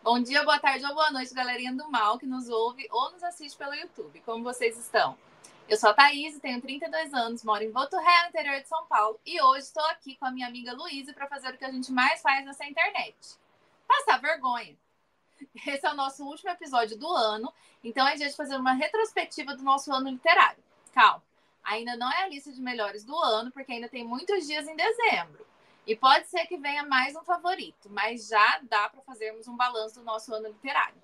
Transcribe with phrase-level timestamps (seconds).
[0.00, 3.22] Bom dia, boa tarde ou boa noite, galerinha do mal que nos ouve ou nos
[3.22, 4.20] assiste pelo YouTube.
[4.20, 5.18] Como vocês estão?
[5.68, 9.20] Eu sou a Thaís, tenho 32 anos, moro em Votoré, no interior de São Paulo,
[9.26, 11.90] e hoje estou aqui com a minha amiga Luísa para fazer o que a gente
[11.90, 13.16] mais faz nessa internet:
[13.88, 14.76] passar vergonha.
[15.66, 19.56] Esse é o nosso último episódio do ano, então é dia de fazer uma retrospectiva
[19.56, 20.62] do nosso ano literário.
[20.94, 21.24] Calma,
[21.62, 24.76] ainda não é a lista de melhores do ano, porque ainda tem muitos dias em
[24.76, 25.47] dezembro.
[25.88, 29.94] E pode ser que venha mais um favorito, mas já dá para fazermos um balanço
[29.94, 31.02] do nosso ano literário.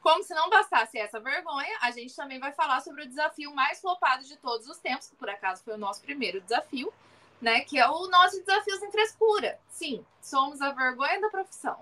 [0.00, 3.80] Como se não bastasse essa vergonha, a gente também vai falar sobre o desafio mais
[3.80, 6.92] flopado de todos os tempos, que por acaso foi o nosso primeiro desafio,
[7.40, 7.60] né?
[7.60, 9.60] Que é o nosso desafio sem frescura.
[9.68, 11.80] Sim, somos a vergonha da profissão.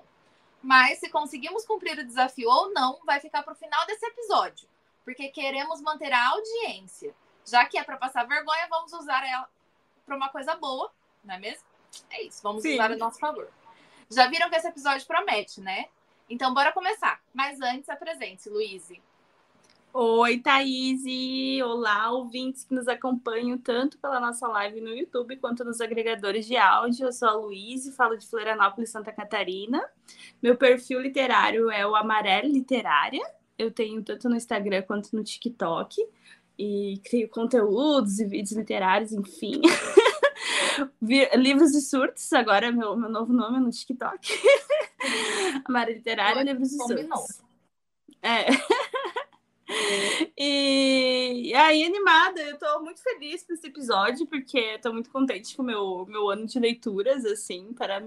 [0.62, 4.68] Mas se conseguimos cumprir o desafio ou não, vai ficar para o final desse episódio,
[5.06, 7.14] porque queremos manter a audiência.
[7.46, 9.48] Já que é para passar vergonha, vamos usar ela
[10.04, 10.92] para uma coisa boa,
[11.24, 11.75] não é mesmo?
[12.10, 12.74] É isso, vamos Sim.
[12.74, 13.48] usar a nosso favor.
[14.10, 15.86] Já viram que esse episódio promete, né?
[16.28, 17.20] Então, bora começar.
[17.32, 19.00] Mas antes, apresente, Luíse.
[19.98, 21.02] Oi, Thaís!
[21.64, 26.54] Olá, ouvintes que nos acompanham tanto pela nossa live no YouTube quanto nos agregadores de
[26.54, 27.06] áudio.
[27.06, 29.82] Eu sou a Luíse, falo de Florianópolis, Santa Catarina.
[30.42, 33.22] Meu perfil literário é o Amarelo Literária.
[33.58, 36.06] Eu tenho tanto no Instagram quanto no TikTok.
[36.58, 39.62] E crio conteúdos e vídeos literários, enfim.
[41.36, 44.32] Livros e Surtos, agora é meu, meu novo nome no TikTok.
[45.64, 47.42] Amara Literária, Livros e Surtos.
[48.22, 48.46] É.
[50.38, 55.56] E, e aí, animada, eu tô muito feliz com esse episódio, porque tô muito contente
[55.56, 58.06] com o meu, meu ano de leituras, assim, para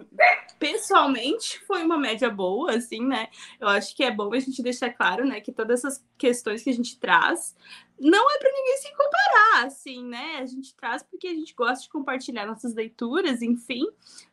[0.59, 3.29] pessoalmente foi uma média boa, assim, né?
[3.59, 6.69] Eu acho que é bom a gente deixar claro, né, que todas essas questões que
[6.69, 7.55] a gente traz
[7.99, 10.37] não é para ninguém se comparar, assim, né?
[10.39, 13.85] A gente traz porque a gente gosta de compartilhar nossas leituras, enfim,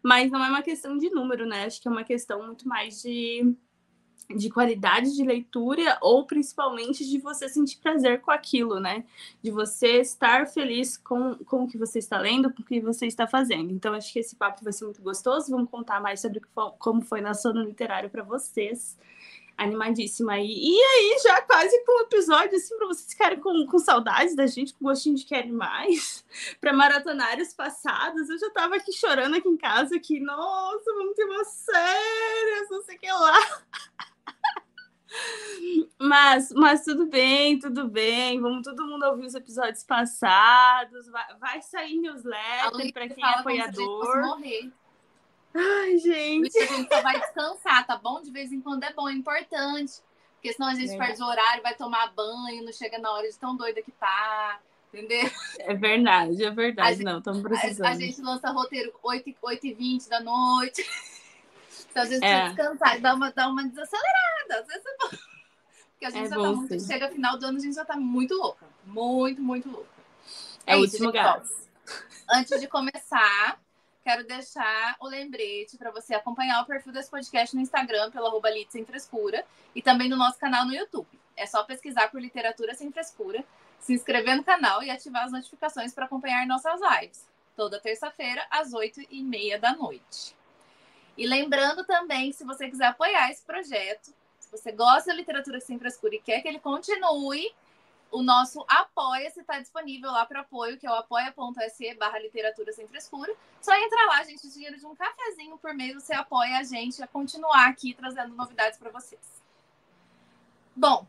[0.02, 1.64] mas não é uma questão de número, né?
[1.64, 3.54] Acho que é uma questão muito mais de,
[4.34, 9.04] de qualidade de leitura ou principalmente de você sentir prazer com aquilo, né?
[9.42, 13.06] De você estar feliz com, com o que você está lendo, com o que você
[13.06, 13.72] está fazendo.
[13.72, 15.50] Então, acho que esse papo vai ser muito gostoso.
[15.50, 16.40] Vamos contar mais sobre
[16.78, 18.96] como foi na sono literário para vocês
[19.56, 20.52] animadíssima aí.
[20.52, 24.46] E aí, já quase com o episódio, assim, para vocês ficarem com, com saudades da
[24.46, 26.24] gente, com gostinho de querem mais,
[26.60, 28.28] para maratonar os passados.
[28.28, 32.82] Eu já tava aqui chorando aqui em casa, que, nossa, vamos ter uma série, não
[32.82, 33.38] sei o que lá.
[35.98, 38.40] Mas, mas tudo bem, tudo bem.
[38.40, 41.08] Vamos todo mundo ouvir os episódios passados.
[41.08, 44.38] Vai, vai sair newsletter para quem é apoiador.
[45.54, 46.58] Ai, gente.
[46.58, 48.20] A gente só vai descansar, tá bom?
[48.20, 49.94] De vez em quando é bom, é importante.
[50.34, 50.98] Porque senão a gente é.
[50.98, 54.60] perde o horário, vai tomar banho, não chega na hora de tão doida que tá.
[54.92, 55.28] Entendeu?
[55.60, 57.02] É verdade, é verdade.
[57.02, 57.86] não, estamos precisando.
[57.86, 60.86] A, a, gente lança roteiro 8, 8 e 20 da noite.
[61.96, 62.48] Então, às vezes, é.
[62.48, 64.60] descansar e dar uma, dar uma desacelerada.
[64.60, 65.08] Às vezes é bom.
[65.92, 66.78] Porque a gente é já tá muito.
[66.78, 66.86] Sim.
[66.86, 68.66] Chega final do ano, a gente já tá muito louca.
[68.84, 69.88] Muito, muito louca.
[70.66, 71.70] É, é o último gás.
[72.30, 73.58] Antes de começar,
[74.04, 78.50] quero deixar o lembrete para você acompanhar o perfil desse podcast no Instagram, pelo arroba
[78.68, 79.42] Sem Frescura,
[79.74, 81.08] e também no nosso canal no YouTube.
[81.34, 83.42] É só pesquisar por Literatura Sem Frescura,
[83.80, 87.26] se inscrever no canal e ativar as notificações para acompanhar nossas lives,
[87.56, 90.35] toda terça-feira, às oito e meia da noite.
[91.16, 95.60] E lembrando também que se você quiser apoiar esse projeto, se você gosta da Literatura
[95.60, 97.52] Sem Frescura e quer que ele continue,
[98.10, 102.86] o nosso Apoia-se está disponível lá para apoio, que é o apoia.se barra literatura sem
[102.86, 103.34] frescura.
[103.60, 107.02] Só entra lá, gente, o dinheiro de um cafezinho por mês, você apoia a gente
[107.02, 109.42] a continuar aqui trazendo novidades para vocês.
[110.74, 111.06] Bom,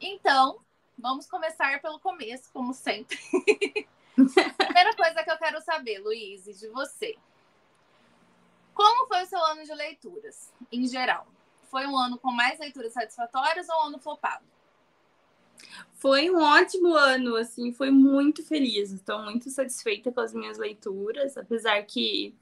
[0.00, 0.60] então,
[0.98, 3.18] vamos começar pelo começo, como sempre.
[4.14, 7.16] Primeira coisa que eu quero saber, Luiz, de você.
[8.74, 11.26] Como foi o seu ano de leituras, em geral?
[11.70, 14.44] Foi um ano com mais leituras satisfatórias ou um ano flopado?
[15.94, 18.90] Foi um ótimo ano, assim, foi muito feliz.
[18.92, 22.34] Estou muito satisfeita com as minhas leituras, apesar que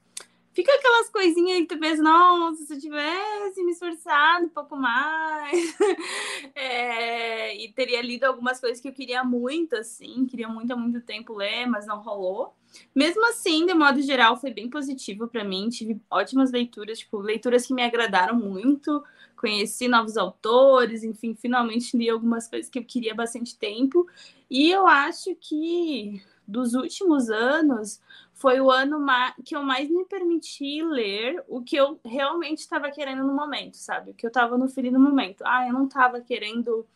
[0.53, 5.53] fica aquelas coisinhas que tu pensa, nossa, se eu tivesse me esforçado um pouco mais,
[6.55, 11.01] é, e teria lido algumas coisas que eu queria muito, assim, queria muito há muito
[11.01, 12.55] tempo ler, mas não rolou.
[12.95, 17.67] Mesmo assim, de modo geral, foi bem positivo para mim, tive ótimas leituras, tipo, leituras
[17.67, 19.03] que me agradaram muito,
[19.37, 24.07] conheci novos autores, enfim, finalmente li algumas coisas que eu queria há bastante tempo,
[24.51, 26.23] e eu acho que
[26.53, 28.01] dos últimos anos,
[28.35, 29.05] foi o ano
[29.45, 34.11] que eu mais me permiti ler o que eu realmente estava querendo no momento, sabe?
[34.11, 35.43] O que eu estava no fim momento.
[35.45, 36.87] Ah, eu não estava querendo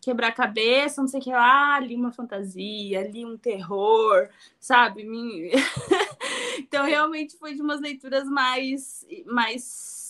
[0.00, 4.28] quebrar cabeça, não sei o que lá, li uma fantasia, li um terror,
[4.60, 5.04] sabe?
[6.58, 10.05] então, realmente foi de umas leituras mais, mais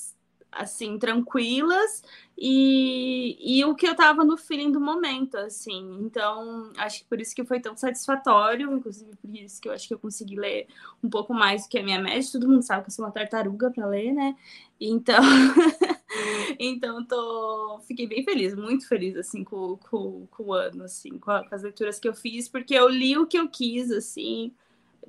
[0.57, 2.03] assim, tranquilas
[2.39, 5.99] e, e o que eu tava no feeling do momento, assim.
[6.01, 9.89] Então, acho que por isso que foi tão satisfatório, inclusive por isso que eu acho
[9.89, 10.67] que eu consegui ler
[11.03, 12.31] um pouco mais do que a minha média.
[12.31, 14.37] Todo mundo sabe que eu sou uma tartaruga para ler, né?
[14.81, 15.23] Então,
[16.59, 21.31] então tô, fiquei bem feliz, muito feliz, assim, com, com, com o ano, assim, com,
[21.31, 24.53] a, com as leituras que eu fiz, porque eu li o que eu quis, assim,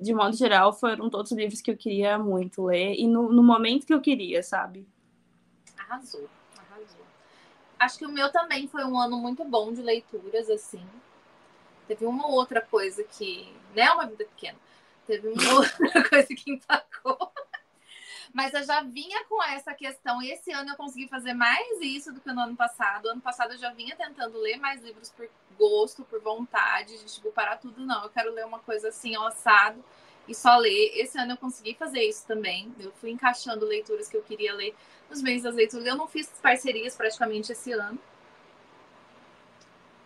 [0.00, 3.42] de modo geral, foram todos os livros que eu queria muito ler e no, no
[3.42, 4.86] momento que eu queria, sabe?
[5.88, 6.28] Arrasou.
[7.78, 10.84] Acho que o meu também foi um ano muito bom de leituras, assim.
[11.86, 13.54] Teve uma outra coisa que.
[13.74, 14.58] Não é uma vida pequena.
[15.06, 17.32] Teve uma outra coisa que empacou.
[18.32, 20.20] Mas eu já vinha com essa questão.
[20.22, 23.08] E esse ano eu consegui fazer mais isso do que no ano passado.
[23.08, 27.32] Ano passado eu já vinha tentando ler mais livros por gosto, por vontade, de tipo,
[27.32, 28.04] parar tudo, não.
[28.04, 29.82] Eu quero ler uma coisa assim, ossado
[30.28, 30.92] e só ler.
[30.94, 32.72] Esse ano eu consegui fazer isso também.
[32.78, 34.74] Eu fui encaixando leituras que eu queria ler
[35.08, 35.86] nos meios das leituras.
[35.86, 37.98] Eu não fiz parcerias praticamente esse ano.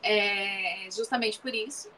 [0.03, 1.91] É, justamente por isso.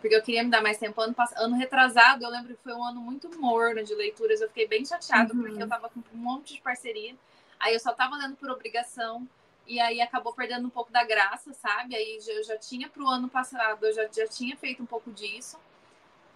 [0.00, 1.00] Porque eu queria me dar mais tempo.
[1.00, 4.40] Ano, ano retrasado, eu lembro que foi um ano muito morno de leituras.
[4.40, 5.42] Eu fiquei bem chateada, uhum.
[5.42, 7.14] porque eu tava com um monte de parceria.
[7.60, 9.28] Aí eu só tava lendo por obrigação.
[9.66, 11.94] E aí acabou perdendo um pouco da graça, sabe?
[11.94, 15.58] Aí eu já tinha pro ano passado, eu já, já tinha feito um pouco disso.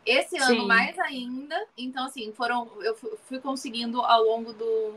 [0.05, 0.67] Esse ano Sim.
[0.67, 1.67] mais ainda.
[1.77, 2.71] Então, assim, foram.
[2.83, 4.95] Eu fui conseguindo ao longo do,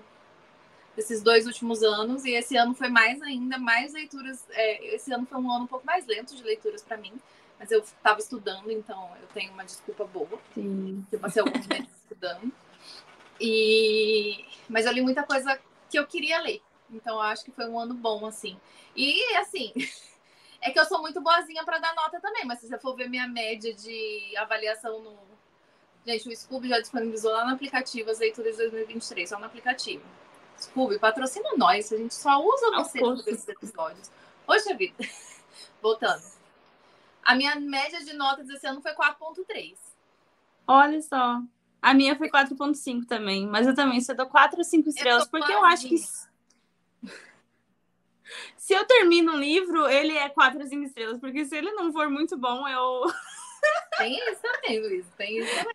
[0.96, 4.46] desses dois últimos anos, e esse ano foi mais ainda, mais leituras.
[4.52, 7.14] É, esse ano foi um ano um pouco mais lento de leituras para mim,
[7.60, 10.40] mas eu estava estudando, então eu tenho uma desculpa boa.
[10.54, 11.06] Sim.
[11.12, 12.52] Eu passei alguns meses estudando.
[13.40, 14.46] E...
[14.70, 15.60] Mas eu li muita coisa
[15.90, 16.62] que eu queria ler.
[16.90, 18.58] Então eu acho que foi um ano bom, assim.
[18.96, 19.74] E assim.
[20.66, 23.08] É que eu sou muito boazinha para dar nota também, mas se você for ver
[23.08, 25.16] minha média de avaliação no.
[26.04, 30.04] Gente, o Scooby já disponibilizou lá no aplicativo as leituras de 2023, só no aplicativo.
[30.60, 34.10] Scooby, patrocina nós, a gente só usa você nesses episódios.
[34.44, 34.96] Poxa vida.
[35.84, 36.24] Voltando.
[37.24, 39.76] A minha média de notas esse ano foi 4,3.
[40.68, 41.42] Olha só.
[41.80, 45.52] A minha foi 4,5 também, mas eu também só dou 4 ou 5 estrelas, porque
[45.52, 45.96] eu acho que
[48.58, 52.10] se eu termino um livro, ele é quatro cinco estrelas, porque se ele não for
[52.10, 53.04] muito bom, eu.
[53.98, 55.06] Tem isso também, Luiz.
[55.18, 55.74] Tem isso também.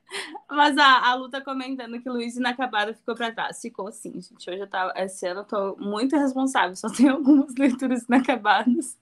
[0.48, 3.60] Mas a, a Lu tá comentando que Luiz inacabado ficou pra trás.
[3.60, 4.48] Ficou sim, gente.
[4.48, 4.92] Hoje eu tava.
[4.96, 6.76] Esse ano eu tô muito responsável.
[6.76, 8.96] Só tenho algumas leituras inacabadas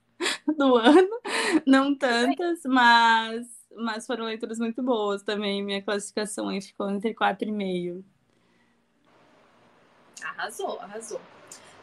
[0.56, 1.20] do ano.
[1.66, 3.46] Não tantas, mas,
[3.76, 5.62] mas foram leituras muito boas também.
[5.62, 8.02] Minha classificação aí ficou entre 4,5.
[10.22, 11.20] Arrasou, arrasou.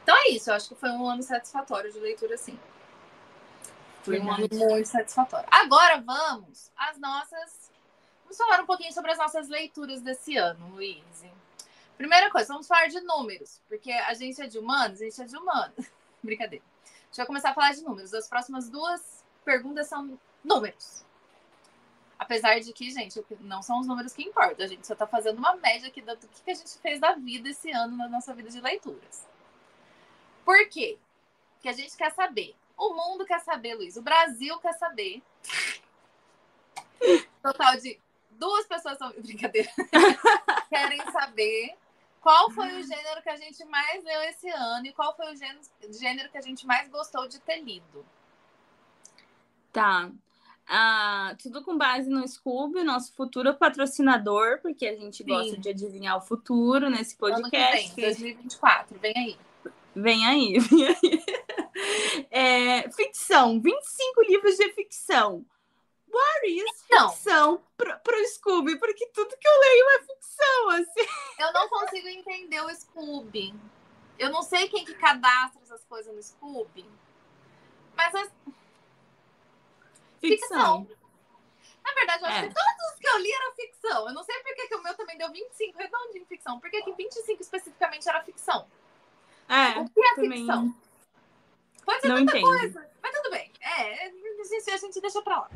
[0.05, 2.59] Então é isso, eu acho que foi um ano satisfatório de leitura, sim.
[4.03, 5.47] Foi um ano muito satisfatório.
[5.49, 7.71] Agora vamos às nossas.
[8.21, 11.03] Vamos falar um pouquinho sobre as nossas leituras desse ano, Luiz.
[11.97, 15.25] Primeira coisa, vamos falar de números, porque a gente é de humanos, a gente é
[15.25, 15.89] de humanos.
[16.21, 16.63] Brincadeira.
[16.83, 18.13] A gente vai começar a falar de números.
[18.13, 21.03] As próximas duas perguntas são números.
[22.19, 24.65] Apesar de que, gente, não são os números que importam.
[24.65, 27.49] A gente só está fazendo uma média aqui do que a gente fez da vida
[27.49, 29.25] esse ano na nossa vida de leituras.
[30.45, 30.97] Por quê?
[31.55, 32.55] Porque a gente quer saber.
[32.77, 33.97] O mundo quer saber, Luiz.
[33.97, 35.21] O Brasil quer saber.
[37.41, 37.99] Total de
[38.31, 39.11] duas pessoas são.
[39.19, 39.69] Brincadeira.
[40.69, 41.75] Querem saber
[42.21, 45.35] qual foi o gênero que a gente mais leu esse ano e qual foi o
[45.35, 48.05] gênero, que a gente mais gostou de ter lido.
[49.71, 50.09] Tá.
[50.67, 55.25] Ah, tudo com base no Scooby, nosso futuro patrocinador, porque a gente Sim.
[55.25, 57.85] gosta de adivinhar o futuro nesse podcast.
[57.85, 59.37] Ano que vem, 2024, vem aí.
[59.95, 61.25] Vem aí, vem aí.
[62.29, 65.45] É, ficção, 25 livros de ficção.
[66.07, 68.77] What is então, ficção pro, pro Scooby?
[68.79, 71.07] Porque tudo que eu leio é ficção, assim.
[71.39, 73.53] Eu não consigo entender o Scooby.
[74.17, 76.85] Eu não sei quem que cadastra essas coisas no Scooby.
[77.95, 78.31] Mas as...
[80.21, 80.85] ficção.
[80.85, 80.87] ficção.
[81.83, 82.47] Na verdade, eu acho É.
[82.47, 84.07] que todos os que eu li eram ficção.
[84.07, 86.59] Eu não sei por que, o meu também deu 25 redondinho ficção.
[86.59, 88.67] Por que que 25 especificamente era ficção?
[89.47, 90.75] É, O que é também ficção?
[91.85, 92.57] Pode ser não muita entendo.
[92.57, 93.51] coisa, mas tudo bem.
[93.61, 94.11] É,
[94.49, 95.49] gente, a gente deixa pra lá.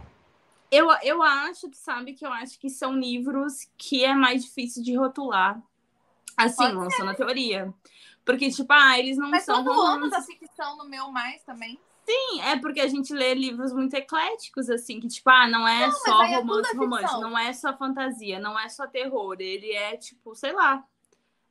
[0.72, 4.84] Eu, eu acho, tu sabe que eu acho que são livros que é mais difícil
[4.84, 5.62] de rotular.
[6.38, 7.74] Assim, lançando a teoria.
[8.24, 10.12] Porque, tipo, ah, eles não Mas são todo ano romances.
[10.12, 11.80] da ficção no meu mais também.
[12.06, 15.82] Sim, é porque a gente lê livros muito ecléticos, assim, que, tipo, ah, não é
[15.82, 19.36] Não, mas só é romance, é romance, não é só fantasia, não é só terror.
[19.40, 20.84] Ele é, tipo, sei lá.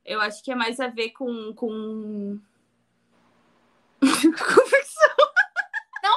[0.05, 1.53] Eu acho que é mais a ver com.
[1.53, 2.39] com...
[4.01, 5.09] com ficção.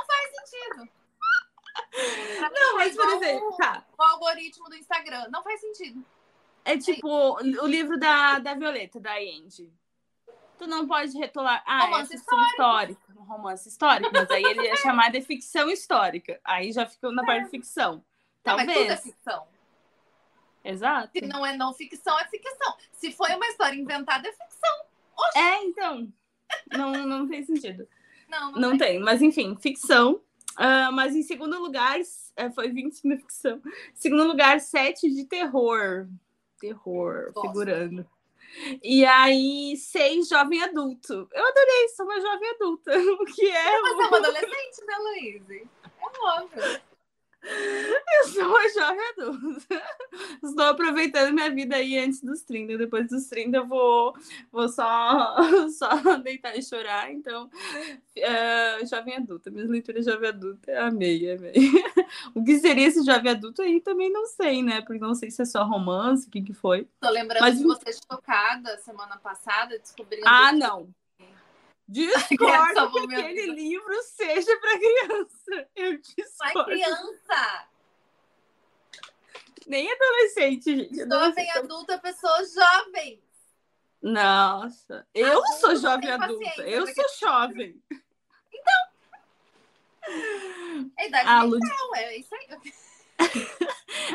[0.06, 0.88] Faz sentido.
[2.52, 3.84] Não, mas, por exemplo, o- tá.
[3.98, 5.26] O algoritmo do Instagram.
[5.30, 6.04] Não faz sentido.
[6.64, 9.72] É tipo o livro da, da Violeta, da Andy.
[10.58, 11.62] Tu não pode retolar.
[11.66, 13.00] Ah, Romance é ficção histórica.
[13.16, 16.40] Um romance histórico, mas aí ele é chamado de ficção histórica.
[16.44, 18.04] Aí já ficou na parte de ficção.
[18.44, 19.02] Não, mas tudo é Talvez.
[19.02, 19.46] ficção.
[20.64, 21.10] Exato.
[21.12, 22.76] Se não é não ficção, é ficção.
[22.92, 24.84] Se foi uma história inventada, é ficção.
[25.34, 26.12] É, então.
[26.70, 27.88] Não, não tem sentido.
[28.28, 28.98] Não, não, Não tem.
[28.98, 30.20] mas enfim, ficção.
[30.56, 31.98] Ah, mas em segundo lugar,
[32.36, 33.60] é, foi 25 na ficção.
[33.94, 36.08] Segundo lugar, 7 de terror.
[36.60, 37.48] Terror, Gosto.
[37.48, 38.06] figurando.
[38.82, 41.26] E aí, seis jovem adulto.
[41.32, 42.92] Eu adorei, sou uma jovem adulta.
[43.22, 43.80] O que é?
[43.80, 45.50] Mas é uma adolescente, né, Luiz?
[45.50, 46.80] É óbvio.
[48.22, 49.82] Eu sou uma jovem adulta.
[50.42, 52.78] Estou aproveitando minha vida aí antes dos 30.
[52.78, 54.14] Depois dos 30 eu vou,
[54.52, 55.36] vou só,
[55.76, 57.10] só deitar e chorar.
[57.12, 57.50] Então,
[58.16, 59.50] é, jovem adulta.
[59.50, 61.52] Minhas leituras jovem adulta, amei, amei.
[62.34, 64.82] O que seria esse jovem adulto aí também não sei, né?
[64.82, 66.86] Porque não sei se é só romance, o que, que foi.
[67.00, 70.88] Tô lembrando Mas- de você chocada semana passada, descobrindo Ah, não.
[71.92, 75.68] Discordo que aquele livro seja para criança.
[75.76, 76.64] Eu Mas discordo.
[76.64, 77.68] criança,
[79.66, 81.08] Nem adolescente, gente.
[81.08, 83.22] jovem adulta, pessoa jovem.
[84.00, 86.62] Nossa, eu Adulto sou jovem adulta.
[86.62, 87.80] Eu porque- sou jovem.
[90.98, 91.58] É idade A Lu,
[91.94, 92.48] é isso aí.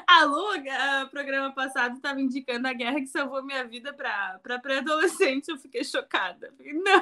[0.05, 5.47] a Lu, ah, programa passado, estava indicando a guerra que salvou minha vida para pré-adolescente.
[5.47, 6.53] Eu fiquei chocada.
[6.57, 7.01] Falei, não!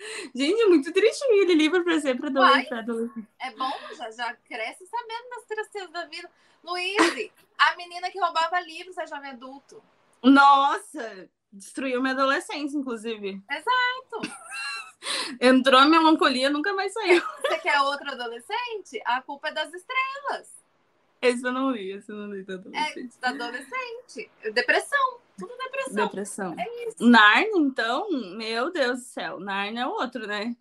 [0.34, 2.66] Gente, é muito triste aquele livro para ser Vai.
[2.70, 3.28] adolescente.
[3.38, 6.30] É bom, já, já cresce sabendo das tristezas da vida.
[6.62, 9.82] Luiz, a menina que roubava livros é jovem adulto.
[10.22, 11.28] Nossa!
[11.52, 13.42] Destruiu minha adolescência, inclusive.
[13.50, 14.34] Exato.
[15.40, 17.22] Entrou a melancolia, nunca mais saiu.
[17.42, 19.00] Você quer outro adolescente?
[19.04, 20.60] A culpa é das estrelas.
[21.20, 22.70] Esse eu não li, esse eu não li tanto.
[22.74, 24.30] É da adolescente.
[24.52, 25.18] Depressão.
[25.40, 26.04] Tudo depressão.
[26.04, 26.54] Depressão.
[26.58, 26.96] É isso.
[27.00, 29.40] Narnia, então, meu Deus do céu.
[29.40, 30.56] Narnia é outro, né?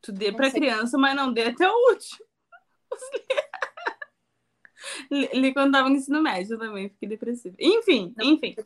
[0.00, 2.26] Tu dê pra criança, mas não dê até o último.
[5.10, 7.56] li, quando tava no ensino médio também, fiquei depressiva.
[7.58, 8.24] Enfim, Não.
[8.24, 8.56] enfim.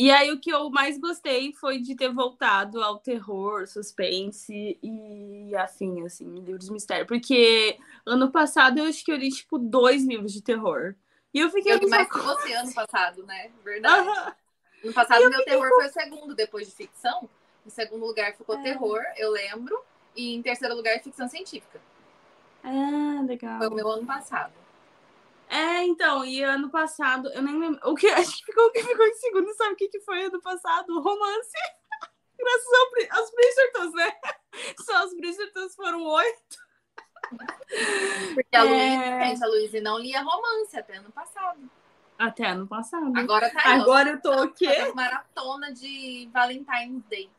[0.00, 5.52] E aí o que eu mais gostei foi de ter voltado ao terror, suspense e
[5.56, 7.04] afim, assim, livros de mistério.
[7.04, 10.94] Porque ano passado eu acho que eu li, tipo, dois livros de terror.
[11.32, 13.50] E eu fiquei Eu li mais que você ano passado, né?
[13.62, 14.08] Verdade.
[14.08, 14.34] Aham.
[14.84, 17.28] No passado, meu terror foi o segundo, depois de ficção.
[17.66, 18.62] Em segundo lugar ficou É.
[18.62, 19.82] terror, eu lembro.
[20.14, 21.80] E em terceiro lugar, ficção científica.
[22.62, 23.58] Ah, legal.
[23.58, 24.52] Foi o meu ano passado.
[25.48, 27.80] É, então, e ano passado, eu nem lembro.
[27.90, 30.24] O que acho que ficou, o que ficou em segundo, sabe o que, que foi
[30.24, 31.00] ano passado?
[31.00, 31.52] Romance.
[32.38, 34.12] Graças ao, aos Bridgertons, né?
[34.84, 36.67] Só os Bridgertons foram oito.
[38.34, 39.26] Porque a É.
[39.26, 41.58] Gente, a Luísa não lia romance até ano passado.
[42.18, 43.12] Até ano passado.
[43.16, 44.66] Agora tá Agora eu tô o quê?
[44.66, 47.30] fazendo maratona de Valentine's Day.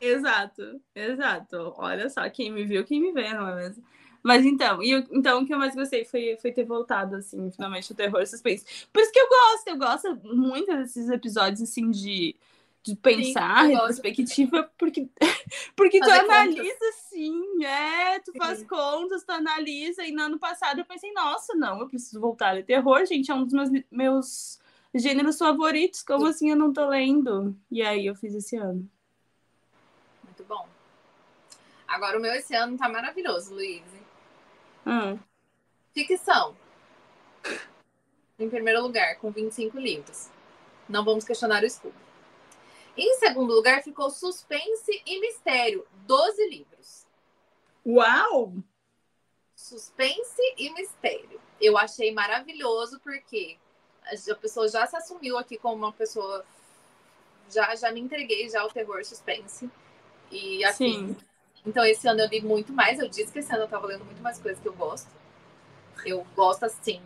[0.00, 1.74] Exato, exato.
[1.76, 3.84] Olha só, quem me viu, quem me vê, não é mesmo?
[4.22, 7.50] Mas então, e eu- então o que eu mais gostei foi, foi ter voltado, assim,
[7.50, 8.86] finalmente, o terror suspense.
[8.92, 12.34] Por isso que eu gosto, eu gosto muito desses episódios, assim, de,
[12.82, 15.08] de pensar, gosto retrospectiva, porque,
[15.76, 18.66] porque tu analisa, assim, é, tu faz Sim.
[18.66, 22.52] contas, tu analisa, e no ano passado eu pensei, nossa, não, eu preciso voltar a
[22.52, 24.60] ler terror, gente, é um dos meus, meus
[24.94, 27.54] gêneros favoritos, como assim eu não tô lendo?
[27.70, 28.88] E aí eu fiz esse ano.
[30.24, 30.66] Muito bom.
[31.86, 33.82] Agora o meu esse ano tá maravilhoso, Luiz.
[34.86, 35.16] Ah.
[35.92, 36.56] Ficção.
[38.38, 40.30] Em primeiro lugar, com 25 livros.
[40.88, 42.09] Não vamos questionar o escudo.
[42.96, 45.86] Em segundo lugar, ficou suspense e mistério.
[46.06, 47.06] 12 livros.
[47.86, 48.52] Uau!
[49.54, 51.40] Suspense e mistério.
[51.60, 53.58] Eu achei maravilhoso porque
[54.30, 56.44] a pessoa já se assumiu aqui como uma pessoa.
[57.48, 59.70] Já, já me entreguei já ao terror suspense.
[60.30, 61.08] E assim.
[61.08, 61.16] Sim.
[61.64, 62.98] Então, esse ano eu li muito mais.
[62.98, 65.10] Eu disse que esse ano eu tava lendo muito mais coisas que eu gosto.
[66.04, 67.02] Eu gosto assim.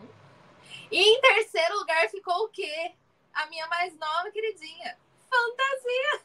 [0.91, 2.93] E em terceiro lugar ficou o quê?
[3.33, 4.97] A minha mais nova queridinha.
[5.35, 6.21] Fantasia.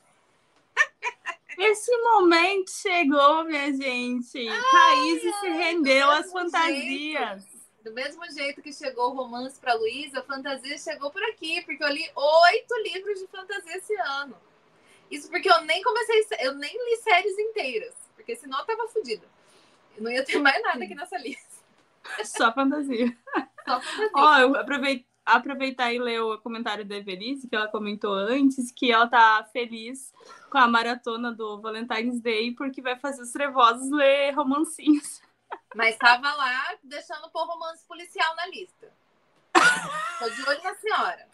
[1.57, 4.47] Esse momento chegou, minha gente.
[4.71, 7.43] Thaís se rendeu às fantasias.
[7.43, 11.61] Jeito, do mesmo jeito que chegou o romance para Luísa, a fantasia chegou por aqui,
[11.61, 14.37] porque eu li oito livros de fantasia esse ano.
[15.09, 19.27] Isso porque eu nem comecei, eu nem li séries inteiras, porque senão eu tava fodida.
[19.97, 21.59] Não ia ter mais nada aqui nessa lista.
[22.23, 23.17] Só fantasia.
[23.65, 24.11] Só fantasia.
[24.13, 28.91] Ó, eu aproveitei aproveitar e ler o comentário da Evelise, que ela comentou antes, que
[28.91, 30.13] ela tá feliz
[30.49, 35.21] com a maratona do Valentine's Day, porque vai fazer os trevosos ler romancinhos.
[35.75, 38.91] Mas tava lá deixando pôr romance policial na lista.
[40.19, 41.27] Tô de olho na senhora.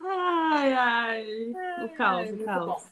[0.00, 1.52] Ai, ai.
[1.84, 2.66] O caos, o caos.
[2.66, 2.82] Bom.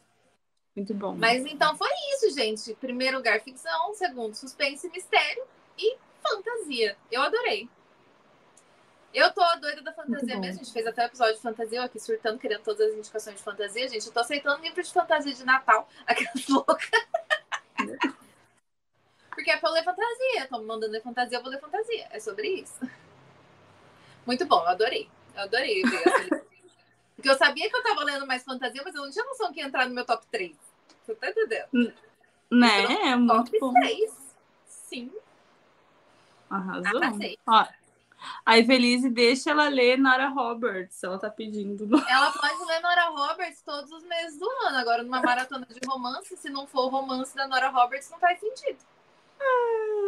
[0.76, 1.16] Muito bom.
[1.16, 2.74] Mas então foi isso, gente.
[2.74, 3.94] Primeiro lugar, ficção.
[3.94, 5.44] Segundo, suspense e mistério.
[5.78, 6.96] E fantasia.
[7.10, 7.68] Eu adorei.
[9.16, 10.60] Eu tô doida da fantasia mesmo.
[10.60, 13.36] A gente fez até um episódio de fantasia, eu aqui surtando, querendo todas as indicações
[13.36, 13.88] de fantasia.
[13.88, 15.88] Gente, eu tô aceitando livro de fantasia de Natal.
[16.06, 16.90] Aquelas loucas.
[19.30, 20.46] Porque é pra eu ler fantasia.
[20.50, 22.06] Tô me mandando ler fantasia, eu vou ler fantasia.
[22.10, 22.78] É sobre isso.
[24.26, 25.08] Muito bom, eu adorei.
[25.34, 26.44] Eu adorei ver
[27.14, 29.60] Porque eu sabia que eu tava lendo mais fantasia, mas eu não tinha noção que
[29.60, 30.54] ia entrar no meu top 3.
[31.06, 31.94] Você tá entendendo?
[32.50, 33.12] Né?
[33.12, 33.72] É muito top bom.
[33.72, 34.34] 3.
[34.66, 35.10] Sim.
[36.50, 37.00] Arrasou.
[37.46, 37.66] Ó,
[38.44, 41.84] a Evelise deixa ela ler Nora Roberts, ela tá pedindo.
[42.08, 44.78] Ela pode ler Nora Roberts todos os meses do ano.
[44.78, 48.38] Agora, numa maratona de romance, se não for o romance da Nora Roberts, não faz
[48.38, 48.78] sentido.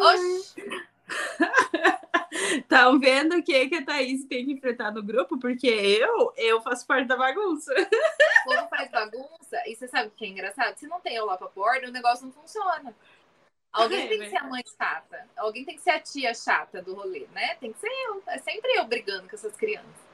[0.00, 0.88] Oxi!
[2.30, 5.38] Estão vendo o que, que a Thaís tem que enfrentar no grupo?
[5.38, 7.72] Porque eu, eu faço parte da bagunça.
[7.72, 10.76] O povo faz bagunça, e você sabe o que é engraçado?
[10.76, 12.94] Se não tem lá pra pôr, o negócio não funciona.
[13.72, 15.28] Alguém é, tem que ser a mãe chata.
[15.36, 17.54] Alguém tem que ser a tia chata do rolê, né?
[17.56, 18.22] Tem que ser eu.
[18.26, 20.08] É sempre eu brigando com essas crianças.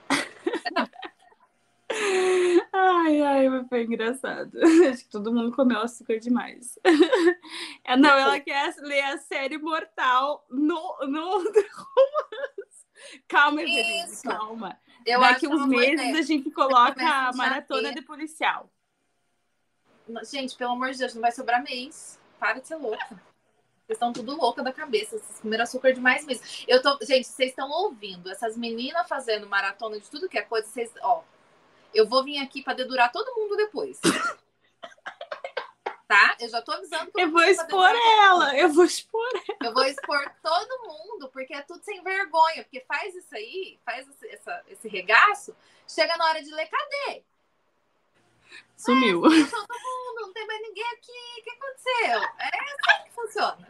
[2.72, 4.50] ai, ai, foi engraçado.
[4.90, 6.78] Acho que todo mundo comeu açúcar demais.
[7.86, 11.44] É, não, ela quer ler a série Mortal no, no
[13.28, 14.80] Calma, Evelise, calma.
[15.04, 18.70] Eu Daqui uns meses a gente coloca a maratona de policial.
[20.24, 22.18] Gente, pelo amor de Deus, não vai sobrar mês.
[22.38, 23.20] Para de ser louca.
[23.86, 25.18] Vocês estão tudo louca da cabeça.
[25.18, 26.44] Vocês comeram açúcar demais mesmo.
[26.66, 26.98] Eu tô...
[27.02, 30.66] Gente, vocês estão ouvindo essas meninas fazendo maratona de tudo que é coisa.
[30.66, 31.22] Vocês, ó,
[31.92, 34.00] eu vou vir aqui para dedurar todo mundo depois.
[36.06, 36.36] Tá?
[36.38, 38.56] Eu já tô avisando que eu, eu vou expor ela.
[38.56, 39.68] Eu vou expor ela.
[39.68, 42.62] Eu vou expor todo mundo, porque é tudo sem vergonha.
[42.62, 45.56] Porque faz isso aí, faz esse, essa, esse regaço,
[45.88, 47.24] chega na hora de ler, cadê?
[48.76, 49.22] Sumiu.
[49.22, 51.40] todo mundo, não tem mais ninguém aqui.
[51.40, 52.22] O que aconteceu?
[52.38, 53.68] É assim que funciona.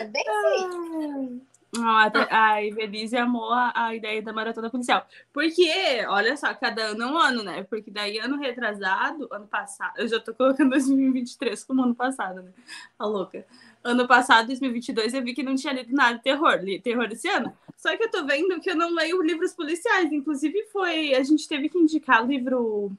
[0.00, 1.46] É bem assim.
[1.78, 5.06] Ah, a Evelise amou a, a, ideia da maratona policial.
[5.32, 5.68] Porque,
[6.08, 7.64] olha só, cada ano é um ano, né?
[7.64, 12.52] Porque daí, ano retrasado, ano passado, eu já tô colocando 2023 como ano passado, né?
[12.98, 13.44] A louca.
[13.84, 17.28] Ano passado, 2022, eu vi que não tinha lido nada de terror, li terror esse
[17.28, 17.52] ano.
[17.76, 20.10] Só que eu tô vendo que eu não leio livros policiais.
[20.12, 21.14] Inclusive, foi.
[21.14, 22.90] A gente teve que indicar livro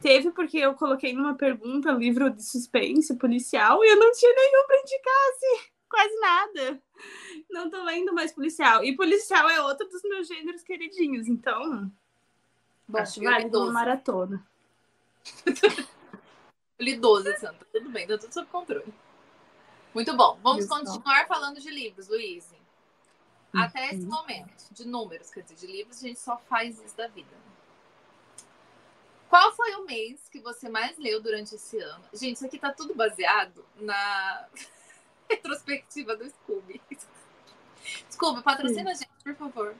[0.00, 4.66] Teve porque eu coloquei numa pergunta livro de suspense policial e eu não tinha nenhum
[4.66, 6.82] para indicar, assim, quase nada.
[7.50, 8.82] Não tô lendo mais policial.
[8.82, 11.90] E policial é outro dos meus gêneros queridinhos, então.
[12.94, 14.46] Acho válido uma maratona.
[16.78, 17.66] li 12, Santa.
[17.70, 18.92] Tudo bem, tá tudo sob controle.
[19.94, 20.38] Muito bom.
[20.42, 22.48] Vamos Isso continuar falando de livros, Luiz.
[23.52, 24.10] Até esse uhum.
[24.10, 27.28] momento, de números, quer dizer, de livros, a gente só faz isso da vida.
[29.30, 32.04] Qual foi o mês que você mais leu durante esse ano?
[32.12, 34.48] Gente, isso aqui tá tudo baseado na
[35.30, 36.80] retrospectiva do Scooby.
[38.10, 39.04] Scooby, patrocina Sim.
[39.04, 39.76] a gente, por favor.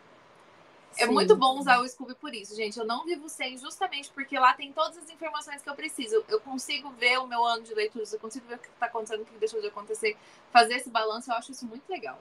[0.96, 1.12] É Sim.
[1.12, 2.78] muito bom usar o Scooby por isso, gente.
[2.78, 6.24] Eu não vivo sem, justamente porque lá tem todas as informações que eu preciso.
[6.28, 9.22] Eu consigo ver o meu ano de leituras, eu consigo ver o que está acontecendo,
[9.22, 10.16] o que deixou de acontecer,
[10.52, 12.20] fazer esse balanço, eu acho isso muito legal.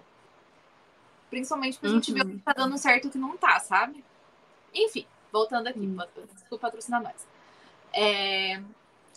[1.29, 1.93] Principalmente porque uhum.
[1.93, 4.03] a gente vê o que tá dando certo e o que não tá, sabe?
[4.73, 5.97] Enfim, Voltando aqui, hum.
[6.33, 7.27] desculpa patrocinar nós.
[7.93, 8.61] É,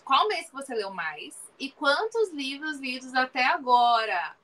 [0.05, 1.37] qual mês que você leu mais?
[1.59, 4.35] E quantos livros lidos até agora?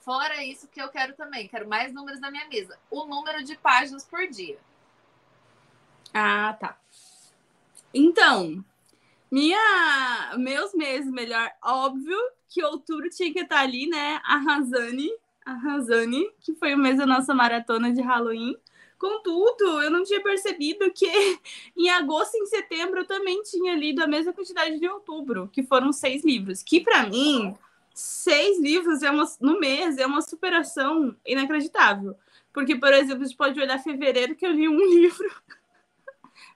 [0.00, 2.78] Fora isso que eu quero também, quero mais números na minha mesa.
[2.90, 4.58] O número de páginas por dia.
[6.14, 6.78] Ah, tá.
[7.92, 8.64] Então,
[9.30, 14.20] minha, meus meses melhor, óbvio que outubro tinha que estar ali, né?
[14.24, 15.10] A Razane,
[15.44, 18.56] a Razane, que foi o mês da nossa maratona de Halloween.
[18.98, 21.06] Contudo, eu não tinha percebido que
[21.76, 25.62] em agosto e em setembro eu também tinha lido a mesma quantidade de outubro, que
[25.62, 26.62] foram seis livros.
[26.62, 27.54] Que para mim,
[27.94, 32.16] seis livros é uma, no mês é uma superação inacreditável.
[32.52, 35.30] Porque, por exemplo, a gente pode olhar fevereiro que eu li um livro,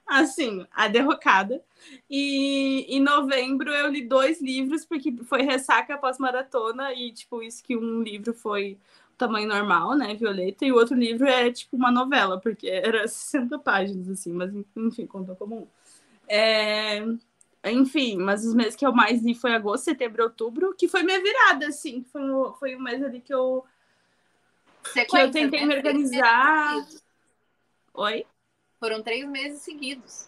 [0.05, 1.63] assim, a derrocada.
[2.09, 7.77] E em novembro eu li dois livros, porque foi ressaca pós-maratona, e, tipo, isso que
[7.77, 8.77] um livro foi
[9.17, 13.59] tamanho normal, né, Violeta, e o outro livro é, tipo, uma novela, porque era 60
[13.59, 15.67] páginas, assim, mas, enfim, contou como um.
[16.27, 17.03] É...
[17.65, 21.21] Enfim, mas os meses que eu mais li foi agosto, setembro, outubro, que foi minha
[21.21, 22.21] virada, assim, foi,
[22.59, 23.63] foi um mês ali que eu
[24.83, 25.65] Sequência, que eu tentei né?
[25.67, 26.85] me organizar.
[27.93, 28.25] Oi?
[28.79, 30.27] Foram três meses seguidos.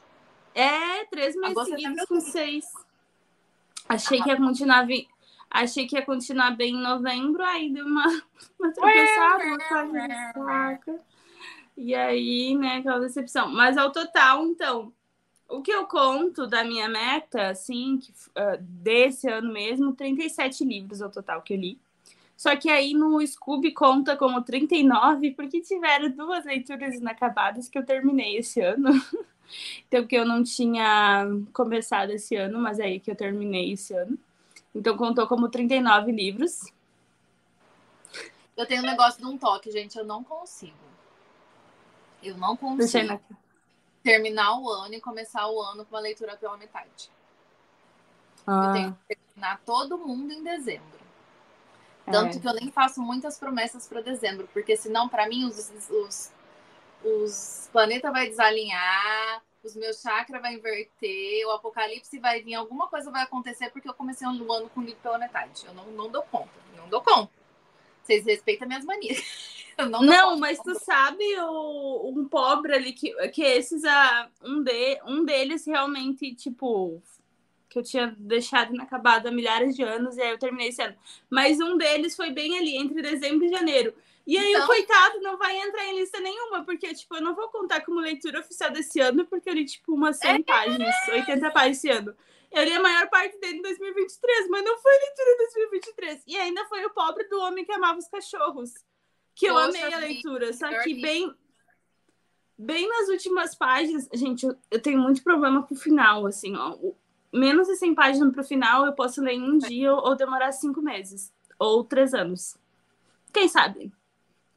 [0.53, 2.65] É, três meses Agosto, seguidos com seis.
[3.89, 4.87] Achei ah, que ia continuar
[5.55, 8.03] Achei que ia continuar bem em novembro, aí deu uma,
[8.59, 10.99] uma tropeçada, uma saca.
[11.77, 13.49] E aí, né, aquela decepção.
[13.49, 14.91] Mas ao total, então,
[15.47, 21.01] o que eu conto da minha meta, assim, que, uh, desse ano mesmo, 37 livros
[21.01, 21.79] ao total que eu li.
[22.35, 27.85] Só que aí no Scooby conta como 39, porque tiveram duas leituras inacabadas que eu
[27.85, 28.89] terminei esse ano.
[29.87, 34.19] então, que eu não tinha começado esse ano, mas aí que eu terminei esse ano.
[34.75, 36.71] Então, contou como 39 livros.
[38.57, 40.75] Eu tenho um negócio de um toque, gente, eu não consigo.
[42.21, 43.19] Eu não consigo
[44.03, 47.09] terminar o ano e começar o ano com uma leitura pela metade.
[48.45, 48.67] Ah.
[48.67, 50.99] Eu tenho que terminar todo mundo em dezembro.
[52.05, 52.39] Tanto é.
[52.39, 56.31] que eu nem faço muitas promessas para dezembro, porque senão, para mim, os, os,
[57.03, 63.09] os planetas vai desalinhar, os meus chakras vai inverter, o apocalipse vai vir, alguma coisa
[63.09, 65.65] vai acontecer, porque eu comecei um ano com livro pela metade.
[65.65, 67.31] Eu não, não dou conta, não dou conta.
[68.03, 69.65] Vocês respeitam minhas manias.
[69.77, 75.01] não, não mas tu sabe o, um pobre ali que, que esses, uh, um, de,
[75.05, 77.01] um deles realmente, tipo,
[77.67, 80.95] que eu tinha deixado inacabado há milhares de anos, e aí eu terminei esse ano.
[81.29, 83.93] Mas um deles foi bem ali, entre dezembro e janeiro.
[84.25, 84.63] E aí então...
[84.63, 87.99] o coitado não vai entrar em lista nenhuma, porque, tipo, eu não vou contar como
[87.99, 90.43] leitura oficial desse ano, porque eu li, tipo, umas 100 é.
[90.43, 92.15] páginas, 80 páginas esse ano.
[92.51, 96.23] Eu li a maior parte dele em 2023, mas não foi leitura em 2023.
[96.27, 98.73] E ainda foi o pobre do homem que amava os cachorros.
[99.35, 101.33] Que eu amei a leitura, só que bem
[102.57, 106.73] bem nas últimas páginas, gente, eu, eu, tenho muito problema com o final, assim, ó
[107.35, 110.51] menos de 100 páginas para o final eu posso ler em um dia ou demorar
[110.53, 111.33] cinco meses.
[111.59, 112.57] Ou três anos.
[113.31, 113.91] Quem sabe?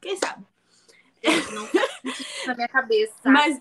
[0.01, 0.45] Quem sabe?
[1.53, 1.69] Não
[2.47, 3.15] na minha cabeça.
[3.25, 3.61] Mas,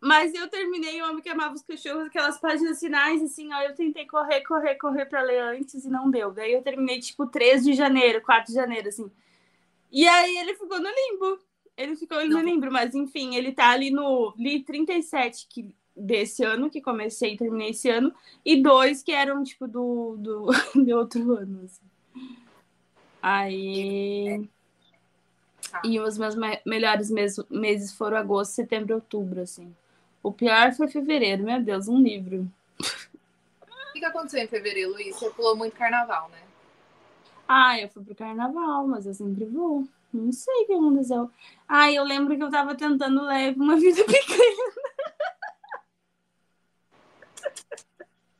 [0.00, 3.74] mas eu terminei O Homem que Amava os Cachorros, aquelas páginas finais, assim, ó, eu
[3.74, 6.32] tentei correr, correr, correr para ler antes e não deu.
[6.32, 9.10] Daí eu terminei, tipo, 3 de janeiro, 4 de janeiro, assim.
[9.92, 11.38] E aí ele ficou no limbo.
[11.76, 16.70] Ele ficou no limbo, mas enfim, ele tá ali no li 37, que desse ano,
[16.70, 18.12] que comecei e terminei esse ano,
[18.44, 20.46] e dois que eram, tipo, do, do,
[20.84, 21.62] de outro ano.
[21.64, 21.82] Assim.
[23.22, 24.40] Aí.
[24.44, 24.59] Ah.
[25.84, 29.74] E os meus me melhores meses, meses foram agosto, setembro e outubro, assim.
[30.22, 32.50] O pior foi fevereiro, meu Deus, um livro.
[32.80, 35.16] O que, que aconteceu em fevereiro, Luiz?
[35.16, 36.40] Você pulou muito carnaval, né?
[37.48, 39.86] Ah, eu fui pro carnaval, mas eu sempre vou.
[40.12, 41.30] Não sei o que aconteceu.
[41.68, 44.70] Ah, eu lembro que eu tava tentando levar uma vida pequena.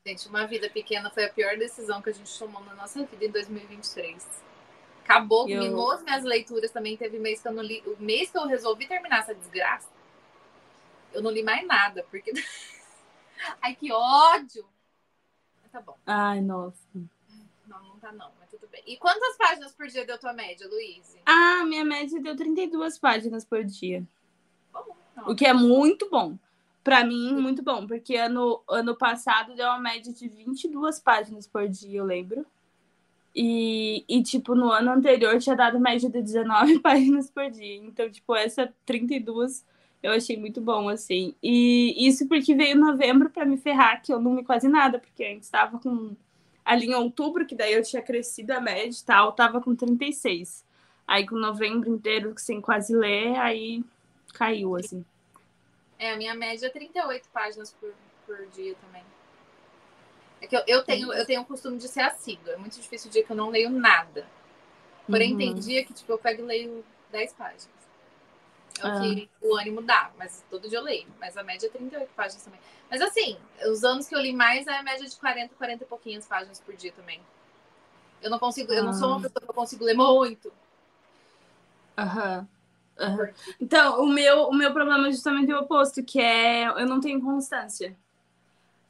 [0.05, 3.25] Gente, uma vida pequena foi a pior decisão que a gente tomou na nossa vida
[3.25, 4.50] em 2023.
[5.11, 5.61] Acabou, eu...
[5.61, 6.97] minou as minhas leituras também.
[6.97, 7.83] Teve mês que eu não li.
[7.87, 9.89] O mês que eu resolvi terminar essa desgraça,
[11.13, 12.33] eu não li mais nada, porque.
[13.61, 14.65] Ai, que ódio!
[15.63, 15.97] Mas tá bom.
[16.07, 16.79] Ai, nossa.
[17.67, 18.83] Não, não tá não, mas tudo bem.
[18.87, 21.17] E quantas páginas por dia deu tua média, Luiz?
[21.27, 24.07] Ah, minha média deu 32 páginas por dia.
[24.73, 24.97] Bom,
[25.27, 26.39] o que é muito bom.
[26.83, 31.69] Para mim, muito bom, porque ano, ano passado deu uma média de 22 páginas por
[31.69, 32.47] dia, eu lembro.
[33.35, 37.77] E, e, tipo, no ano anterior tinha dado média de 19 páginas por dia.
[37.77, 39.65] Então, tipo, essa 32
[40.03, 41.35] eu achei muito bom, assim.
[41.43, 45.25] E isso porque veio novembro para me ferrar, que eu não li quase nada, porque
[45.25, 46.17] antes estava com.
[46.65, 50.65] Ali em outubro, que daí eu tinha crescido a média e tal, tava com 36.
[51.07, 53.83] Aí com novembro inteiro sem quase ler, aí
[54.35, 55.05] caiu, assim.
[55.99, 57.93] É, a minha média é 38 páginas por,
[58.27, 59.03] por dia também.
[60.41, 62.51] É que eu, eu, tenho, eu tenho o costume de ser assíduo.
[62.51, 64.27] É muito difícil o dia que eu não leio nada.
[65.07, 65.39] Porém, uhum.
[65.39, 67.81] tem dia que tipo, eu pego e leio 10 páginas.
[68.79, 69.47] É o que ah.
[69.47, 71.07] o ânimo dá, mas todo dia eu leio.
[71.19, 72.61] Mas a média é 38 páginas também.
[72.91, 73.37] Mas assim,
[73.71, 76.61] os anos que eu li mais é a média de 40, 40 e pouquinhas páginas
[76.61, 77.21] por dia também.
[78.23, 79.23] Eu não consigo, eu não sou uma ah.
[79.23, 80.53] pessoa que eu consigo ler muito.
[81.97, 82.39] Aham.
[82.39, 82.61] Uhum.
[83.01, 83.29] Uhum.
[83.59, 87.21] Então, o meu, o meu problema é justamente o oposto, que é eu não tenho
[87.21, 87.97] constância.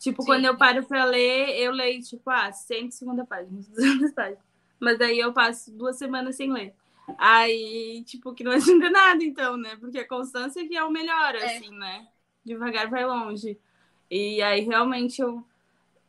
[0.01, 0.27] Tipo, Sim.
[0.29, 4.45] quando eu paro para ler, eu leio, tipo, ah, 150 páginas, 200 páginas.
[4.81, 6.75] Mas daí eu passo duas semanas sem ler.
[7.19, 9.77] Aí, tipo, que não adianta nada, então, né?
[9.77, 11.59] Porque a constância que é o melhor, É.
[11.59, 12.09] assim, né?
[12.45, 13.59] Devagar vai longe.
[14.11, 15.45] E aí, realmente, eu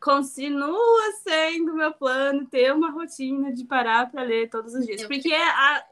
[0.00, 5.02] continua sendo meu plano ter uma rotina de parar para ler todos os dias.
[5.02, 5.84] Eu Porque a,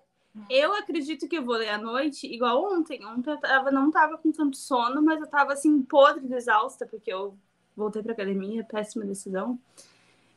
[0.49, 3.05] eu acredito que eu vou ler à noite, igual ontem.
[3.07, 6.87] Ontem eu tava, não tava com tanto sono, mas eu tava assim, podre de exausta,
[6.87, 7.37] porque eu
[7.77, 9.59] voltei pra academia, péssima decisão.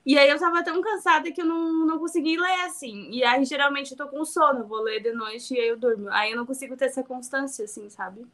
[0.06, 3.10] E aí eu tava tão cansada que eu não, não consegui ler, assim.
[3.10, 5.78] E aí, geralmente, eu tô com sono, eu vou ler de noite e aí eu
[5.78, 6.10] durmo.
[6.10, 8.26] Aí eu não consigo ter essa constância, assim, sabe?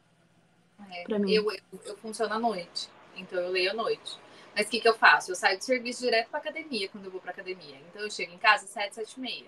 [0.90, 1.32] É, Pra mim.
[1.32, 4.18] Eu, eu, eu funciono à noite, então eu leio à noite.
[4.54, 5.30] Mas o que, que eu faço?
[5.30, 7.76] Eu saio do serviço direto pra academia quando eu vou pra academia.
[7.88, 9.46] Então eu chego em casa às 7, 7 e meia.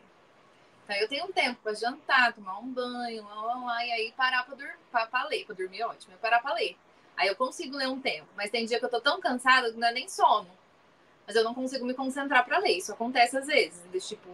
[0.85, 4.13] Então eu tenho um tempo pra jantar, tomar um banho, lá, lá, lá, e aí
[4.17, 5.45] parar pra, dur pra, pra ler.
[5.45, 6.77] Pra dormir é ótimo, é parar pra ler.
[7.17, 8.29] Aí eu consigo ler um tempo.
[8.37, 10.49] Mas tem dia que eu tô tão cansada que não é nem sono.
[11.27, 12.73] Mas eu não consigo me concentrar pra ler.
[12.79, 13.81] Isso acontece às vezes.
[13.91, 14.29] De, tipo,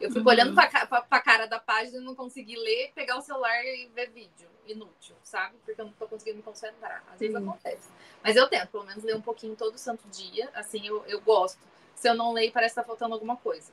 [0.00, 0.28] eu fico Uhum.
[0.28, 3.86] olhando pra, pra, pra cara da página e não conseguir ler, pegar o celular e
[3.94, 4.48] ver vídeo.
[4.66, 5.56] Inútil, sabe?
[5.64, 7.02] Porque eu não tô conseguindo me concentrar.
[7.12, 7.42] Às vezes Sim.
[7.42, 7.88] acontece.
[8.22, 10.48] Mas eu tento, pelo menos, ler um pouquinho todo santo dia.
[10.54, 11.58] Assim, eu, eu gosto.
[11.96, 13.72] Se eu não leio, parece que tá faltando alguma coisa.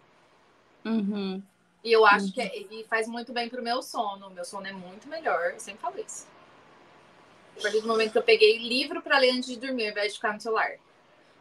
[0.84, 1.42] Uhum.
[1.84, 2.32] E eu acho Uhum.
[2.32, 4.28] que é- e faz muito bem pro meu sono.
[4.28, 5.52] O meu sono é muito melhor.
[5.52, 6.26] Eu sempre falo isso.
[7.58, 10.14] A partir do momento que eu peguei livro pra ler antes de dormir, ao invés
[10.14, 10.78] de ficar no celular.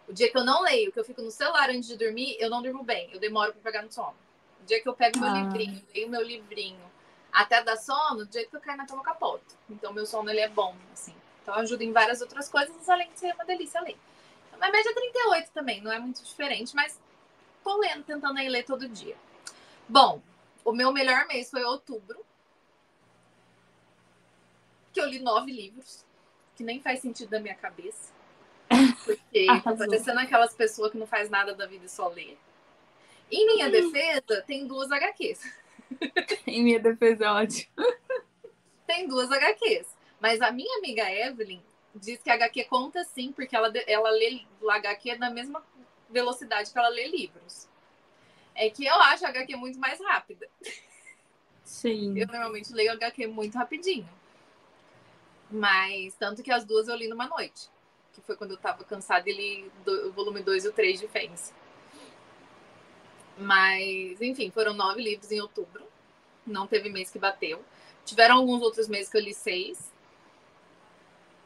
[0.08, 2.48] O dia que eu não leio, que eu fico no celular antes de dormir, eu
[2.48, 3.10] não durmo bem.
[3.12, 4.14] Eu demoro pra pegar no sono.
[4.62, 5.32] O dia que eu pego meu Ah.
[5.32, 6.80] livrinho, leio meu livrinho,
[7.32, 9.44] até dar sono, o dia que eu caio na cama eu capoto.
[9.68, 11.14] Então meu sono ele é bom, assim.
[11.42, 13.96] Então ajuda em várias outras coisas, além de ser uma delícia ler.
[14.46, 16.98] Então, minha média é 38 também, não é muito diferente, mas
[17.62, 19.16] tô lendo, tentando aí ler todo dia.
[19.86, 20.22] Bom,
[20.64, 22.24] o meu melhor mês foi outubro.
[24.92, 26.05] Que eu li nove livros,
[26.56, 28.12] que nem faz sentido na minha cabeça.
[29.04, 29.86] Porque tô Arrasou.
[29.86, 32.36] parecendo aquelas pessoas que não faz nada da vida e só lê.
[33.30, 35.40] Em minha defesa, tem duas HQs.
[36.46, 37.70] Em minha defesa, é ótimo.
[38.86, 39.86] Tem duas HQs.
[40.20, 41.60] Mas a minha amiga Evelyn
[41.94, 45.62] diz que a HQ conta sim, porque ela, ela lê HQ na mesma
[46.08, 47.68] velocidade que ela lê livros.
[48.54, 50.48] É que eu acho a HQ muito mais rápida.
[51.64, 52.18] Sim.
[52.18, 54.08] Eu normalmente leio HQ muito rapidinho.
[55.50, 57.70] Mas, tanto que as duas eu li numa noite.
[58.12, 60.98] Que foi quando eu tava cansada e li do- o volume 2 e o 3
[60.98, 61.52] de Fence.
[63.38, 65.86] Mas, enfim, foram nove livros em outubro.
[66.46, 67.62] Não teve mês que bateu.
[68.04, 69.92] Tiveram alguns outros meses que eu li seis.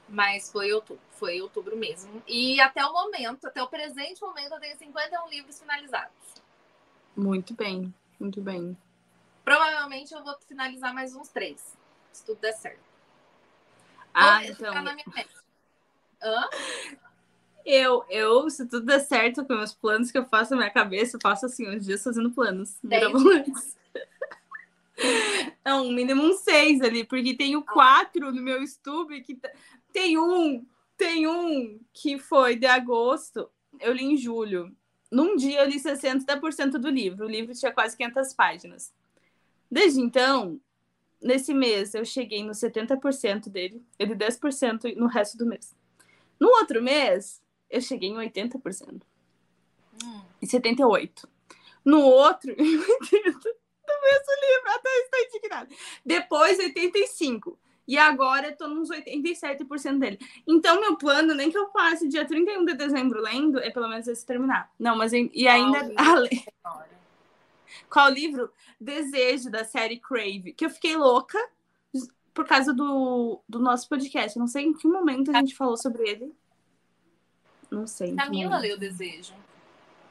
[0.09, 2.23] Mas foi outubro, foi outubro mesmo.
[2.27, 6.13] E até o momento, até o presente momento, eu tenho 51 livros finalizados.
[7.17, 8.77] Muito bem, muito bem.
[9.45, 11.77] Provavelmente eu vou finalizar mais uns três,
[12.13, 12.90] se tudo der certo.
[14.15, 14.75] Ah, Vou então.
[14.75, 15.05] na minha.
[16.23, 16.49] Hã?
[17.65, 21.17] Eu, eu, se tudo der certo com meus planos que eu faço na minha cabeça,
[21.17, 22.77] eu passo assim, uns dias fazendo planos.
[25.65, 29.51] Não, mínimo um seis ali, porque tenho quatro no meu YouTube que tá-
[29.93, 34.75] tem um, tem um que foi de agosto, eu li em julho.
[35.11, 38.93] Num dia eu li 60% do livro, o livro tinha quase 500 páginas.
[39.71, 40.61] Desde então,
[41.21, 45.75] nesse mês eu cheguei no 70% dele, eu li 10% no resto do mês.
[46.39, 49.03] No outro mês, eu cheguei em 80%.
[50.03, 50.21] Hum.
[50.41, 51.29] Em 78.
[51.85, 53.61] No outro, em 80.
[53.91, 55.69] No mesmo livro, até estou indignada.
[56.05, 57.59] Depois, 85.
[57.87, 60.19] E agora eu tô nos 87% dele.
[60.47, 64.07] Então, meu plano, nem que eu passe dia 31 de dezembro lendo, é pelo menos
[64.07, 64.71] esse terminar.
[64.79, 65.81] Não, mas e ainda.
[65.81, 65.95] livro?
[65.99, 66.45] além-.
[67.89, 68.51] Qual livro?
[68.81, 70.53] Desejo, da série Crave.
[70.53, 71.39] Que eu fiquei louca
[72.33, 74.39] por causa do, do nosso podcast.
[74.39, 76.35] Não sei em que momento a gente falou sobre ele.
[77.71, 78.15] Não sei.
[78.15, 79.35] Camila leu Desejo.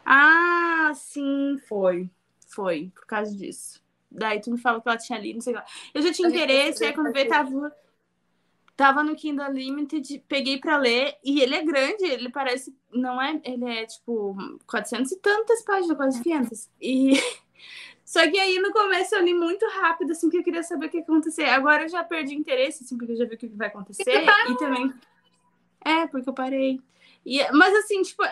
[0.06, 2.10] Ah, sim, foi.
[2.48, 3.82] Foi, por causa disso.
[4.10, 5.66] Daí tu me falou que ela tinha lido, não sei o lá.
[5.94, 7.76] Eu já tinha gente interesse, aí quando veio, tava,
[8.76, 13.40] tava no Kindle Limited, peguei pra ler, e ele é grande, ele parece, não é,
[13.44, 16.70] ele é tipo 400 e tantas páginas, quase 500.
[16.82, 17.20] E...
[18.04, 20.90] Só que aí no começo eu li muito rápido, assim, que eu queria saber o
[20.90, 21.46] que ia acontecer.
[21.46, 24.26] Agora eu já perdi interesse, assim, porque eu já vi o que vai acontecer.
[24.50, 24.94] E também.
[25.86, 26.82] É, porque eu parei.
[27.26, 28.24] E, mas assim, tipo,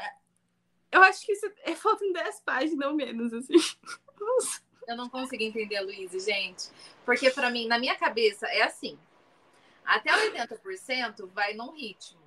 [0.91, 3.53] eu acho que isso é, faltam 10 páginas ou menos, assim.
[4.87, 6.69] Eu não consigo entender Luísa, gente.
[7.05, 8.97] Porque pra mim, na minha cabeça, é assim.
[9.83, 12.21] Até 80% vai num ritmo.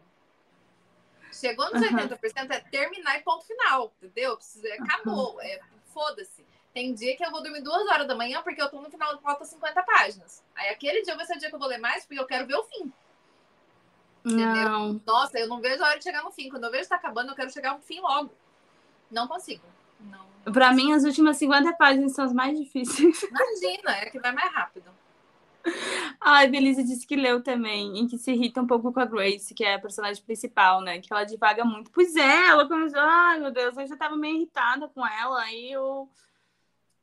[1.33, 2.09] Chegou nos Aham.
[2.09, 4.39] 80% é terminar e ponto final, entendeu?
[4.79, 6.45] Acabou, é, foda-se.
[6.73, 9.19] Tem dia que eu vou dormir duas horas da manhã porque eu tô no final,
[9.21, 10.43] falta 50 páginas.
[10.55, 12.47] Aí aquele dia vai ser o dia que eu vou ler mais porque eu quero
[12.47, 12.93] ver o fim.
[14.25, 15.01] Não.
[15.07, 16.49] Nossa, eu não vejo a hora de chegar no fim.
[16.49, 18.31] Quando eu vejo que tá acabando, eu quero chegar no fim logo.
[19.11, 19.65] Não consigo.
[20.01, 20.53] Não.
[20.53, 23.23] Pra mim, as últimas 50 páginas são as mais difíceis.
[23.25, 24.91] Imagina, é que vai mais rápido.
[26.21, 29.55] Ai, Belisa disse que leu também, em que se irrita um pouco com a Grace,
[29.55, 31.01] que é a personagem principal, né?
[31.01, 31.91] Que ela divaga muito.
[31.91, 35.71] Pois é, ela começou, ai meu Deus, eu já tava meio irritada com ela, aí
[35.71, 36.09] eu.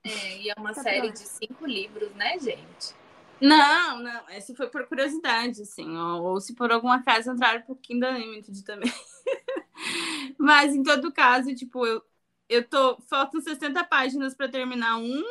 [0.08, 1.14] É, e é uma Tá série bom.
[1.14, 2.96] de cinco livros, né, gente?
[3.40, 7.76] Não, não, esse foi por curiosidade, assim, ou, ou se por algum acaso entraram pro
[7.76, 8.92] Kindle Unlimited também.
[10.38, 12.02] Mas em todo caso, tipo, eu,
[12.50, 12.98] eu tô.
[13.02, 15.24] Faltam 60 páginas para terminar um.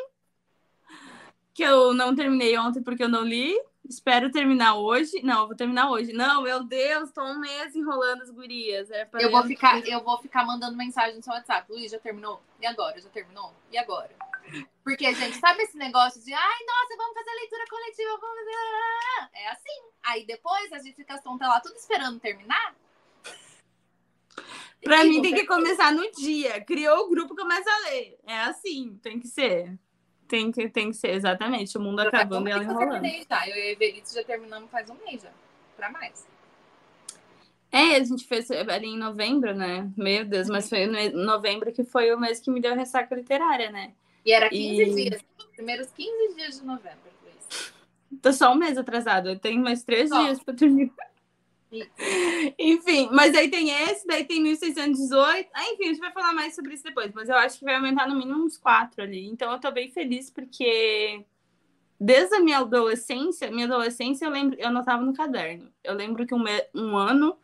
[1.53, 3.57] Que eu não terminei ontem porque eu não li.
[3.89, 5.23] Espero terminar hoje.
[5.23, 6.13] Não, eu vou terminar hoje.
[6.13, 8.91] Não, meu Deus, tô um mês enrolando as gurias.
[8.91, 11.71] É Eu vou, ficar, eu vou ficar mandando mensagem no seu WhatsApp.
[11.71, 12.43] Luiz, já terminou?
[12.61, 13.01] E agora?
[13.01, 13.55] Já terminou?
[13.71, 14.11] E agora?
[14.85, 19.31] Porque, gente, sabe esse negócio de ai, nossa, vamos fazer leitura coletiva, vamos fazer.
[19.35, 19.83] É assim.
[20.05, 22.75] Aí depois a gente fica tonta lá, tudo esperando terminar.
[24.83, 26.61] Pra mim tem que começar no dia.
[26.61, 28.19] Criou o grupo, começa a ler.
[28.27, 29.77] É assim, tem que ser.
[30.29, 31.77] Tem que, tem que ser, exatamente.
[31.77, 33.01] O mundo acabando e ela que eu enrolando.
[33.01, 33.49] terminei já.
[33.49, 35.33] Eu e a Everito já terminamos faz um mês já.
[35.77, 36.27] Pra mais.
[37.71, 39.91] É, a gente fez ali em novembro, né?
[39.97, 43.71] Meu Deus, mas foi no novembro que foi o mês que me deu ressaca literária,
[43.71, 43.93] né?
[44.27, 45.25] E era 15 E- dias.
[45.39, 47.73] Os primeiros 15 dias de novembro, Luiz.
[48.21, 50.21] Tô só um mês atrasado, eu tenho mais três Só.
[50.23, 50.93] dias pra terminar.
[52.59, 55.49] Enfim, mas aí tem esse, daí tem 1618.
[55.53, 57.75] Ah, enfim, a gente vai falar mais sobre isso depois, mas eu acho que vai
[57.75, 59.27] aumentar no mínimo uns quatro ali.
[59.27, 61.25] Então eu tô bem feliz porque
[62.01, 65.71] desde a minha adolescência, minha adolescência eu lembro, eu anotava no caderno.
[65.83, 67.37] Eu lembro que um, um ano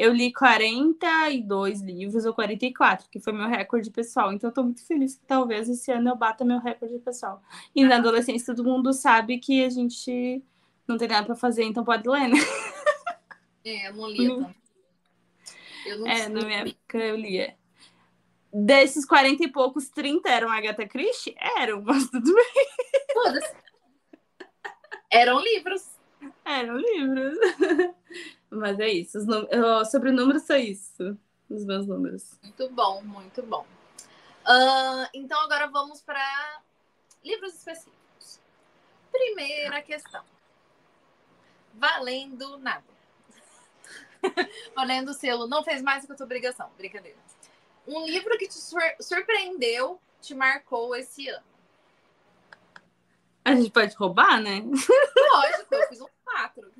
[0.00, 4.32] eu li 42 livros ou 44, que foi meu recorde pessoal.
[4.32, 7.42] Então eu tô muito feliz que talvez esse ano eu bata meu recorde pessoal.
[7.76, 10.42] E na adolescência todo mundo sabe que a gente
[10.88, 12.38] não tem nada pra fazer, então pode ler, né?
[13.62, 14.54] É, eu não lia tanto.
[15.84, 17.54] Eu não É, na não minha época eu lia.
[18.50, 21.36] Desses 40 e poucos, 30 eram Agatha Christie?
[21.58, 22.66] Eram, mas tudo bem.
[23.12, 23.54] Foda-se.
[25.10, 25.84] Eram livros.
[26.42, 27.38] Eram livros.
[28.50, 29.18] Mas é isso.
[29.18, 29.46] Os num-
[29.84, 31.16] Sobre números, são isso.
[31.48, 32.38] Os meus números.
[32.42, 33.66] Muito bom, muito bom.
[34.44, 36.60] Ah, então agora vamos para
[37.24, 38.40] livros específicos.
[39.12, 40.24] Primeira questão.
[41.74, 42.84] Valendo nada.
[44.74, 46.70] Valendo o selo não fez mais do que a sua obrigação.
[46.76, 47.18] Brincadeira.
[47.86, 51.44] Um livro que te sur- surpreendeu, te marcou esse ano.
[53.44, 54.60] A gente pode roubar, né?
[54.62, 56.70] Lógico, eu fiz um quatro.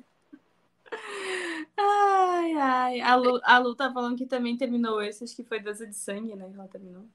[1.77, 3.01] Ai, ai.
[3.01, 5.23] A Lu, a Lu tá falando que também terminou esse.
[5.23, 6.47] Acho que foi Dança de Sangue, né?
[6.49, 7.05] Que ela terminou.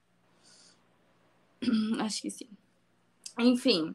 [2.00, 2.48] Acho que sim.
[3.38, 3.94] Enfim.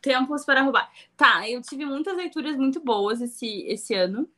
[0.00, 0.90] Tempos para roubar.
[1.16, 4.28] Tá, eu tive muitas leituras muito boas esse, esse ano.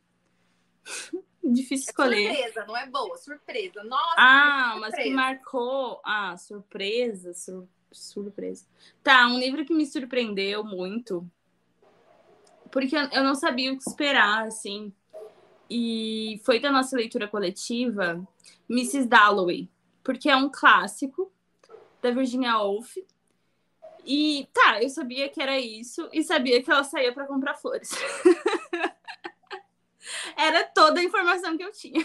[1.43, 2.27] Difícil É escolher.
[2.35, 3.83] surpresa, não é boa, surpresa.
[3.83, 5.15] Nossa, Ah, mas que surpresa.
[5.15, 6.01] marcou.
[6.03, 8.65] Ah, surpresa, sur- surpresa.
[9.03, 11.29] Tá, um livro que me surpreendeu muito.
[12.73, 14.91] Porque eu não sabia o que esperar, assim.
[15.69, 18.27] E foi da nossa leitura coletiva,
[18.67, 19.05] Mrs.
[19.05, 19.69] Dalloway.
[20.03, 21.31] Porque é um clássico
[22.01, 22.97] da Virginia Woolf.
[24.03, 27.91] E tá, eu sabia que era isso e sabia que ela saía para comprar flores.
[30.35, 32.03] era toda a informação que eu tinha.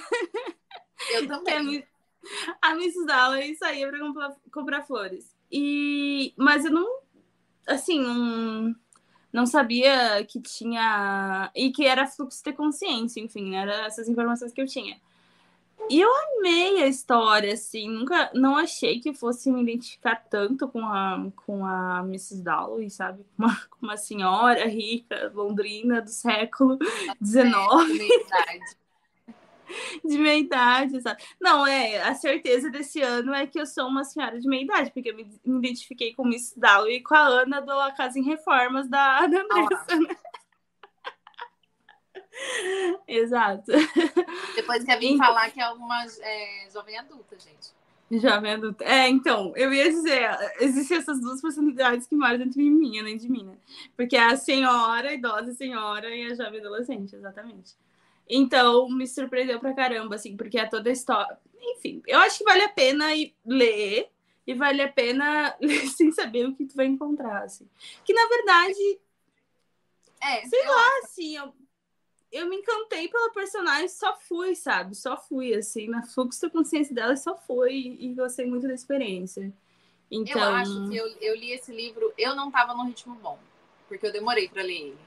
[1.12, 1.82] eu também.
[2.60, 3.06] A Mrs.
[3.06, 5.34] Dalloway saía para comprar, comprar flores.
[5.50, 7.00] E mas eu não
[7.66, 8.74] assim, não,
[9.38, 13.58] não sabia que tinha e que era fluxo de consciência, enfim, né?
[13.58, 15.00] Eram essas informações que eu tinha.
[15.88, 20.84] E eu amei a história, assim, nunca não achei que fosse me identificar tanto com
[20.84, 22.42] a com a Mrs.
[22.42, 23.24] Dalloway, sabe?
[23.38, 26.76] Uma, uma senhora rica, londrina do século
[27.24, 28.76] XIX Humildade.
[30.04, 31.22] de meia idade, sabe?
[31.40, 34.90] Não, é, a certeza desse ano é que eu sou uma senhora de meia idade,
[34.92, 38.18] porque eu me, me identifiquei com Miss Dalloway e com a Ana do A Casa
[38.18, 40.16] em Reformas da, da Andressa, né?
[43.06, 43.64] Exato.
[44.54, 47.76] Depois quer vir Então- falar que é uma é, jovem adulta, gente.
[48.10, 48.84] Jovem adulta.
[48.84, 53.18] É, então, eu ia dizer, existem essas duas personalidades que moram dentro de mim, além
[53.18, 53.54] de mim, né?
[53.96, 57.74] Porque é a senhora, a idosa senhora e a jovem adolescente, exatamente.
[58.28, 61.38] Então, me surpreendeu pra caramba, assim, porque é toda a história.
[61.60, 64.10] Enfim, eu acho que vale a pena ir ler
[64.46, 67.68] e vale a pena ler sem saber o que tu vai encontrar, assim.
[68.04, 69.00] Que, na verdade,
[70.20, 70.72] É, Sei eu
[71.04, 71.54] assim, eu,
[72.32, 74.94] eu me encantei pela personagem, só fui, sabe?
[74.94, 79.52] Só fui, assim, na fluxo da consciência dela, só foi e gostei muito da experiência.
[80.10, 83.38] Então, Eu acho que eu, eu li esse livro, eu não tava num ritmo bom,
[83.86, 84.98] porque eu demorei pra ler ele.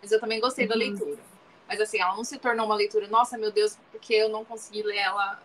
[0.00, 0.80] Mas eu também gostei da Uhum.
[0.80, 1.33] leitura.
[1.66, 4.82] Mas assim, ela não se tornou uma leitura, nossa, meu Deus, porque eu não consegui
[4.82, 5.42] ler ela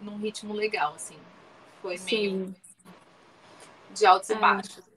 [0.00, 1.16] num ritmo legal, assim.
[1.80, 2.46] Foi meio.
[2.46, 2.54] sim.
[3.90, 4.92] de altos e baixos.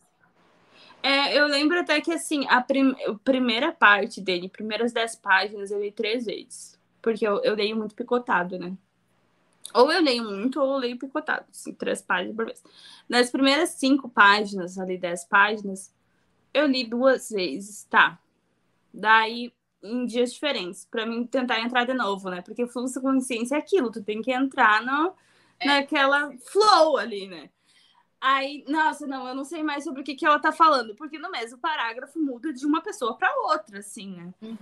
[1.02, 5.70] É, eu lembro até que, assim, a, prim a primeira parte dele, primeiras dez páginas,
[5.70, 6.80] eu li três vezes.
[7.02, 8.76] Porque eu, eu leio muito picotado, né?
[9.74, 12.64] Ou eu leio muito, ou eu leio picotado, assim, três páginas por vez.
[13.10, 15.94] Nas primeiras cinco páginas, ali, dez páginas,
[16.54, 18.18] eu li duas vezes, tá?
[18.94, 19.54] Daí,
[19.86, 22.42] em dias diferentes, para mim tentar entrar de novo, né?
[22.42, 25.14] Porque fluxo consciência é aquilo, tu tem que entrar no,
[25.60, 25.68] é.
[25.68, 27.50] naquela flow ali, né?
[28.20, 31.20] Aí, nossa, não, eu não sei mais sobre o que, que ela tá falando, porque
[31.20, 34.34] no mesmo parágrafo muda de uma pessoa para outra, assim, né?
[34.42, 34.58] Uhum.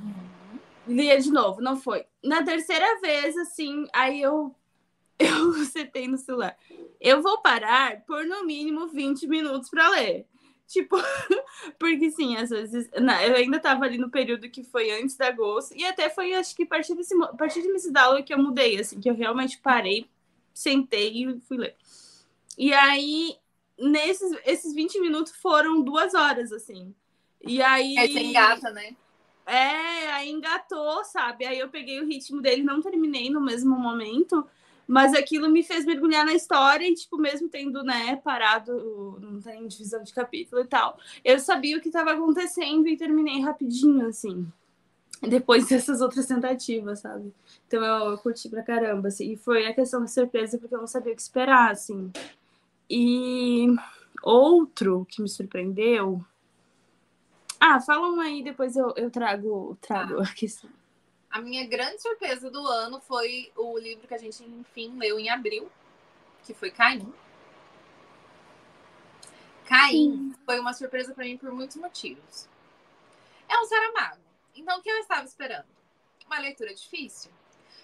[0.85, 2.05] Lia de novo, não foi.
[2.21, 4.53] Na terceira vez, assim, aí eu
[5.19, 6.57] eu setei no celular.
[6.99, 10.27] Eu vou parar por no mínimo 20 minutos para ler.
[10.73, 10.97] Tipo,
[11.77, 12.89] porque sim, às vezes.
[12.99, 16.33] Não, eu ainda tava ali no período que foi antes da agosto, e até foi,
[16.33, 19.07] acho que a partir, desse, a partir de Miss Dallow que eu mudei, assim, que
[19.07, 20.09] eu realmente parei,
[20.51, 21.75] sentei e fui ler.
[22.57, 23.37] E aí,
[23.77, 26.91] nesses esses 20 minutos foram duas horas, assim.
[27.39, 27.95] E aí.
[27.95, 28.95] É, você engata, né?
[29.45, 31.45] É, aí engatou, sabe?
[31.45, 34.43] Aí eu peguei o ritmo dele, não terminei no mesmo momento.
[34.87, 39.67] Mas aquilo me fez mergulhar na história e, tipo, mesmo tendo, né, parado, não tem
[39.67, 44.45] divisão de capítulo e tal, eu sabia o que estava acontecendo e terminei rapidinho, assim.
[45.21, 47.33] Depois dessas outras tentativas, sabe?
[47.67, 49.31] Então eu, eu curti pra caramba, assim.
[49.31, 52.11] E foi a questão da surpresa, porque eu não sabia o que esperar, assim.
[52.89, 53.67] E
[54.21, 56.23] outro que me surpreendeu.
[57.59, 60.69] Ah, fala um aí, depois eu, eu trago, trago a questão.
[61.33, 65.31] A minha grande surpresa do ano foi o livro que a gente, enfim, leu em
[65.31, 65.67] abril,
[66.43, 67.11] que foi Caim.
[69.65, 70.35] Caim Sim.
[70.45, 72.47] foi uma surpresa para mim por muitos motivos.
[73.49, 74.21] É um Saramago.
[74.55, 75.65] Então, o que eu estava esperando?
[76.27, 77.31] Uma leitura difícil.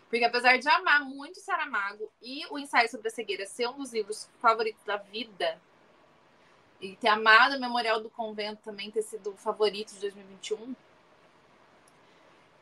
[0.08, 3.92] Porque apesar de amar muito Saramago e o ensaio sobre a cegueira ser um dos
[3.92, 5.60] livros favoritos da vida,
[6.80, 10.76] e ter amado o Memorial do Convento também ter sido o favorito de 2021,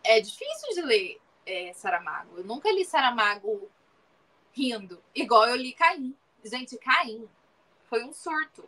[0.08, 2.38] é difícil de ler é, Saramago.
[2.38, 3.70] Eu nunca li Saramago
[4.52, 6.16] rindo, igual eu li Caim.
[6.44, 7.28] Gente, Caim
[7.90, 8.68] foi um surto.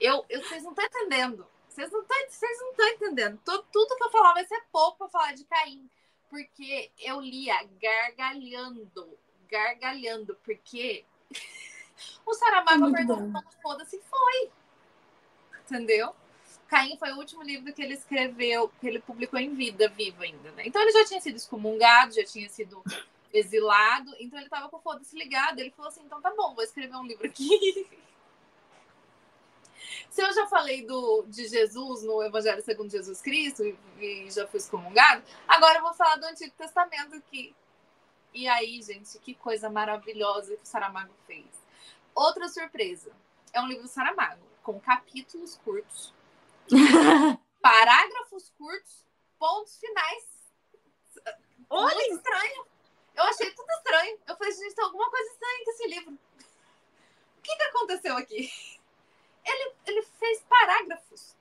[0.00, 1.46] Eu, eu, vocês não estão entendendo.
[1.68, 3.40] Vocês não estão entendendo.
[3.44, 5.88] Tudo, tudo que eu falar vai ser pouco para falar de Caim.
[6.28, 9.18] Porque eu lia gargalhando.
[9.48, 10.36] Gargalhando.
[10.44, 11.04] Porque
[12.26, 13.18] o Saramago apertou
[13.62, 14.50] foda-se foi.
[15.60, 16.14] Entendeu?
[16.72, 20.50] Caim foi o último livro que ele escreveu, que ele publicou em vida, vivo ainda,
[20.52, 20.62] né?
[20.64, 22.82] Então ele já tinha sido excomungado, já tinha sido
[23.30, 25.58] exilado, então ele tava com o foda-se ligado.
[25.58, 27.86] Ele falou assim: então tá bom, vou escrever um livro aqui.
[30.08, 34.46] Se eu já falei do, de Jesus no Evangelho segundo Jesus Cristo e, e já
[34.46, 37.54] fui excomungado, agora eu vou falar do Antigo Testamento aqui.
[38.32, 41.44] E aí, gente, que coisa maravilhosa que o Saramago fez.
[42.14, 43.12] Outra surpresa.
[43.52, 46.14] É um livro do Saramago, com capítulos curtos,
[47.60, 49.04] Parágrafos curtos,
[49.38, 50.24] pontos finais.
[51.70, 51.94] Olha!
[51.94, 52.66] Muito estranho.
[53.14, 54.18] Eu achei tudo estranho.
[54.26, 56.18] Eu falei, gente, tem alguma coisa estranha com esse livro.
[57.38, 58.50] O que, que aconteceu aqui?
[59.44, 61.36] Ele, ele fez parágrafos.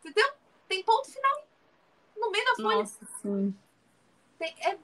[0.00, 0.32] Entendeu?
[0.68, 1.46] Tem ponto final.
[2.16, 2.76] No meio da folha.
[2.78, 3.58] Nossa, sim.
[4.38, 4.78] Tem, é,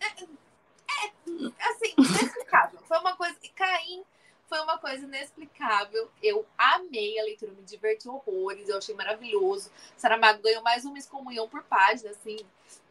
[0.00, 2.80] é, é, assim, inexplicável.
[2.80, 3.38] Foi uma coisa.
[3.54, 4.04] Caim
[4.48, 6.10] foi uma coisa inexplicável.
[6.22, 9.70] Eu amei a leitura, me diverti horrores, eu achei maravilhoso.
[9.96, 12.38] Saramago ganhou mais uma excomunhão por página, assim.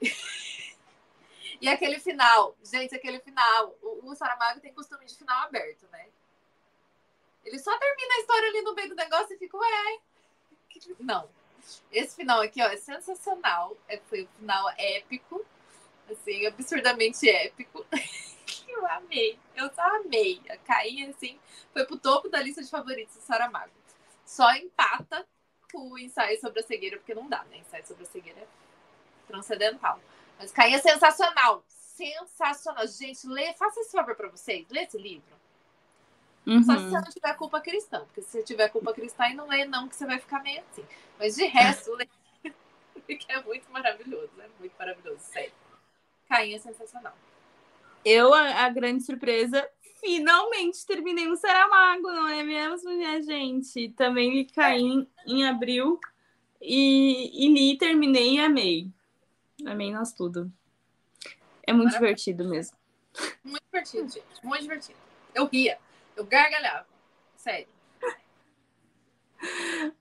[1.59, 3.75] e aquele final, gente, aquele final.
[3.81, 6.07] O, o Saramago tem costume de final aberto, né?
[7.43, 9.99] Ele só termina a história ali no meio do negócio e fica, ué.
[10.99, 11.29] Não.
[11.91, 13.75] Esse final aqui, ó, é sensacional.
[13.87, 15.43] É, foi um final épico.
[16.09, 17.85] Assim, absurdamente épico.
[18.67, 19.39] eu amei.
[19.55, 20.41] Eu só amei.
[20.49, 21.39] A Caí, assim,
[21.73, 23.71] foi pro topo da lista de favoritos do Saramago.
[24.25, 25.25] Só empata
[25.71, 27.57] com o ensaio sobre a cegueira, porque não dá, né?
[27.57, 28.47] Ensaio sobre a cegueira é
[29.27, 29.99] transcendental.
[30.39, 31.63] Mas Caí é sensacional.
[31.67, 32.87] Sensacional.
[32.87, 34.67] Gente, lê, faça esse favor pra vocês.
[34.69, 35.37] Lê esse livro.
[36.45, 36.63] Uhum.
[36.63, 38.05] Só se você não tiver culpa cristã.
[38.05, 40.63] Porque se você tiver culpa cristã e não lê, não, que você vai ficar meio
[40.71, 40.85] assim.
[41.19, 42.07] Mas de resto, lê.
[42.93, 44.31] Porque é muito maravilhoso.
[44.39, 45.53] É muito maravilhoso, sério.
[46.29, 47.15] Caim é sensacional
[48.03, 49.67] eu, a, a, grande surpresa,
[49.99, 53.89] finalmente terminei no Saramago, não é mesmo, minha gente?
[53.89, 55.99] Também li Caim em abril
[56.61, 58.91] e, e li, terminei e amei.
[59.65, 60.51] Amei nós tudo.
[61.63, 62.15] É muito Maravilha.
[62.15, 62.77] divertido mesmo.
[63.43, 64.43] Muito divertido, gente.
[64.43, 64.99] Muito divertido.
[65.33, 65.77] Eu ria,
[66.15, 66.87] eu gargalhava.
[67.35, 67.67] Sério.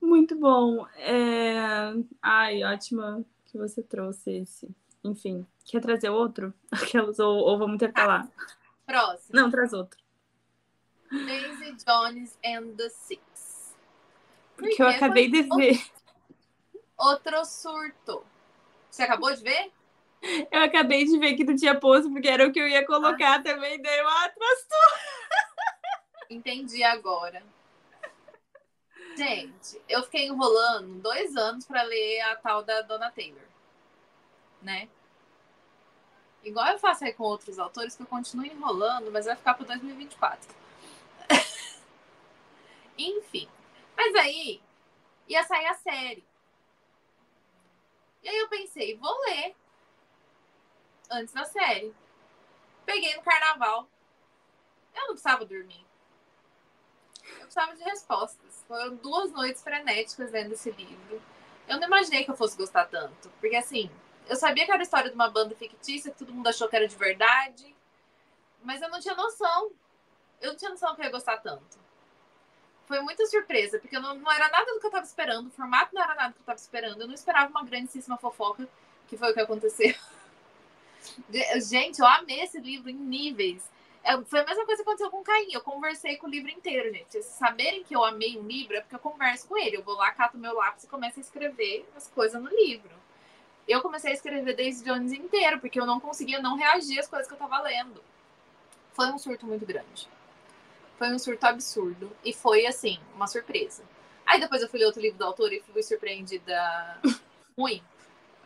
[0.01, 0.87] Muito bom.
[0.97, 1.93] É...
[2.21, 4.69] Ai, ótima que você trouxe esse.
[5.07, 5.45] Enfim.
[5.65, 6.53] Quer trazer outro?
[6.71, 8.27] Aquelas, ou, ou vamos intercalar?
[8.85, 9.29] Próximo.
[9.33, 9.99] Não, traz outro.
[11.11, 13.75] Daisy Jones and the Six.
[14.55, 15.79] Porque eu acabei de ver.
[16.97, 18.25] Outro surto.
[18.89, 19.71] Você acabou de ver?
[20.51, 23.35] Eu acabei de ver que não tinha posto, porque era o que eu ia colocar
[23.35, 23.43] ah.
[23.43, 24.77] também, dei uma atrastou.
[26.29, 27.43] Entendi agora.
[29.15, 33.45] Gente, eu fiquei enrolando dois anos para ler a tal da Dona Taylor,
[34.61, 34.89] né?
[36.43, 39.65] Igual eu faço aí com outros autores, que eu continuo enrolando, mas vai ficar para
[39.67, 40.55] 2024.
[42.97, 43.47] Enfim.
[43.95, 44.61] Mas aí
[45.27, 46.23] ia sair a série.
[48.23, 49.55] E aí eu pensei, vou ler
[51.09, 51.93] antes da série.
[52.85, 53.87] Peguei no carnaval.
[54.95, 55.85] Eu não precisava dormir.
[57.23, 58.63] Eu precisava de respostas.
[58.67, 61.21] Foram duas noites frenéticas lendo esse livro.
[61.67, 63.29] Eu não imaginei que eu fosse gostar tanto.
[63.39, 63.91] Porque, assim,
[64.29, 66.75] eu sabia que era a história de uma banda fictícia, que todo mundo achou que
[66.75, 67.75] era de verdade.
[68.63, 69.71] Mas eu não tinha noção.
[70.41, 71.77] Eu não tinha noção que eu ia gostar tanto.
[72.85, 75.47] Foi muita surpresa, porque não, não era nada do que eu estava esperando.
[75.47, 77.01] O formato não era nada do que eu estava esperando.
[77.01, 78.67] Eu não esperava uma grandíssima fofoca,
[79.07, 79.93] que foi o que aconteceu.
[81.61, 83.69] Gente, eu amei esse livro em níveis.
[84.03, 85.49] É, foi a mesma coisa que aconteceu com o Caim.
[85.51, 87.21] Eu conversei com o livro inteiro, gente.
[87.21, 89.77] Se saberem que eu amei um livro é porque eu converso com ele.
[89.77, 92.91] Eu vou lá, cato meu lápis e começo a escrever as coisas no livro.
[93.67, 97.27] Eu comecei a escrever Daisy Jones inteiro, porque eu não conseguia não reagir às coisas
[97.27, 98.01] que eu tava lendo.
[98.93, 100.07] Foi um surto muito grande.
[100.97, 102.11] Foi um surto absurdo.
[102.23, 103.83] E foi, assim, uma surpresa.
[104.25, 106.99] Aí depois eu fui ler outro livro do autor e fui surpreendida
[107.57, 107.83] ruim.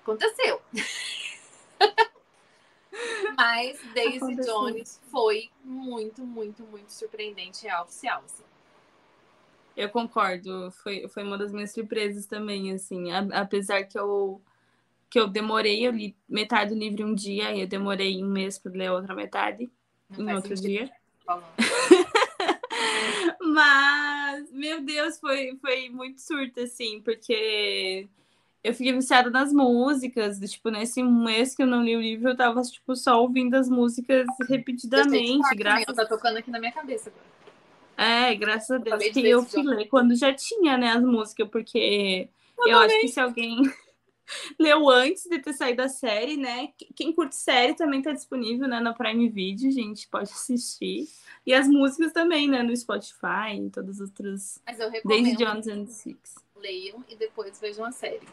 [0.01, 0.61] Aconteceu.
[3.37, 4.53] Mas Daisy Aconteceu.
[4.53, 8.43] Jones foi muito, muito, muito surpreendente real oficial, assim.
[9.75, 14.41] Eu concordo, foi, foi uma das minhas surpresas também, assim, apesar que eu
[15.11, 18.29] que eu demorei, eu li metade do livro em um dia, e eu demorei um
[18.29, 19.69] mês para ler a outra metade
[20.17, 20.89] Não em outro dia.
[23.41, 28.07] Mas, meu Deus, foi, foi muito surto, assim, porque
[28.63, 30.39] eu fiquei viciada nas músicas.
[30.39, 33.67] Tipo, nesse mês que eu não li o livro, eu tava, tipo, só ouvindo as
[33.67, 35.55] músicas repetidamente.
[35.55, 35.93] Graças...
[35.93, 37.25] Tá tocando aqui na minha cabeça agora.
[37.97, 42.29] É, graças a Deus que eu fui ler quando já tinha, né, as músicas, porque
[42.57, 43.61] eu, eu acho que se alguém
[44.59, 46.69] leu antes de ter saído a série, né?
[46.95, 51.07] Quem curte série também tá disponível, né, na Prime Video, gente, pode assistir.
[51.45, 54.61] E as músicas também, né, no Spotify, em todas as outras.
[54.65, 55.23] Mas eu recomendo.
[55.23, 56.35] Daisy Jones and Six.
[56.55, 58.27] Leiam e depois vejam a série.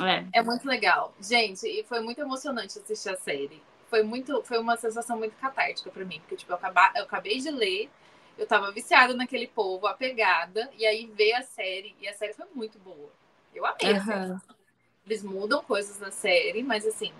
[0.00, 0.38] É.
[0.38, 1.14] é muito legal.
[1.20, 3.62] Gente, e foi muito emocionante assistir a série.
[3.88, 7.38] Foi muito, foi uma sensação muito catártica para mim, porque tipo, eu, acaba, eu acabei
[7.38, 7.90] de ler,
[8.38, 12.46] eu tava viciada naquele povo, apegada, e aí ver a série, e a série foi
[12.54, 13.10] muito boa.
[13.54, 14.40] Eu amei uhum.
[15.06, 17.12] Eles mudam coisas na série, mas assim,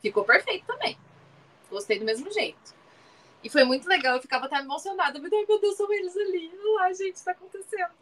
[0.00, 0.98] ficou perfeito também.
[1.70, 2.74] Gostei do mesmo jeito.
[3.42, 5.18] E foi muito legal, eu ficava até emocionada.
[5.18, 6.52] Ai, meu Deus, são eles ali.
[6.80, 7.94] Ai, gente, tá acontecendo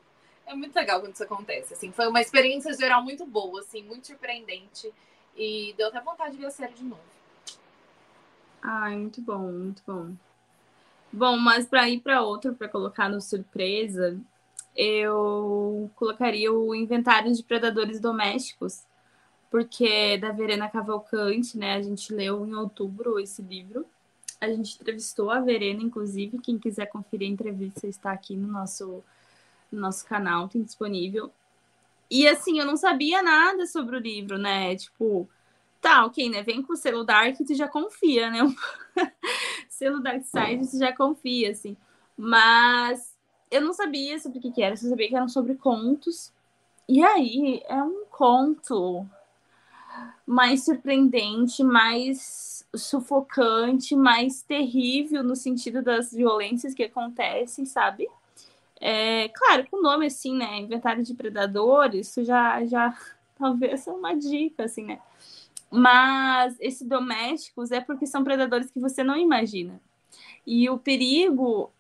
[0.49, 1.75] é muito legal quando isso acontece.
[1.75, 4.93] Assim, foi uma experiência geral muito boa, assim, muito surpreendente.
[5.37, 7.03] E deu até vontade de ver a série de novo.
[8.63, 10.15] Ai, muito bom, muito bom.
[11.13, 14.19] Bom, mas para ir para outro, para colocar no surpresa,
[14.79, 18.85] eu colocaria o Inventário de Predadores Domésticos,
[19.51, 21.75] porque é da Verena Cavalcante, né?
[21.75, 23.85] A gente leu em outubro esse livro.
[24.41, 26.39] A gente entrevistou a Verena, inclusive.
[26.39, 29.03] Quem quiser conferir a entrevista está aqui no nosso
[29.71, 31.31] no nosso canal, tem disponível.
[32.11, 34.77] E assim, eu não sabia nada sobre o livro, né?
[34.77, 35.29] Tipo,
[35.81, 36.43] tá, ok, né?
[36.43, 38.39] Vem com o selo Dark, tu já confia, né?
[39.69, 41.77] selo Dark Side, tu já confia, assim.
[42.17, 43.18] Mas
[43.51, 46.33] eu não sabia sobre o que, que era, só sabia que eram sobre contos.
[46.89, 49.07] E aí, é um conto
[50.27, 58.09] mais surpreendente, mais sufocante, mais terrível no sentido das violências que acontecem, sabe?
[58.81, 60.59] É, claro, com o nome assim, né?
[60.59, 62.97] Inventário de predadores, isso já, já
[63.39, 65.01] talvez é uma dica, assim, né?
[65.71, 69.81] Mas esses domésticos é porque são predadores que você não imagina.
[70.47, 71.71] E o perigo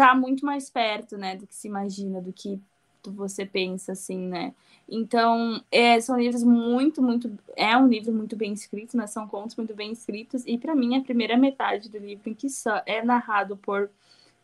[0.00, 2.58] tá muito mais perto, né, do que se imagina, do que
[3.06, 4.54] você pensa, assim, né?
[4.88, 7.30] Então, é, são livros muito, muito.
[7.54, 9.06] É um livro muito bem escrito, né?
[9.06, 10.42] São contos muito bem escritos.
[10.46, 13.90] E para mim, a primeira metade do livro, em que só é narrado por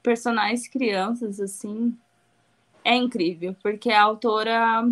[0.02, 1.94] personagens crianças, assim,
[2.84, 4.88] é incrível, porque a autora.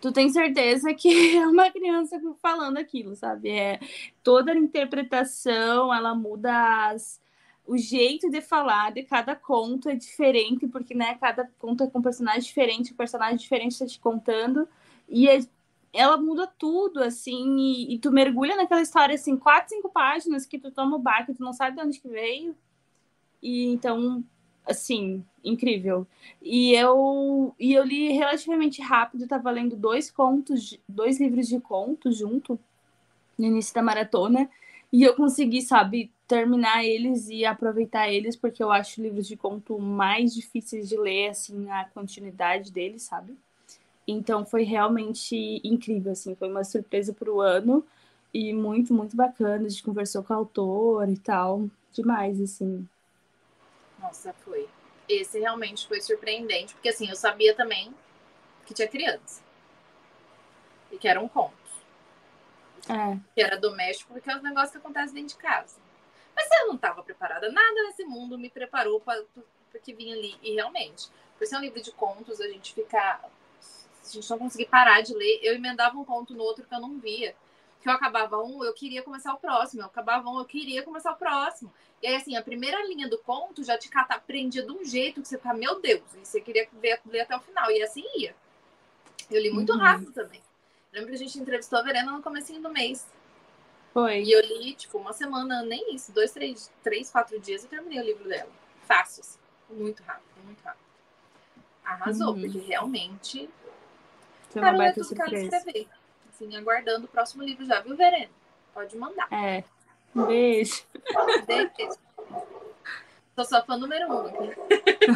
[0.00, 3.50] Tu tem certeza que é uma criança falando aquilo, sabe?
[3.50, 3.80] É
[4.22, 7.20] toda a interpretação, ela muda as,
[7.66, 12.00] o jeito de falar de cada conto é diferente, porque né, cada conto é com
[12.00, 14.68] um personagem diferente, o personagem diferente está te contando,
[15.08, 15.40] e é
[15.92, 20.58] ela muda tudo, assim, e, e, tu mergulha naquela história, assim, quatro, cinco páginas que
[20.58, 22.56] tu toma o baque, tu não sabe de onde que veio.
[23.42, 24.24] E então,
[24.66, 26.06] assim, incrível.
[26.40, 32.16] E eu, e eu li relativamente rápido, tava lendo dois contos, dois livros de contos
[32.16, 32.58] junto
[33.38, 34.48] no início da maratona,
[34.92, 39.78] e eu consegui, sabe, terminar eles e aproveitar eles, porque eu acho livros de conto
[39.78, 43.36] mais difíceis de ler, assim, a continuidade deles, sabe?
[44.06, 47.84] Então foi realmente incrível, assim, foi uma surpresa para o ano
[48.34, 49.66] e muito, muito bacana.
[49.66, 52.86] A gente conversou com a autora e tal, demais, assim.
[53.98, 54.68] Nossa, foi.
[55.08, 57.94] Esse realmente foi surpreendente, porque assim, eu sabia também
[58.66, 59.42] que tinha criança.
[60.90, 61.61] E que era um conto.
[62.88, 63.18] É.
[63.34, 65.76] Que era doméstico, porque é um negócio que acontece dentro de casa.
[66.34, 67.50] Mas eu não estava preparada.
[67.50, 70.36] Nada nesse mundo me preparou para o que vinha ali.
[70.42, 71.08] E realmente,
[71.38, 73.20] por ser um livro de contos, a gente fica
[74.04, 76.80] a gente não conseguir parar de ler, eu emendava um ponto no outro que eu
[76.80, 77.34] não via.
[77.80, 79.82] Que eu acabava um, eu queria começar o próximo.
[79.82, 81.72] Eu acabava um, eu queria começar o próximo.
[82.00, 85.22] E aí, assim, a primeira linha do conto já te cata, prendia de um jeito
[85.22, 87.70] que você fala, meu Deus, e você queria ver, ler até o final.
[87.70, 88.34] E assim ia.
[89.30, 89.78] Eu li muito uhum.
[89.78, 90.40] rápido também.
[90.92, 93.06] Lembro que a gente entrevistou a Verena no comecinho do mês.
[93.92, 94.22] Foi.
[94.22, 98.00] E eu li, tipo, uma semana, nem isso, dois, três, três, quatro dias, eu terminei
[98.00, 98.50] o livro dela.
[98.86, 99.38] Fácil, assim.
[99.70, 100.82] Muito rápido, muito rápido.
[101.84, 102.40] Arrasou, uhum.
[102.40, 103.50] porque realmente
[104.50, 105.56] foi uma baita surpresa.
[105.56, 105.88] Escrever.
[106.30, 108.30] Assim, aguardando o próximo livro já, viu, Verena?
[108.72, 109.28] Pode mandar.
[109.32, 109.64] É.
[110.14, 110.84] Um beijo.
[111.46, 111.98] Beijo.
[113.34, 114.54] Sou sua fã número um aqui.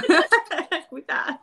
[0.89, 1.41] Cuidado.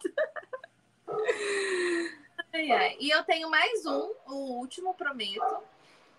[2.53, 2.95] Ai.
[2.99, 5.63] E eu tenho mais um, o último, prometo,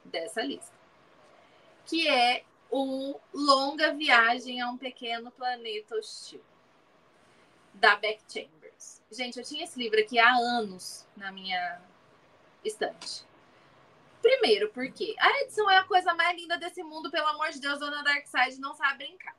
[0.04, 0.74] dessa lista.
[1.86, 6.42] Que é o Longa Viagem a um Pequeno Planeta Hostil.
[7.72, 8.72] Da Beck Chamber.
[9.10, 11.80] Gente, eu tinha esse livro aqui há anos na minha
[12.64, 13.24] estante.
[14.20, 17.78] Primeiro, porque a edição é a coisa mais linda desse mundo, pelo amor de Deus,
[17.78, 19.36] Dona Darkseid não sabe brincar.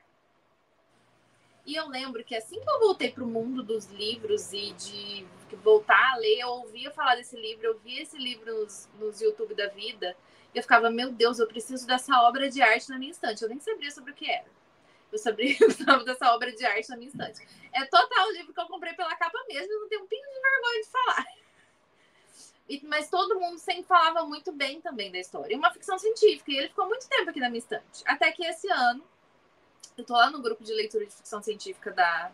[1.66, 5.26] E eu lembro que assim que eu voltei para o mundo dos livros e de
[5.64, 9.56] voltar a ler, eu ouvia falar desse livro, eu via esse livro nos, nos YouTube
[9.56, 10.16] da vida,
[10.54, 13.44] eu ficava, meu Deus, eu preciso dessa obra de arte na minha estante.
[13.44, 14.46] Eu nem sabia sobre o que era.
[15.12, 15.56] Eu sabia
[16.06, 17.46] dessa obra de arte na minha estante.
[17.74, 20.24] É total o livro que eu comprei pela capa mesmo e não tenho um pingo
[20.24, 21.26] de vergonha de falar.
[22.70, 25.58] E, mas todo mundo sempre falava muito bem também da história.
[25.58, 26.52] Uma ficção científica.
[26.52, 28.02] E ele ficou muito tempo aqui na minha estante.
[28.06, 29.04] Até que esse ano,
[29.98, 32.32] eu tô lá no grupo de leitura de ficção científica da,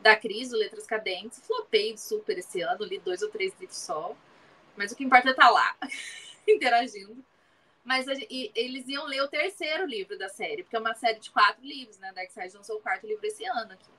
[0.00, 1.40] da Cris, o Letras Cadentes.
[1.46, 4.16] Flopei super esse ano, li dois ou três livros só.
[4.76, 5.76] Mas o que importa é estar tá lá,
[6.48, 7.24] interagindo.
[7.84, 11.18] Mas a, e, eles iam ler o terceiro livro da série, porque é uma série
[11.18, 12.12] de quatro livros, né?
[12.12, 13.90] Darkseid lançou o quarto livro esse ano aqui.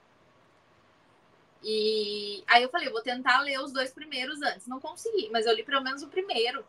[1.63, 4.67] E aí eu falei, vou tentar ler os dois primeiros antes.
[4.67, 6.65] Não consegui, mas eu li pelo menos o primeiro.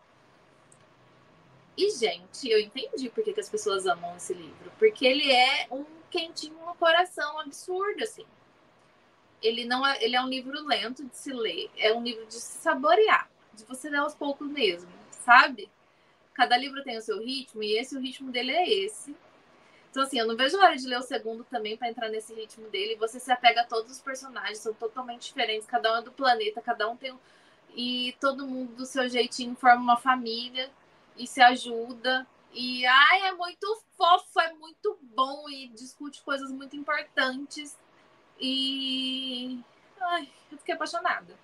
[1.77, 4.70] E, gente, eu entendi por que, que as pessoas amam esse livro.
[4.79, 8.27] Porque ele é um quentinho no coração absurdo, assim.
[9.43, 11.71] Ele não é, ele é um livro lento de se ler.
[11.77, 13.29] É um livro de se saborear.
[13.55, 15.69] De você ler aos poucos mesmo, sabe?
[16.35, 19.15] Cada livro tem o seu ritmo e esse o ritmo dele é esse.
[19.91, 22.33] Então, assim, eu não vejo a hora de ler o segundo também para entrar nesse
[22.33, 22.97] ritmo dele.
[22.97, 26.63] Você se apega a todos os personagens, são totalmente diferentes, cada um é do planeta,
[26.63, 27.15] cada um tem.
[27.75, 30.71] E todo mundo do seu jeitinho forma uma família
[31.17, 32.27] e se ajuda.
[32.53, 37.78] E ai, é muito fofo, é muito bom e discute coisas muito importantes.
[38.38, 39.61] E
[40.00, 41.38] ai, eu fiquei apaixonada.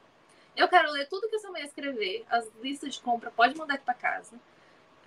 [0.57, 2.27] Eu quero ler tudo que essa mulher escrever.
[2.29, 4.39] As listas de compra pode mandar aqui para casa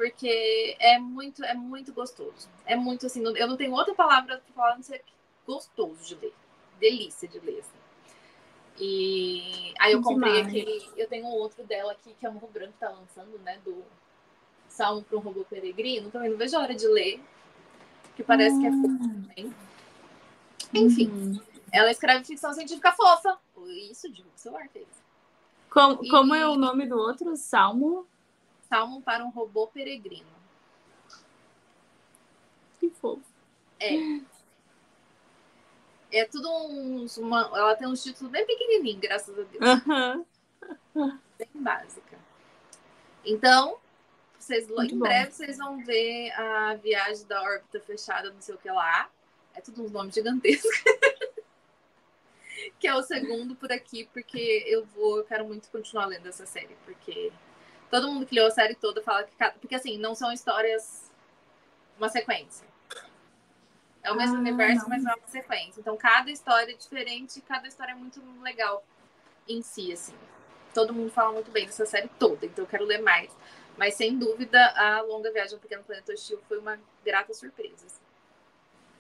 [0.02, 2.50] porque é muito, é muito gostoso.
[2.66, 5.04] É muito assim, eu não tenho outra palavra para falar não ser
[5.46, 6.34] gostoso de ler.
[6.80, 7.60] Delícia de ler.
[7.60, 7.78] Assim.
[8.80, 12.74] E aí eu comprei aquele, eu tenho um outro dela aqui que é um Branco
[12.74, 13.86] que tá lançando, né, do
[14.72, 17.22] Salmo para um robô peregrino, também não vejo a hora de ler,
[18.16, 18.62] que parece hum.
[18.62, 19.24] que é fofo hum.
[19.28, 19.56] também.
[20.74, 21.40] Enfim, hum.
[21.72, 23.38] ela escreve ficção científica fofa.
[23.92, 24.88] Isso, de celular fez.
[25.70, 26.10] Como, e...
[26.10, 27.36] como é o nome do outro?
[27.36, 28.08] Salmo?
[28.68, 30.32] Salmo para um robô peregrino.
[32.80, 33.22] Que fofo.
[33.80, 34.22] É.
[36.12, 37.18] É tudo uns.
[37.18, 40.26] Uma, ela tem uns títulos bem pequenininhos, graças a Deus.
[40.96, 41.16] Uhum.
[41.38, 42.18] Bem básica.
[43.24, 43.78] Então,
[44.44, 45.00] vocês, em bom.
[45.00, 49.10] breve vocês vão ver a viagem da órbita fechada, não sei o que lá.
[49.54, 50.72] É tudo uns nomes gigantescos.
[52.80, 56.46] que é o segundo por aqui, porque eu vou, eu quero muito continuar lendo essa
[56.46, 57.32] série, porque
[57.92, 59.36] Todo mundo que leu a série toda fala que.
[59.60, 61.12] Porque assim, não são histórias.
[61.98, 62.66] Uma sequência.
[64.02, 64.90] É o mesmo ah, universo, não.
[64.90, 65.80] mas não é uma sequência.
[65.80, 68.84] Então, cada história é diferente, cada história é muito legal
[69.48, 70.16] em si, assim.
[70.74, 73.36] todo mundo fala muito bem dessa série toda, então eu quero ler mais.
[73.82, 77.84] Mas sem dúvida, a longa viagem ao Pequeno Planeta Hostil foi uma grata surpresa.
[77.84, 78.00] assim.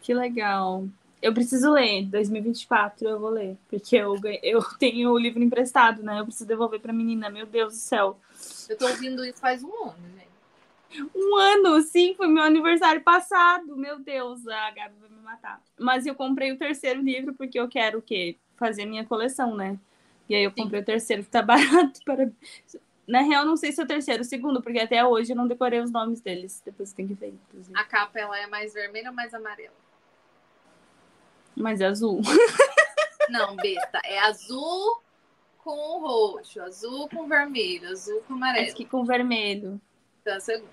[0.01, 0.87] Que legal.
[1.21, 6.19] Eu preciso ler, 2024 eu vou ler, porque eu, eu tenho o livro emprestado, né?
[6.19, 8.19] Eu preciso devolver pra menina, meu Deus do céu.
[8.67, 11.11] Eu tô ouvindo isso faz um ano, gente.
[11.15, 13.77] Um ano, sim, foi meu aniversário passado.
[13.77, 15.61] Meu Deus, a Gabi vai me matar.
[15.77, 18.35] Mas eu comprei o terceiro livro porque eu quero o quê?
[18.57, 19.77] Fazer minha coleção, né?
[20.27, 21.99] E aí eu comprei o terceiro, que tá barato.
[22.03, 22.31] Para...
[23.07, 25.47] Na real, não sei se é o terceiro, o segundo, porque até hoje eu não
[25.47, 26.61] decorei os nomes deles.
[26.65, 27.77] Depois tem que ver, inclusive.
[27.77, 29.73] A capa ela é mais vermelha ou mais amarela?
[31.55, 32.21] Mas é azul.
[33.29, 33.99] Não, besta.
[34.05, 35.01] É azul
[35.57, 38.65] com roxo, azul com vermelho, azul com amarelo.
[38.67, 39.79] Acho que com vermelho.
[40.21, 40.63] Então, você-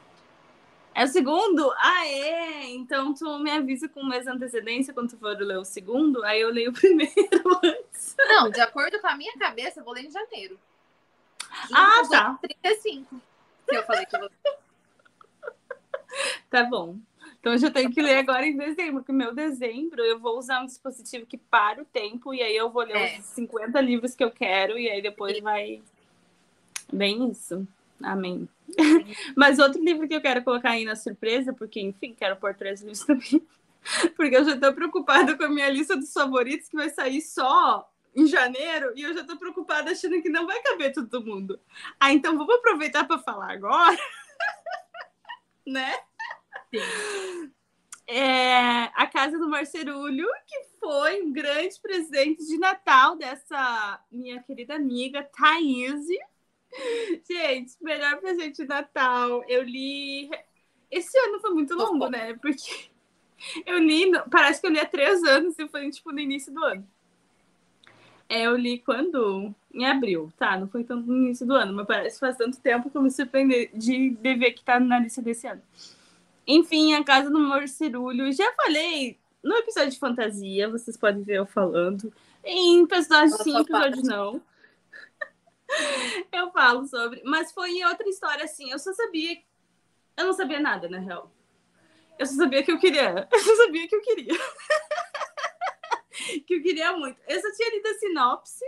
[0.95, 1.73] É o segundo?
[1.79, 2.65] Ah, é?
[2.71, 6.41] Então tu me avisa com mês de antecedência quando tu for ler o segundo, aí
[6.41, 7.13] eu leio o primeiro
[7.65, 8.17] antes.
[8.19, 10.59] Não, de acordo com a minha cabeça, eu vou ler em janeiro.
[11.73, 12.31] Ah, tá.
[12.43, 13.21] outros 35.
[13.69, 14.31] Que eu falei que vou
[16.51, 16.97] Tá bom.
[17.39, 20.61] Então eu já tenho que ler agora em dezembro, porque meu dezembro eu vou usar
[20.63, 23.19] um dispositivo que para o tempo e aí eu vou ler É.
[23.19, 25.83] os 50 livros que eu quero e aí depois vai.
[26.93, 27.67] Bem isso.
[28.03, 28.49] Amém.
[29.37, 32.81] Mas outro livro que eu quero colocar aí na surpresa, porque enfim, quero pôr três
[32.81, 33.43] livros também.
[34.17, 37.89] Porque eu já tô preocupada com a minha lista dos favoritos que vai sair só
[38.19, 41.61] em janeiro e eu já tô preocupada achando que não vai caber todo mundo.
[42.01, 43.97] Ah, então vamos aproveitar para falar agora.
[45.67, 45.95] né?
[48.07, 54.75] É, a casa do Marcerulho, que foi um grande presente de Natal dessa minha querida
[54.75, 56.07] amiga Thaís.
[57.29, 59.45] Gente, melhor presente de Natal.
[59.49, 60.29] Eu li.
[60.91, 62.35] Esse ano foi muito longo, né?
[62.35, 62.91] Porque
[63.65, 66.65] eu li, parece que eu li há três anos e foi tipo no início do
[66.65, 66.89] ano.
[68.29, 69.55] É, eu li quando?
[69.73, 70.59] Em abril, tá?
[70.59, 73.11] Não foi tanto no início do ano, mas parece faz tanto tempo que eu me
[73.11, 75.63] surpreendi de de ver que tá na lista desse ano.
[76.47, 78.33] Enfim, a Casa do Morcirulho.
[78.33, 82.13] Já falei no episódio de fantasia, vocês podem ver eu falando.
[82.45, 84.43] Em episódio sim, episódio não.
[86.33, 87.23] eu falo sobre.
[87.25, 88.71] Mas foi em outra história, assim.
[88.71, 89.39] Eu só sabia.
[90.17, 91.31] Eu não sabia nada, na real.
[92.19, 93.29] Eu só sabia que eu queria.
[93.31, 94.35] Eu só sabia que eu queria.
[96.47, 97.19] que eu queria muito.
[97.27, 98.65] Eu só tinha lido a sinopse.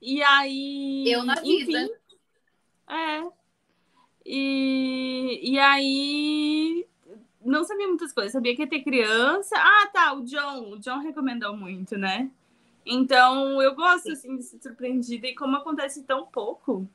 [0.00, 1.04] E aí.
[1.06, 1.82] Eu na vida.
[1.82, 1.90] Enfim,
[2.88, 3.24] é.
[4.24, 6.86] E, e aí.
[7.44, 8.32] Não sabia muitas coisas.
[8.32, 9.56] Sabia que ia ter criança.
[9.56, 10.14] Ah, tá.
[10.14, 10.72] O John.
[10.72, 12.30] O John recomendou muito, né?
[12.84, 15.26] Então, eu gosto, assim, de ser surpreendida.
[15.26, 16.88] E como acontece tão pouco,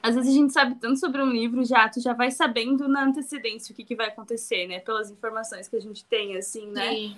[0.00, 3.04] às vezes a gente sabe tanto sobre um livro já, tu já vai sabendo na
[3.04, 4.78] antecedência o que, que vai acontecer, né?
[4.78, 6.92] Pelas informações que a gente tem, assim, né?
[6.92, 7.16] Sim.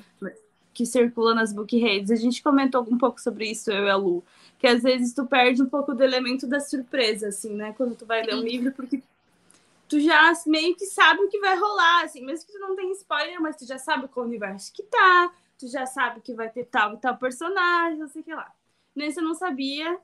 [0.79, 2.13] Que circula nas book redes.
[2.13, 4.23] A gente comentou um pouco sobre isso, eu e a Lu,
[4.61, 7.75] que às vezes tu perde um pouco do elemento da surpresa, assim, né?
[7.77, 8.49] Quando tu vai ler um Sim.
[8.49, 9.03] livro, porque
[9.89, 12.93] tu já meio que sabe o que vai rolar, assim, mesmo que tu não tenha
[12.93, 16.65] spoiler, mas tu já sabe qual universo que tá, tu já sabe que vai ter
[16.67, 18.53] tal e tal personagem, não sei o que lá.
[18.95, 19.99] Nesse eu não sabia.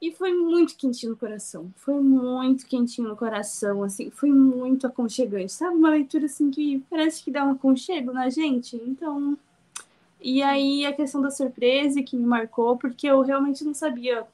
[0.00, 1.72] E foi muito quentinho no coração.
[1.74, 4.12] Foi muito quentinho no coração, assim.
[4.12, 5.50] Foi muito aconchegante.
[5.50, 5.74] Sabe?
[5.74, 8.76] Uma leitura, assim, que parece que dá um aconchego na gente.
[8.76, 9.36] Então,
[10.20, 14.26] e aí a questão da surpresa que me marcou, porque eu realmente não sabia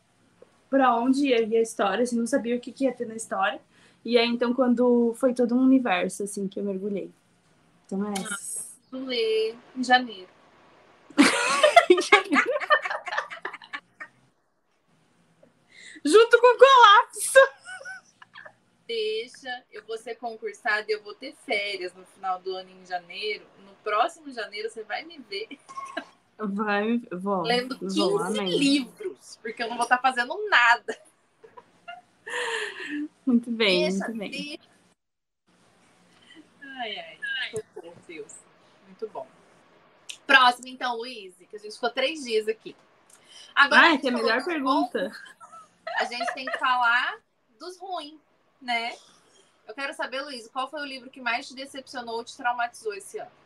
[0.70, 3.60] para onde ia a história, assim, não sabia o que, que ia ter na história.
[4.04, 7.10] E aí então quando foi todo um universo assim que eu mergulhei.
[7.86, 8.12] Então é.
[8.12, 8.64] essa.
[8.90, 10.28] Vou ler em janeiro.
[16.04, 17.38] Junto com o colapso.
[18.86, 22.84] Deixa, eu vou ser concursada e eu vou ter férias no final do ano em
[22.84, 23.46] janeiro.
[23.84, 25.46] Próximo janeiro você vai me ver
[26.36, 27.42] Vai, vou.
[27.42, 30.98] lendo 15 vou, livros, porque eu não vou estar fazendo nada.
[33.24, 34.58] Muito bem, Deixa, muito bem.
[36.62, 37.18] Ai, ai.
[38.06, 38.34] Deus.
[38.86, 39.26] Muito bom.
[40.26, 42.74] Próximo, então, Luiz, que a gente ficou três dias aqui.
[43.54, 45.12] Agora, a Ai, gente que é a melhor pergunta.
[45.98, 47.18] a gente tem que falar
[47.58, 48.18] dos ruins,
[48.60, 48.96] né?
[49.66, 52.92] Eu quero saber, Luiz, qual foi o livro que mais te decepcionou ou te traumatizou
[52.94, 53.43] esse ano?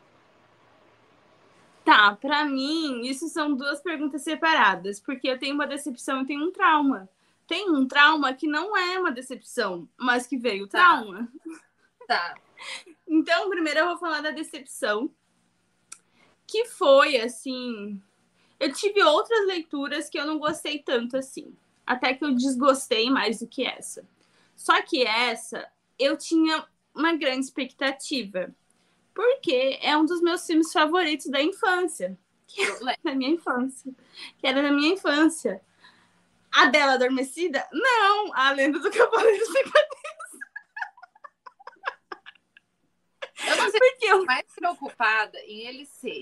[1.89, 6.45] Tá, pra mim, isso são duas perguntas separadas, porque eu tenho uma decepção e tenho
[6.47, 7.09] um trauma.
[7.47, 10.99] Tem um trauma que não é uma decepção, mas que veio Tá.
[10.99, 11.33] trauma.
[12.07, 12.35] Tá.
[13.07, 15.11] Então, primeiro eu vou falar da decepção,
[16.47, 18.03] que foi assim.
[18.61, 21.57] Eu tive outras leituras que eu não gostei tanto assim.
[21.87, 24.07] Até que eu desgostei mais do que essa.
[24.55, 25.67] Só que essa
[25.99, 28.55] eu tinha uma grande expectativa.
[29.19, 32.17] Porque é um dos meus filmes favoritos da infância.
[32.81, 33.03] Lembro.
[33.03, 33.93] Da minha infância.
[34.39, 35.61] Que era da minha infância.
[36.55, 37.67] A dela adormecida?
[37.73, 40.39] Não, a lenda do Cavaleiro Sem Cabeça.
[43.45, 44.25] Eu não sei Porque eu...
[44.25, 46.21] mais preocupada em ele ser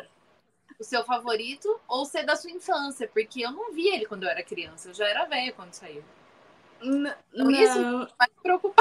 [0.80, 4.30] o seu favorito ou ser da sua infância, porque eu não vi ele quando eu
[4.30, 6.02] era criança, eu já era velha quando saiu.
[6.80, 8.75] N- Então, isso- Não, Mais preocupada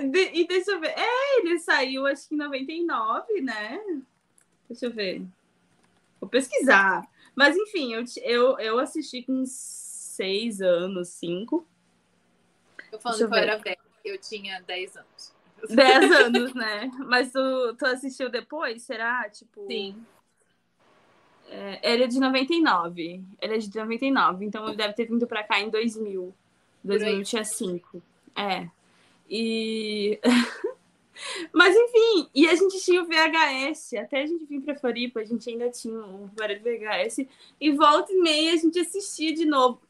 [0.00, 0.94] não, de- e deixa eu ver.
[0.96, 3.80] É, ele saiu acho que em 99, né?
[4.68, 5.22] Deixa eu ver.
[6.20, 7.06] Vou pesquisar.
[7.34, 11.66] Mas enfim, eu, eu, eu assisti com seis anos, cinco.
[12.92, 15.34] Eu falando eu que eu era velha, eu tinha 10 anos.
[15.68, 16.90] 10 anos, né?
[17.06, 18.82] Mas tu, tu assistiu depois?
[18.82, 19.28] Será?
[19.28, 19.66] Tipo.
[19.66, 20.04] Sim.
[21.48, 23.22] É, ele é de 99.
[23.40, 26.32] Ele é de 99, então ele deve ter vindo pra cá em 2000.
[26.84, 27.18] 2000 aí.
[27.18, 28.02] eu tinha 5.
[28.36, 28.68] É.
[29.36, 30.20] E.
[31.52, 33.94] Mas enfim, e a gente tinha o VHS.
[33.94, 37.26] Até a gente vir pra Floripa, a gente ainda tinha o aparelho VHS.
[37.60, 39.80] E volta e meia a gente assistia de novo.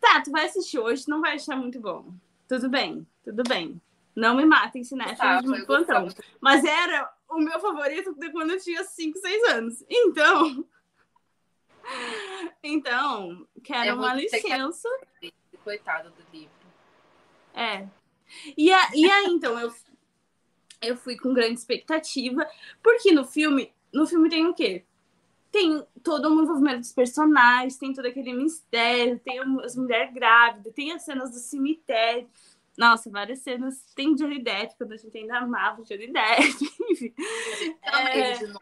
[0.00, 2.12] Tá, tu vai assistir hoje, não vai achar muito bom.
[2.48, 3.80] Tudo bem, tudo bem.
[4.14, 6.08] Não me matem, cinéfilos Tá, de plantão.
[6.40, 9.84] Mas era o meu favorito de quando eu tinha 5, 6 anos.
[9.88, 10.64] Então.
[12.62, 14.88] Então, quero É uma quer- licença.
[15.64, 16.50] Coitado do livro.
[17.54, 17.86] É.
[18.56, 19.72] E, a- e aí, então, eu,
[20.80, 22.46] eu fui com grande expectativa,
[22.82, 24.84] porque no filme, no filme tem o quê?
[25.50, 30.92] Tem todo o envolvimento dos personagens, tem todo aquele mistério, tem as mulheres grávidas, tem
[30.92, 32.28] as cenas do cemitério.
[32.76, 33.84] Nossa, várias cenas.
[33.94, 36.42] Tem Johnny Depp, quando a gente ainda amava o Johnny Depp.
[36.90, 37.14] Enfim.
[37.84, 38.46] Ama É.
[38.46, 38.58] novo.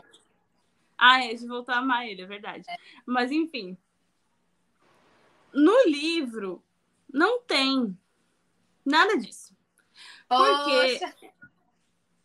[0.99, 2.65] Ah, é, de voltar a amar ele, é verdade.
[3.07, 3.77] Mas enfim.
[5.53, 6.63] No livro,
[7.13, 7.97] não tem
[8.85, 9.50] nada disso.
[10.31, 11.15] Porque- Poxa,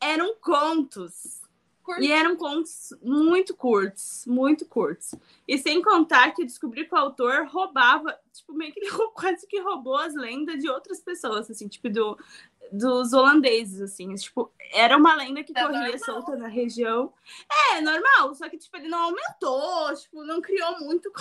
[0.02, 1.42] Eram contos.
[1.84, 2.04] curti.
[2.06, 5.16] E eram contos muito curtos, muito curtos.
[5.48, 8.82] E sem contar que eu descobri que o autor roubava, tipo, meio que
[9.14, 12.18] quase que roubou as lendas de outras pessoas, assim, tipo, do,
[12.72, 14.14] dos holandeses, assim.
[14.16, 16.00] Tipo, era uma lenda que É corria normal.
[16.00, 17.14] solta na região.
[17.72, 21.12] É, normal, só que, tipo, ele não aumentou, tipo, não criou muito.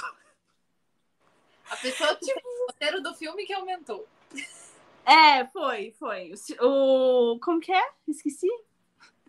[1.71, 4.07] A pessoa que fez o roteiro do filme que aumentou.
[5.07, 6.33] É, foi, foi.
[6.61, 7.91] O, o- como que é?
[8.09, 8.49] Esqueci.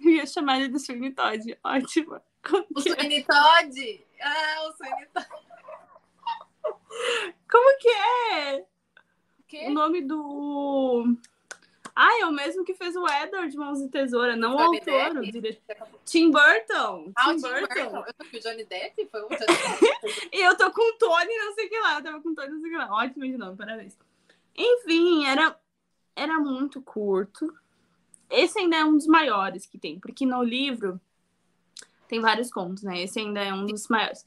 [0.02, 1.58] Eu ia chamar ele de Sweeney Todd.
[1.64, 2.16] Ótimo.
[2.16, 2.82] O é?
[2.82, 4.06] Sweeney Todd.
[4.22, 5.28] Ah, o Sweeney Todd.
[7.50, 8.58] como que é?
[8.58, 9.68] O?
[9.70, 11.16] O nome do.
[11.96, 15.12] Ah, é o mesmo que fez o Edward Mãos de Tesoura, não o Johnny autor,
[15.12, 15.32] o Depp?
[15.32, 15.88] diretor.
[16.04, 17.14] Tim Burton.
[17.16, 17.68] Ah, o Tim Tim Burton.
[17.92, 17.98] Burton.
[17.98, 19.08] Eu o Johnny Depp?
[19.10, 19.38] Foi o Johnny
[19.82, 20.30] Depp?
[20.34, 21.98] E eu tô com o Tony, não sei o que lá.
[21.98, 22.94] Eu tava com o Tony, não sei o que lá.
[22.94, 23.98] Ótimo de nome, parabéns.
[24.58, 25.58] Enfim, era,
[26.16, 27.54] era muito curto.
[28.30, 31.00] Esse ainda é um dos maiores que tem, porque no livro
[32.08, 33.02] tem vários contos, né?
[33.02, 34.26] Esse ainda é um dos maiores.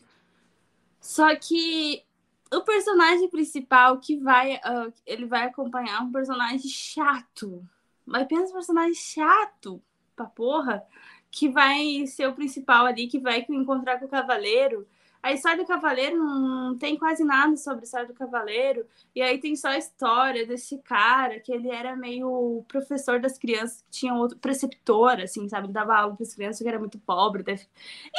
[1.01, 2.05] Só que
[2.53, 7.66] o personagem principal que vai, ah, ele vai acompanhar um personagem chato.
[8.05, 9.82] Mas pensa um personagem chato
[10.16, 10.84] pra porra,
[11.30, 14.86] que vai ser o principal ali, que vai encontrar com o cavaleiro.
[15.22, 18.86] A história do Cavaleiro não tem quase nada sobre a história do Cavaleiro.
[19.14, 23.82] E aí tem só a história desse cara, que ele era meio professor das crianças,
[23.82, 25.66] que tinha outro preceptor, assim, sabe?
[25.66, 27.42] Ele dava aula para as crianças que era muito pobre.
[27.42, 27.66] deve-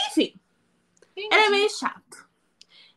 [0.09, 0.35] Enfim,
[1.31, 2.27] era meio chato.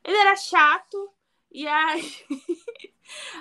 [0.05, 1.11] Ele era chato,
[1.51, 2.13] e aí.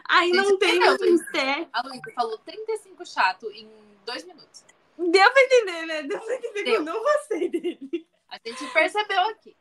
[0.09, 1.68] aí não tem muito mistério.
[1.74, 3.68] A Luísa falou 35 chato em
[4.05, 4.64] dois minutos.
[4.97, 6.03] Deu pra entender, né?
[6.03, 6.93] Deu pra entender que eu Deu.
[6.93, 8.07] não gostei dele.
[8.30, 9.55] A gente percebeu aqui.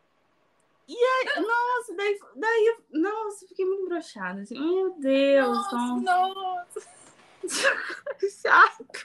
[1.40, 4.40] Nossa, daí, daí eu- nossa, fiquei muito broxada.
[4.42, 6.88] Assim, meu Deus, Nossa, nossa.
[8.42, 9.04] chato.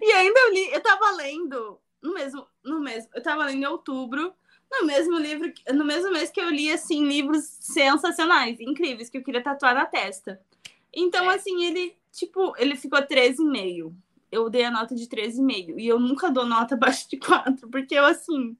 [0.00, 3.66] E ainda eu li, eu tava lendo no mesmo, no mesmo, eu tava lendo em
[3.66, 4.32] outubro,
[4.70, 9.22] no mesmo livro, no mesmo mês que eu li assim livros sensacionais, incríveis que eu
[9.24, 10.40] queria tatuar na testa.
[10.92, 11.34] Então É.
[11.34, 13.94] assim, ele, tipo, ele ficou 13,5.
[14.30, 17.94] Eu dei a nota de 13,5 e eu nunca dou nota abaixo de 4, porque
[17.94, 18.56] eu assim,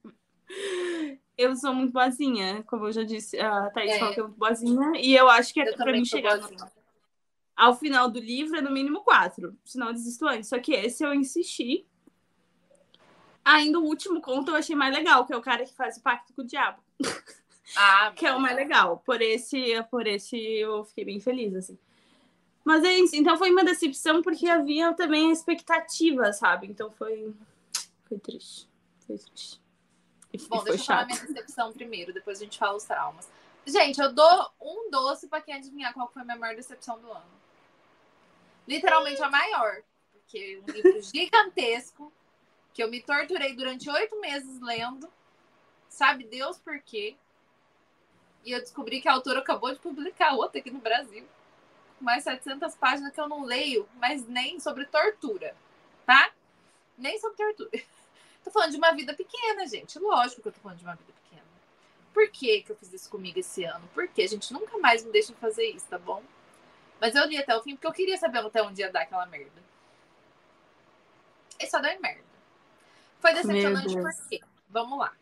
[1.37, 3.99] eu sou muito boazinha, como eu já disse, a Thaís É.
[3.99, 6.49] falou que é muito boazinha, e eu acho que Eu pra mim sou chegar no
[7.55, 10.47] ao final do livro é no mínimo quatro, senão eu desisto antes.
[10.47, 11.87] Só que esse eu insisti.
[13.43, 16.01] Ainda o último conto eu achei mais legal, que é o cara que faz o
[16.01, 16.79] pacto com o diabo,
[17.75, 19.01] Ah, que é o mais legal.
[19.03, 21.79] Por esse, por esse eu fiquei bem feliz, assim.
[22.63, 23.15] Mas é isso.
[23.15, 26.67] Então foi uma decepção porque havia também a expectativa, sabe?
[26.67, 27.33] Então foi.
[28.07, 28.69] Foi triste.
[29.07, 29.59] Foi triste.
[30.33, 33.29] E Bom, deixa eu falar minha decepção primeiro, depois a gente fala os traumas.
[33.65, 37.11] Gente, eu dou um doce pra quem adivinhar qual foi a minha maior decepção do
[37.11, 37.37] ano.
[38.67, 39.81] Literalmente a maior.
[40.11, 42.11] Porque é um livro gigantesco,
[42.73, 45.11] que eu me torturei durante oito meses lendo.
[45.89, 47.15] Sabe Deus por quê?
[48.45, 51.27] E eu descobri que a autora acabou de publicar outra aqui no Brasil.
[51.99, 55.55] Mais 700 páginas que eu não leio, mas nem sobre tortura,
[56.05, 56.31] tá?
[56.97, 57.83] Nem sobre tortura.
[58.47, 59.99] Tô falando de uma vida pequena, gente.
[59.99, 61.43] Lógico que eu tô falando de uma vida pequena.
[62.13, 63.85] Por que, que eu fiz isso comigo esse ano?
[63.93, 66.23] Porque a gente nunca mais me deixa fazer isso, tá bom?
[66.97, 69.25] Mas eu li até o fim porque eu queria saber até onde ia dar aquela
[69.25, 69.61] merda.
[71.59, 72.23] E só deu merda.
[73.19, 74.39] Foi decepcionante por quê?
[74.69, 75.13] Vamos lá.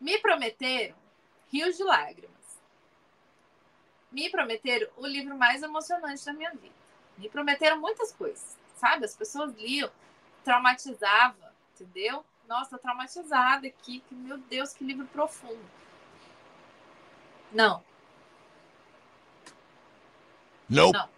[0.00, 0.94] Me prometeram
[1.50, 2.60] rios de lágrimas.
[4.12, 6.76] Me prometeram o livro mais emocionante da minha vida.
[7.18, 9.04] Me prometeram muitas coisas, sabe?
[9.04, 9.90] As pessoas liam,
[10.44, 11.45] traumatizava,
[11.80, 12.24] entendeu?
[12.48, 14.00] Nossa, traumatizada aqui.
[14.00, 15.64] Que, meu Deus, que livro profundo.
[17.52, 17.82] Não.
[20.68, 20.98] Nope.
[20.98, 21.08] Não.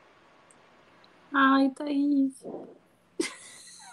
[1.32, 2.42] Ai, Thaís.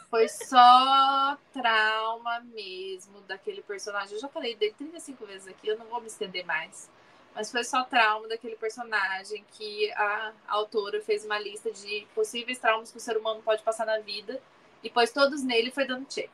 [0.09, 4.15] Foi só trauma mesmo daquele personagem.
[4.15, 6.89] Eu já falei dele 35 vezes aqui, eu não vou me estender mais.
[7.33, 12.91] Mas foi só trauma daquele personagem que a autora fez uma lista de possíveis traumas
[12.91, 14.41] que o ser humano pode passar na vida
[14.83, 16.31] e pôs todos nele e foi dando check.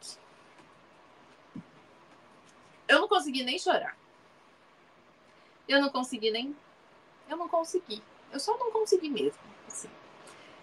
[2.87, 3.97] Eu não consegui nem chorar.
[5.67, 6.55] Eu não consegui nem.
[7.29, 8.03] Eu não consegui.
[8.31, 9.39] Eu só não consegui mesmo.
[9.67, 9.89] Assim.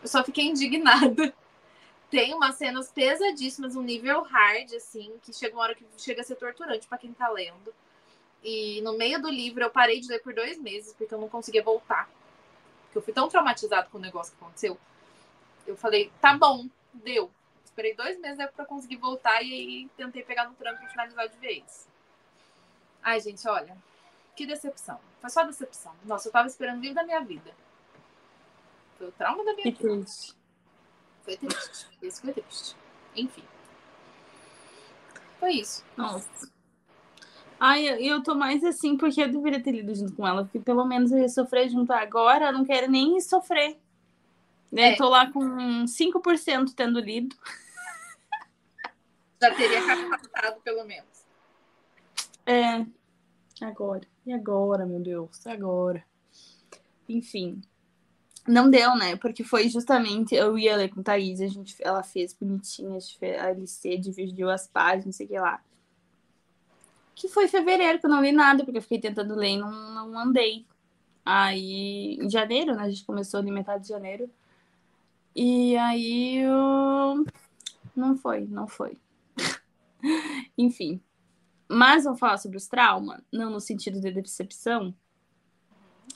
[0.03, 1.33] Eu só fiquei indignada.
[2.11, 6.25] Tem umas cenas pesadíssimas, um nível hard, assim, que chega uma hora que chega a
[6.25, 7.75] ser torturante para quem tá lendo.
[8.43, 11.29] E no meio do livro eu parei de ler por dois meses, porque eu não
[11.29, 12.09] conseguia voltar.
[12.85, 14.79] Porque eu fui tão traumatizado com o negócio que aconteceu.
[15.67, 17.31] Eu falei, tá bom, deu.
[17.79, 21.37] Esperei dois meses para conseguir voltar e aí tentei pegar no tranco e finalizar de
[21.37, 21.87] vez.
[23.01, 23.77] Ai, gente, olha.
[24.35, 24.99] Que decepção.
[25.21, 25.95] Foi só decepção.
[26.05, 27.55] Nossa, eu tava esperando o livro da minha vida.
[28.99, 29.95] Foi o trauma da minha Que vida.
[29.95, 30.35] triste.
[31.23, 31.87] Foi triste.
[32.03, 32.77] Esse foi triste.
[33.15, 33.45] Enfim.
[35.39, 35.85] Foi isso.
[35.97, 36.51] Nossa.
[37.61, 40.59] Ai, eu- eu tô mais assim porque eu deveria ter lido junto com ela, porque
[40.59, 43.79] pelo menos eu ia sofrer junto agora, eu não quero nem sofrer.
[44.71, 44.95] Né?
[44.95, 44.97] É.
[44.97, 47.35] Tô lá com 5% tendo lido.
[49.41, 51.25] Já teria capacitado, pelo menos.
[52.47, 52.85] É.
[53.65, 54.07] Agora.
[54.27, 55.47] E agora, meu Deus?
[55.47, 56.05] Agora.
[57.09, 57.61] Enfim.
[58.47, 59.17] Não deu, né?
[59.17, 60.35] Porque foi justamente.
[60.35, 64.49] Eu ia ler com Thaís, a gente, ela fez bonitinha, a fez a LC, dividiu
[64.49, 65.63] as páginas, sei o que lá.
[67.15, 69.71] Que foi fevereiro, que eu não li nada, porque eu fiquei tentando ler e não,
[69.71, 70.65] não andei.
[71.25, 72.85] Aí, em janeiro, né?
[72.85, 74.31] A gente começou ali metade de janeiro.
[75.37, 77.27] E aí, eu...
[77.95, 78.97] não foi, não foi.
[80.59, 81.01] Enfim.
[81.69, 84.93] Mas vou falar sobre os traumas, não no sentido de decepção.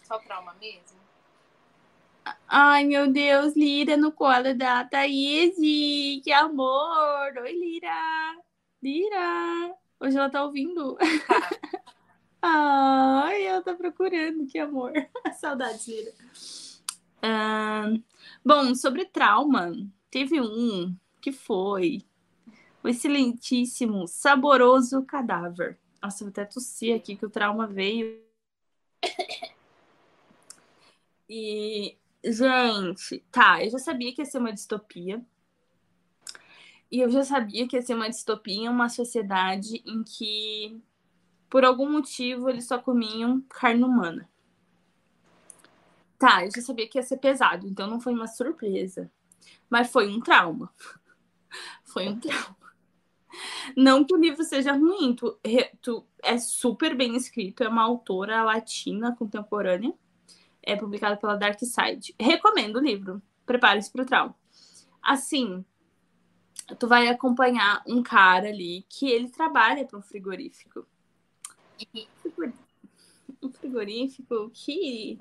[0.02, 1.00] Só trauma mesmo.
[2.48, 5.54] Ai, meu Deus, Lira no colo da Thaís.
[5.56, 7.32] Que amor!
[7.40, 8.36] Oi, Lira!
[8.82, 9.74] Lira!
[10.00, 10.98] Hoje ela tá ouvindo.
[12.42, 14.92] Ai, ela tá procurando, que amor.
[15.38, 16.12] Saudades, Lira.
[18.44, 19.72] Bom, sobre trauma,
[20.10, 22.04] teve um que foi
[22.82, 25.78] o excelentíssimo, saboroso cadáver.
[26.02, 28.20] Nossa, vou até tossir aqui que o trauma veio.
[31.28, 35.24] E, gente, tá, eu já sabia que ia ser uma distopia.
[36.90, 40.78] E eu já sabia que ia ser uma distopia uma sociedade em que,
[41.48, 44.28] por algum motivo, eles só comiam carne humana.
[46.18, 49.10] Tá, eu já sabia que ia ser pesado, então não foi uma surpresa.
[49.70, 50.72] Mas foi um trauma.
[51.84, 52.61] Foi um trauma.
[53.76, 55.38] Não que o livro seja ruim, tu,
[55.80, 59.92] tu- é super bem escrito, é uma autora latina contemporânea,
[60.62, 62.14] é publicado pela Dark Side.
[62.20, 64.36] Recomendo o livro, prepare-se para o trauma.
[65.02, 65.64] Assim,
[66.78, 70.86] tu vai acompanhar um cara ali que ele trabalha para um frigorífico.
[72.22, 72.52] Frigor-
[73.42, 75.18] Um frigorífico que,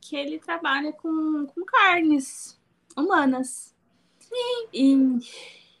[0.00, 2.58] que ele trabalha com, com carnes
[2.96, 3.72] humanas.
[4.72, 5.18] E,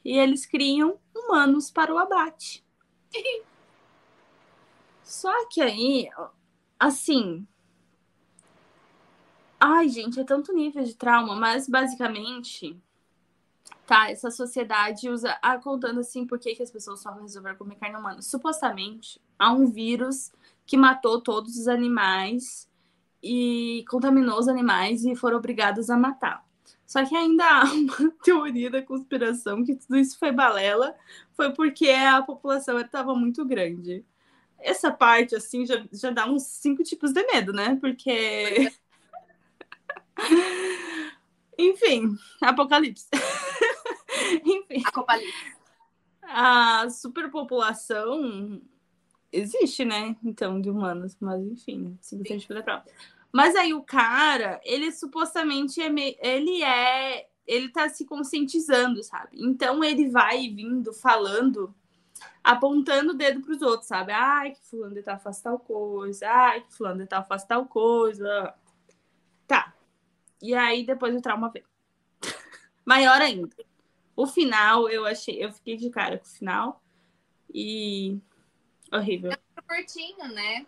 [0.04, 2.64] e eles criam humanos para o abate.
[5.02, 6.08] Só que aí,
[6.78, 7.46] assim.
[9.58, 12.76] Ai, gente, é tanto nível de trauma, mas basicamente,
[13.86, 15.38] tá, essa sociedade usa.
[15.40, 18.20] Ah, contando assim, por que, que as pessoas só resolveram comer carne humana?
[18.20, 20.32] Supostamente, há um vírus
[20.66, 22.68] que matou todos os animais
[23.22, 26.43] e contaminou os animais e foram obrigados a matar.
[26.94, 30.94] Só que ainda há uma teoria da conspiração que tudo isso foi balela,
[31.32, 34.04] foi porque a população estava muito grande.
[34.60, 37.76] Essa parte, assim, já, já dá uns cinco tipos de medo, né?
[37.80, 38.72] Porque.
[41.58, 43.08] Enfim, apocalipse.
[44.44, 44.80] Enfim,
[46.22, 48.62] A superpopulação
[49.32, 50.14] existe, né?
[50.22, 52.84] Então, de humanos, mas enfim, se você tiver prova.
[53.34, 56.16] Mas aí o cara, ele supostamente é me...
[56.20, 59.30] ele é, ele tá se conscientizando, sabe?
[59.42, 61.74] Então ele vai vindo falando,
[62.44, 64.12] apontando o dedo pros outros, sabe?
[64.12, 68.54] Ai, que fulano de faz tal coisa, ai, que fulano de faz tal coisa.
[69.48, 69.74] Tá.
[70.40, 71.64] E aí depois o trauma vem.
[72.86, 73.56] Maior ainda.
[74.14, 76.80] O final, eu achei, eu fiquei de cara com o final.
[77.52, 78.16] E
[78.92, 79.32] horrível.
[79.32, 80.64] É curtinho, né?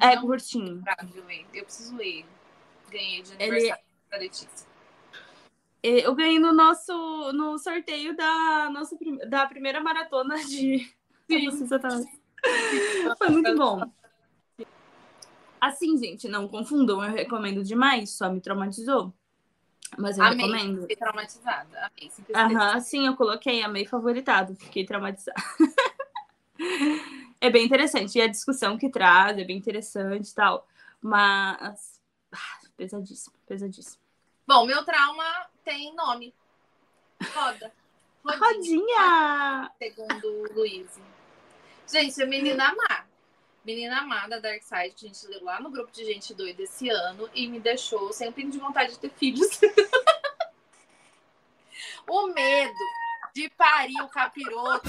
[0.00, 0.82] É então, curtinho.
[1.52, 2.26] Eu preciso ler.
[2.90, 4.10] Ganhei de aniversário Ele...
[4.10, 4.66] da Letícia.
[5.82, 6.92] Eu ganhei no nosso
[7.32, 8.96] no sorteio da nossa
[9.28, 10.92] da primeira maratona de
[13.18, 13.80] Foi muito bom.
[15.60, 19.12] Assim, gente, não confundam, eu recomendo demais, só me traumatizou.
[19.98, 20.82] Mas eu amei, recomendo.
[20.82, 21.90] Fiquei traumatizada.
[22.34, 25.40] Amei, Aham, sim, eu coloquei, amei favoritado, fiquei traumatizada.
[27.46, 28.18] é bem interessante.
[28.18, 30.66] E a discussão que traz é bem interessante e tal.
[31.00, 32.00] Mas.
[32.32, 34.02] Ah, pesadíssimo, pesadíssimo.
[34.46, 35.24] Bom, meu trauma
[35.64, 36.34] tem nome.
[37.34, 37.72] Roda.
[38.24, 38.46] Rodinha.
[38.46, 39.70] Rodinha.
[39.78, 40.88] Segundo o Luiz.
[41.86, 43.06] Gente, a menina má.
[43.64, 46.88] Menina amada Dark Side, que a gente leu lá no grupo de gente doida esse
[46.88, 49.60] ano e me deixou sem um de vontade de ter filhos.
[52.08, 52.78] o medo
[53.34, 54.88] de parir o capiroto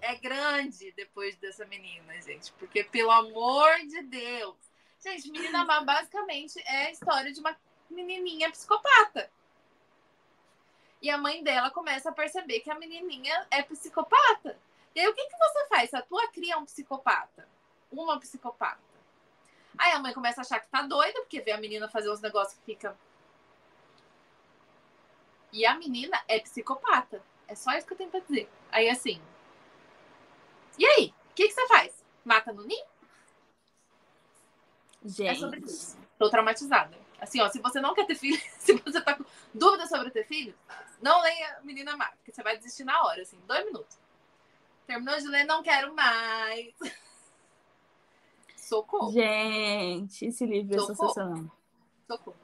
[0.00, 2.52] é grande depois dessa menina, gente.
[2.52, 4.56] Porque, pelo amor de Deus.
[5.02, 7.56] Gente, Menina Má basicamente é a história de uma
[7.88, 9.30] menininha psicopata.
[11.00, 14.58] E a mãe dela começa a perceber que a menininha é psicopata.
[14.94, 17.48] E aí, o que, que você faz a tua cria é um psicopata?
[17.90, 18.78] uma psicopata.
[19.76, 22.20] Aí a mãe começa a achar que tá doida, porque vê a menina fazer uns
[22.20, 22.96] negócios que fica.
[25.52, 27.22] E a menina é psicopata.
[27.48, 28.48] É só isso que eu tenho pra dizer.
[28.70, 29.20] Aí assim.
[30.80, 31.14] E aí?
[31.30, 32.02] O que, que você faz?
[32.24, 32.86] Mata no ninho?
[35.04, 35.28] Gente.
[35.28, 35.98] É sobre isso.
[36.18, 36.96] Tô traumatizada.
[37.20, 40.24] Assim, ó, se você não quer ter filho, se você tá com dúvida sobre ter
[40.24, 40.54] filho,
[41.02, 43.98] não leia Menina Má, porque você vai desistir na hora, assim, dois minutos.
[44.86, 46.72] Terminou de ler, não quero mais.
[48.56, 49.12] Socorro.
[49.12, 50.92] Gente, esse livro Socorro.
[50.92, 51.56] é sensacional.
[52.06, 52.39] Socorro.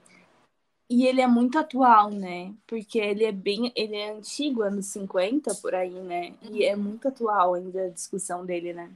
[0.89, 2.55] E ele é muito atual, né?
[2.67, 3.73] Porque ele é bem.
[3.75, 6.33] Ele é antigo, anos 50, por aí, né?
[6.43, 6.55] Uhum.
[6.55, 8.91] E é muito atual ainda a discussão dele, né?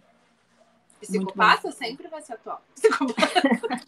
[1.00, 2.62] Psicopata sempre vai ser atual.
[2.76, 3.86] Psicopata.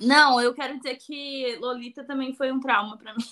[0.00, 3.24] Não, eu quero dizer que Lolita também foi um trauma para mim.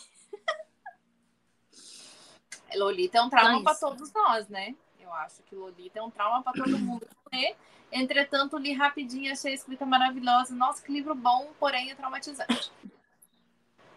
[2.77, 4.75] Lolita é um trauma para todos nós, né?
[5.01, 7.57] Eu acho que Lolita é um trauma para todo mundo ler.
[7.91, 10.55] Entretanto, li rapidinho, achei a escrita maravilhosa.
[10.55, 12.71] Nossa, que livro bom, porém é traumatizante.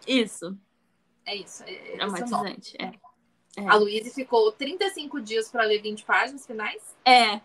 [0.06, 0.56] Isso.
[1.24, 1.64] É isso.
[1.64, 2.92] É, é traumatizante, é.
[3.56, 3.68] é.
[3.68, 6.94] A Luísa ficou 35 dias para ler 20 páginas finais?
[7.04, 7.40] É,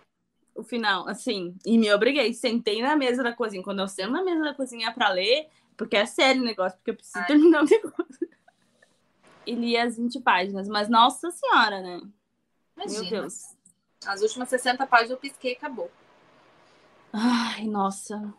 [0.53, 1.55] o final, assim.
[1.65, 2.33] E me obriguei.
[2.33, 3.63] Sentei na mesa da cozinha.
[3.63, 5.47] Quando eu sento na mesa da cozinha para ler,
[5.77, 7.27] porque é sério o negócio, porque eu preciso Ai.
[7.27, 8.29] terminar o negócio.
[9.45, 10.67] E li as 20 páginas.
[10.67, 12.01] Mas, nossa senhora, né?
[12.75, 13.01] Imagina.
[13.01, 13.55] Meu Deus.
[14.05, 15.89] As últimas 60 páginas eu pisquei e acabou.
[17.13, 18.33] Ai, nossa.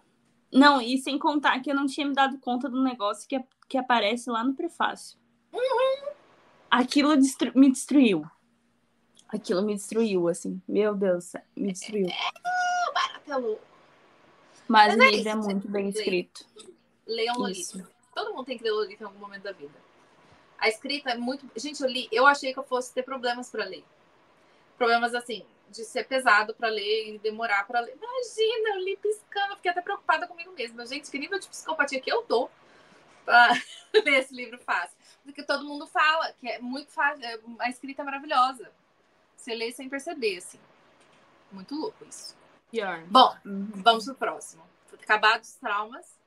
[0.52, 3.78] Não, e sem contar que eu não tinha me dado conta do negócio que, que
[3.78, 5.18] aparece lá no prefácio.
[5.52, 6.12] Uhum.
[6.70, 8.24] Aquilo destru me destruiu.
[9.28, 10.60] Aquilo me destruiu, assim.
[10.68, 12.06] Meu Deus, me destruiu.
[12.06, 13.58] É, baratelou.
[14.68, 16.46] Mas, Mas o é livro é, é muito bem escrito.
[17.06, 17.88] Leiam Lolita.
[18.14, 19.74] Todo mundo tem que ler Lolita em algum momento da vida.
[20.58, 21.50] A escrita é muito.
[21.56, 22.08] Gente, eu li.
[22.12, 23.84] Eu achei que eu fosse ter problemas para ler.
[24.76, 27.96] Problemas assim, de ser pesado para ler e demorar para ler.
[27.96, 30.86] Imagina, eu li piscando, fiquei até preocupada comigo mesma.
[30.86, 32.50] Gente, que nível de psicopatia que eu tô
[33.24, 33.52] para
[33.92, 34.96] ler esse livro fácil.
[35.24, 38.70] Porque todo mundo fala que é muito fácil, é, a escrita é maravilhosa.
[39.36, 40.60] Você lê sem perceber, assim.
[41.50, 42.36] Muito louco isso.
[42.70, 43.02] Pior.
[43.06, 44.62] Bom, vamos pro próximo.
[45.02, 46.22] Acabados os traumas.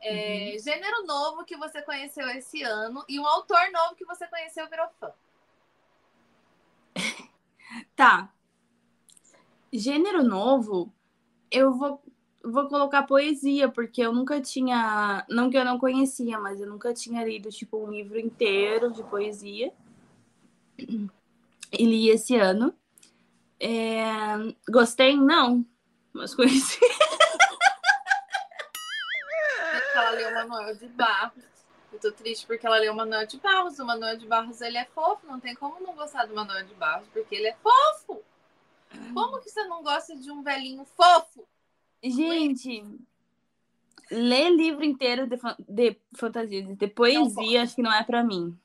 [0.00, 0.58] É, uhum.
[0.58, 4.88] Gênero novo que você conheceu esse ano e um autor novo que você conheceu virou
[5.00, 5.12] fã.
[7.96, 8.30] tá.
[9.76, 10.94] Gênero novo,
[11.50, 12.00] eu vou,
[12.44, 15.26] vou colocar poesia, porque eu nunca tinha.
[15.28, 19.02] Não que eu não conhecia, mas eu nunca tinha lido, tipo, um livro inteiro de
[19.02, 19.72] poesia.
[20.78, 22.72] E li esse ano.
[23.58, 24.14] É...
[24.70, 25.16] Gostei?
[25.16, 25.66] Não,
[26.12, 26.78] mas conheci.
[29.92, 31.44] Ela leu Manuel de Barros.
[31.92, 33.78] Eu tô triste porque ela leu o Manuel de Barros.
[33.80, 35.26] O Manuel de Barros, ele é fofo.
[35.26, 38.23] Não tem como não gostar do Manuel de Barros, porque ele é fofo.
[39.12, 41.46] Como que você não gosta de um velhinho fofo?
[42.02, 42.84] Gente,
[44.10, 45.38] ler livro inteiro de,
[45.68, 48.58] de fantasia, de poesia, acho que não é para mim.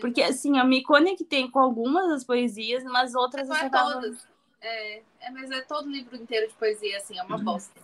[0.00, 4.28] Porque assim, eu me conectei com algumas das poesias, mas outras mas não é todas.
[4.60, 7.80] É, é, mas é todo livro inteiro de poesia, assim, é uma bosta.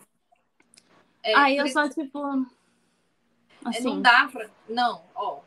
[1.23, 2.19] É, Aí eu só, tipo.
[3.65, 3.85] é, Assim.
[3.85, 4.51] Não dá pra.
[4.69, 5.41] Não, ó.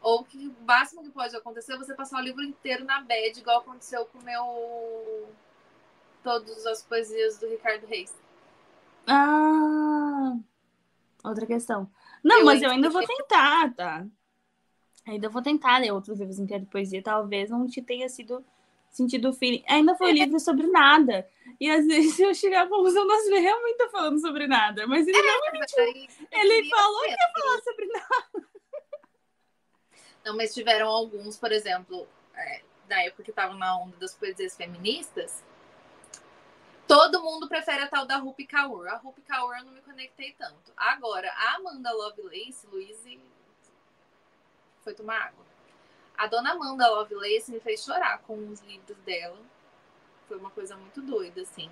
[0.00, 3.38] Ou que o máximo que pode acontecer é você passar o livro inteiro na bad,
[3.38, 5.28] igual aconteceu com o meu.
[6.22, 8.14] Todas as poesias do Ricardo Reis.
[9.06, 10.36] Ah,
[11.24, 11.90] outra questão.
[12.22, 14.06] Não, Eu mas eu ainda vou tentar, tá?
[15.06, 17.02] Ainda vou tentar ler outros livros inteiros de poesia.
[17.02, 18.44] Talvez não te tenha sido
[18.90, 19.64] sentido o feeling.
[19.66, 21.26] Ainda foi livro sobre nada.
[21.58, 24.86] E às vezes eu chegar à conclusão, nossa, ele realmente tá falando sobre nada.
[24.86, 28.49] Mas ele não, Mas aí eu ele falou que ia falar sobre nada.
[30.24, 32.62] Não, mas tiveram alguns, por exemplo, é,
[33.06, 35.42] época que estavam na onda das poesias feministas.
[36.86, 38.88] Todo mundo prefere a tal da Rupi Kaur.
[38.88, 40.72] A Rupi Kaur eu não me conectei tanto.
[40.76, 43.00] Agora, a Amanda Lovelace, Luiz
[44.82, 45.44] foi tomar água.
[46.16, 49.38] A dona Amanda Lovelace me fez chorar com os livros dela.
[50.26, 51.70] Foi uma coisa muito doida, assim.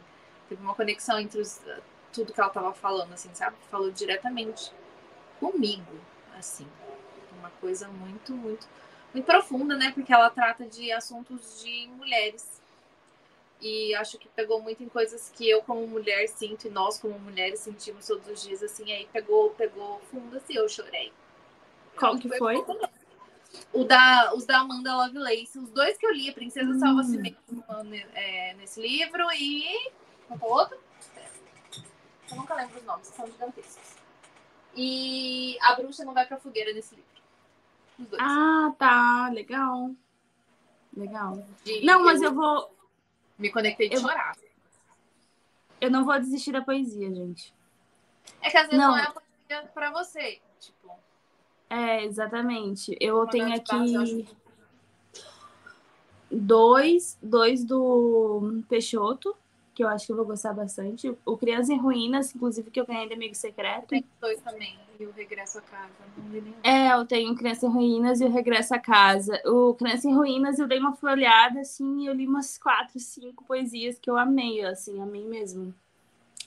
[0.49, 1.61] Teve uma conexão entre os-
[2.12, 3.57] tudo que ela tava falando, assim, sabe?
[3.70, 4.73] Falou diretamente
[5.41, 6.01] comigo,
[6.39, 6.69] assim
[7.39, 8.66] uma coisa muito, muito,
[9.12, 9.93] muito profunda, né?
[9.93, 12.60] Porque ela trata de assuntos de mulheres.
[13.60, 17.19] E acho que pegou muito em coisas que eu, como mulher, sinto e nós, como
[17.19, 18.93] mulheres, sentimos todos os dias, assim.
[18.93, 21.12] Aí pegou, pegou fundo, assim, eu chorei.
[21.97, 22.65] Qual que foi?
[23.73, 25.59] O da, os da Amanda Lovelace.
[25.59, 26.78] Os dois que eu li, a Princesa Hum.
[26.78, 27.65] Salva-se Mesmo,
[28.15, 29.90] é, nesse livro e.
[30.28, 30.78] Qual o outro?
[32.31, 33.97] Eu nunca lembro os nomes, são gigantescos.
[34.77, 37.18] E A Bruxa Não Vai Pra Fogueira nesse livro.
[37.99, 38.23] Os dois.
[38.23, 39.31] Ah, tá.
[39.33, 39.91] Legal.
[40.97, 41.45] Legal.
[41.65, 42.75] De- Não, mas eu vou.
[43.39, 44.37] me conectei de eu- chorar.
[45.81, 47.55] Eu não vou desistir da poesia, gente.
[48.43, 48.91] É que às vezes Não.
[48.91, 50.41] não, é a poesia pra você.
[50.61, 50.91] Tipo,
[51.70, 52.97] É, exatamente.
[53.01, 54.27] Eu Uma tenho eu aqui
[56.31, 59.35] dois, dois do Peixoto,
[59.75, 61.15] que eu acho que eu vou gostar bastante.
[61.25, 63.87] O Criança em Ruínas, inclusive, que eu ganhei de Amigo Secreto.
[63.89, 64.79] tem dois também.
[64.99, 65.93] E o Regresso a Casa.
[66.16, 66.57] Não li nenhum.
[66.65, 69.41] É, eu tenho Criança em Ruínas e o Regresso a Casa.
[69.47, 73.45] O Criança em Ruínas eu dei uma folhada, assim, e eu li umas quatro, cinco
[73.45, 75.73] poesias que eu amei, assim, amei mesmo.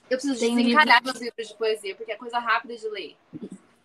[0.09, 3.15] Eu preciso Tem um desencalhar meus livros de poesia, porque é coisa rápida de ler.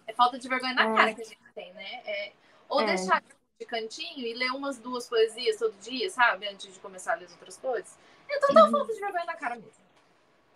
[0.06, 0.94] É falta de vergonha na É.
[0.97, 2.02] cara que a gente tem, né?
[2.05, 2.32] É-
[2.68, 2.86] Ou É.
[2.86, 3.22] deixar
[3.60, 6.48] de cantinho e ler umas duas poesias todo dia, sabe?
[6.48, 7.97] Antes de começar a ler as outras coisas.
[8.28, 9.85] Então dá falta de vergonha na cara mesmo.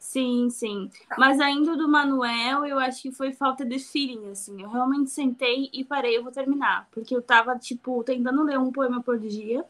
[0.01, 0.91] Sim, sim.
[1.19, 4.63] Mas ainda do Manuel, eu acho que foi falta de feeling, assim.
[4.63, 6.89] Eu realmente sentei e parei, eu vou terminar.
[6.91, 9.63] Porque eu tava, tipo, tentando ler um poema por dia.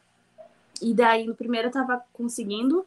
[0.80, 2.86] E daí, no primeiro eu tava conseguindo.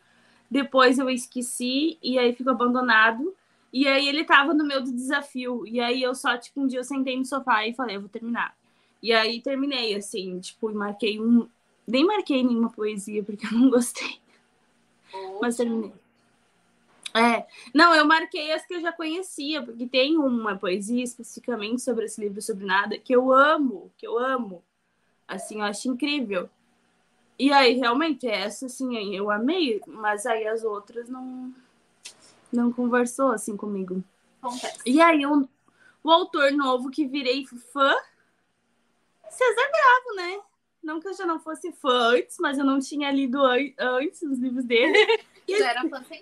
[0.49, 3.35] Depois eu esqueci e aí ficou abandonado.
[3.73, 5.67] E aí ele tava no meio do desafio.
[5.67, 8.09] E aí eu só, tipo, um dia eu sentei no sofá e falei, eu vou
[8.09, 8.55] terminar.
[9.01, 11.47] E aí terminei, assim, tipo, e marquei um.
[11.85, 14.17] Nem marquei nenhuma poesia, porque eu não gostei.
[15.41, 15.91] Mas terminei.
[17.15, 22.06] É, não, eu marquei as que eu já conhecia, porque tem uma poesia especificamente sobre
[22.06, 24.64] esse livro sobre nada que eu amo, que eu amo.
[25.27, 26.49] Assim, eu acho incrível.
[27.38, 31.53] E aí, realmente, essa, assim, eu amei, mas aí as outras não
[32.52, 34.03] não conversou, assim, comigo.
[34.41, 34.80] Acontece.
[34.85, 35.48] E aí, um,
[36.03, 37.95] o autor novo que virei fã,
[39.30, 40.40] César Bravo, né?
[40.84, 44.22] Não que eu já não fosse fã antes, mas eu não tinha lido an- antes
[44.22, 44.94] os livros dele.
[45.49, 46.22] Já era fã sem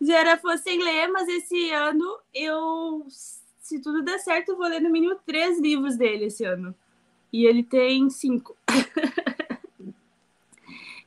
[0.00, 4.66] Já era fã sem ler, mas esse ano eu, se tudo der certo, eu vou
[4.66, 6.74] ler no mínimo três livros dele esse ano.
[7.32, 8.56] E ele tem cinco.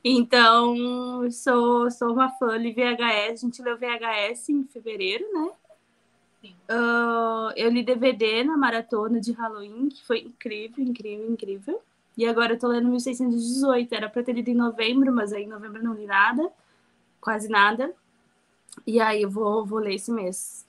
[0.04, 3.32] então, sou, sou uma fã de VHS.
[3.32, 5.50] A gente leu VHS em fevereiro, né?
[6.68, 11.82] Ah, eu li DVD na maratona de Halloween, que foi incrível, incrível, incrível.
[12.16, 13.94] E agora eu tô lendo 1618.
[13.94, 16.50] Era pra ter lido em novembro, mas aí em novembro eu não li nada,
[17.20, 17.92] quase nada.
[18.86, 20.66] E aí eu vou, vou ler esse mês.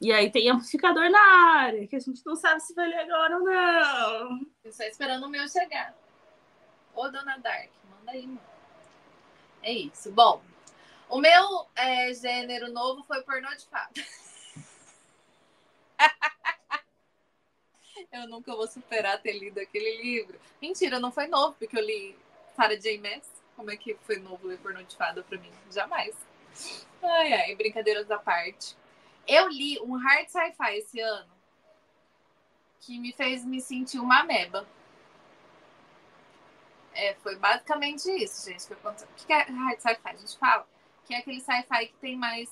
[0.00, 1.20] E aí tem amplificador na
[1.58, 4.46] área, que a gente não sabe se vai ler agora ou não.
[4.64, 5.94] Eu só esperando o meu chegar.
[6.94, 8.40] Ô, Dona Dark, manda aí, mano.
[9.62, 10.10] É isso.
[10.10, 10.42] Bom,
[11.08, 14.00] o meu é, gênero novo foi pornô de fato.
[18.10, 20.40] eu nunca vou superar ter lido aquele livro.
[20.62, 22.16] Mentira, não foi novo, porque eu li
[22.56, 22.98] Sarah J.
[22.98, 23.30] Maas.
[23.54, 25.52] Como é que foi novo ler pornô de fada pra mim?
[25.70, 26.29] Jamais.
[27.02, 28.76] Ai, ai, brincadeiras à parte.
[29.26, 31.30] Eu li um hard sci-fi esse ano
[32.80, 34.66] que me fez me sentir uma ameba.
[36.92, 38.66] É, foi basicamente isso, gente.
[38.66, 38.74] que.
[38.74, 40.00] O que é hard sci-fi?
[40.04, 40.66] A gente fala
[41.04, 42.50] que é aquele sci-fi que tem mais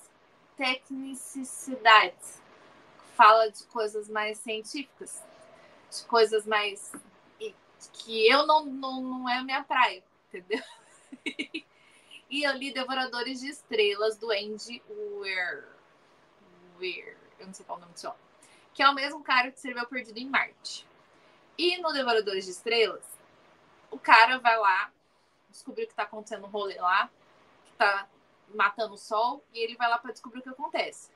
[0.57, 2.41] tecnicidades.
[3.17, 5.23] Fala de coisas mais científicas,
[5.91, 6.93] de coisas mais.
[7.93, 10.63] que eu não, não, não é a minha praia, entendeu?
[12.31, 15.67] E eu li Devoradores de Estrelas, do Andy Weir.
[16.79, 17.17] Weir.
[17.39, 18.21] Eu não sei qual é o nome desse homem.
[18.75, 20.87] Que é o mesmo cara que escreveu Perdido em Marte.
[21.57, 23.05] E no Devoradores de Estrelas,
[23.91, 24.93] o cara vai lá,
[25.49, 27.11] descobrir o que tá acontecendo no rolê lá,
[27.65, 28.07] que tá
[28.55, 31.11] matando o sol, e ele vai lá para descobrir o que acontece.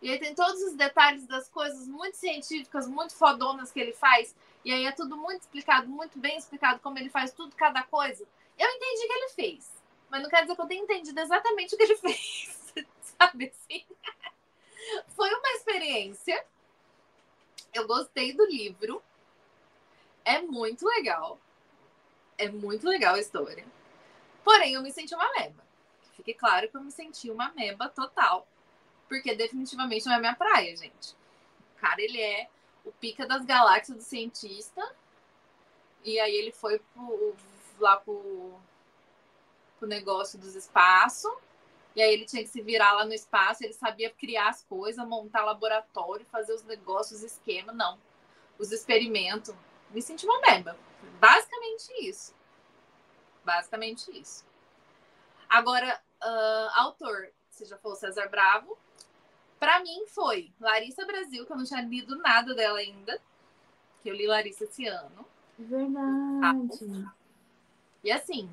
[0.00, 4.36] E aí tem todos os detalhes das coisas muito científicas, muito fodonas que ele faz.
[4.64, 8.24] E aí é tudo muito explicado, muito bem explicado como ele faz tudo, cada coisa.
[8.56, 9.77] Eu entendi que ele fez.
[10.10, 12.74] Mas não quer dizer que eu tenha entendido exatamente o que ele fez.
[13.18, 13.84] Sabe assim?
[15.08, 16.44] Foi uma experiência.
[17.74, 19.02] Eu gostei do livro.
[20.24, 21.38] É muito legal.
[22.36, 23.66] É muito legal a história.
[24.44, 25.66] Porém, eu me senti uma meba.
[26.16, 28.46] Fique claro que eu me senti uma meba total.
[29.08, 31.14] Porque definitivamente não é minha praia, gente.
[31.76, 32.48] O cara, ele é
[32.84, 34.94] o pica das galáxias do cientista.
[36.04, 37.34] E aí ele foi pro,
[37.78, 38.58] lá pro,
[39.78, 41.30] pro negócio dos espaços.
[41.96, 45.04] E aí ele tinha que se virar lá no espaço, ele sabia criar as coisas,
[45.06, 47.98] montar laboratório, fazer os negócios, esquema, não.
[48.58, 49.54] Os experimentos.
[49.90, 50.76] Me senti uma meba.
[51.18, 52.34] Basicamente isso.
[53.44, 54.44] Basicamente isso.
[55.48, 58.78] Agora, uh, autor, você já falou César Bravo.
[59.58, 63.20] Para mim foi Larissa Brasil, que eu não tinha lido nada dela ainda.
[64.02, 65.26] Que eu li Larissa esse ano.
[65.58, 67.10] Verdade.
[68.04, 68.48] E assim,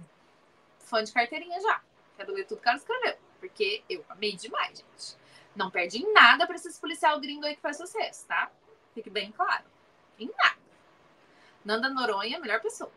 [0.85, 1.81] fã de carteirinha já.
[2.17, 3.17] Quero ler tudo que ela escreveu.
[3.39, 5.17] Porque eu amei demais, gente.
[5.55, 8.51] Não perde em nada pra esses policial gringo aí que faz sucesso, tá?
[8.93, 9.65] Fique bem claro.
[10.19, 10.57] Em nada.
[11.63, 12.91] Nanda Noronha, melhor pessoa.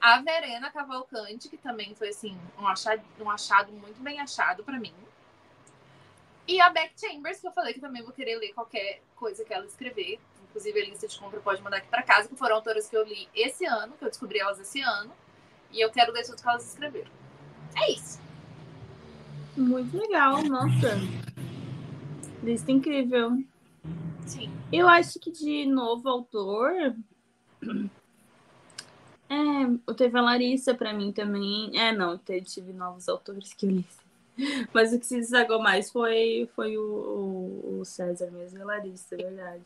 [0.00, 4.78] A Verena Cavalcante, que também foi assim, um achado, um achado muito bem achado para
[4.78, 4.94] mim.
[6.46, 9.54] E a Beck Chambers, que eu falei que também vou querer ler qualquer coisa que
[9.54, 10.20] ela escrever.
[10.42, 13.04] Inclusive, a lista de compra pode mandar aqui para casa, que foram autoras que eu
[13.04, 15.14] li esse ano, que eu descobri elas esse ano.
[15.72, 17.10] E eu quero ler tudo que elas escreveram.
[17.76, 18.20] É isso.
[19.56, 20.98] Muito legal, nossa.
[22.42, 23.42] Lista incrível.
[24.26, 24.50] Sim.
[24.72, 26.94] Eu acho que de novo autor.
[29.28, 31.70] É, teve a Larissa para mim também.
[31.78, 33.86] É, não, tive novos autores que eu li.
[34.72, 39.14] Mas o que se destacou mais foi, foi o, o César mesmo e a Larissa,
[39.14, 39.64] é verdade.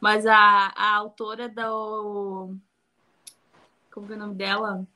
[0.00, 2.54] Mas a, a autora do.
[3.90, 4.86] Como é o nome dela?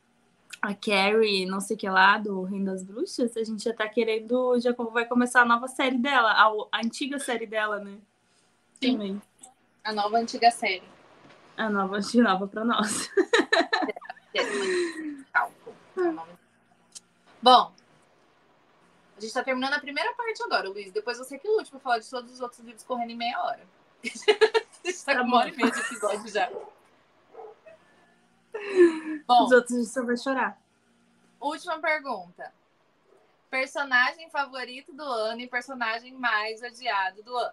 [0.63, 3.89] A Carrie, não sei o que lá, do Reino das Bruxas, a gente já tá
[3.89, 4.57] querendo.
[4.61, 7.99] Já vai começar a nova série dela, a, a antiga série dela, né?
[8.81, 8.93] Sim.
[8.93, 9.21] Também.
[9.83, 10.85] A nova antiga série.
[11.57, 13.11] A nova, antiga nova pra nós.
[17.43, 17.73] Bom,
[19.17, 20.93] a gente tá terminando a primeira parte agora, Luiz.
[20.93, 23.67] Depois você que lute pra falar de todos os outros livros correndo em meia hora.
[24.05, 26.49] a gente tá com uma hora e meia de episódio já.
[29.27, 30.61] Bom, os outros só vai chorar.
[31.41, 32.53] Última pergunta.
[33.51, 37.53] Personagem favorito do ano e personagem mais odiado do ano?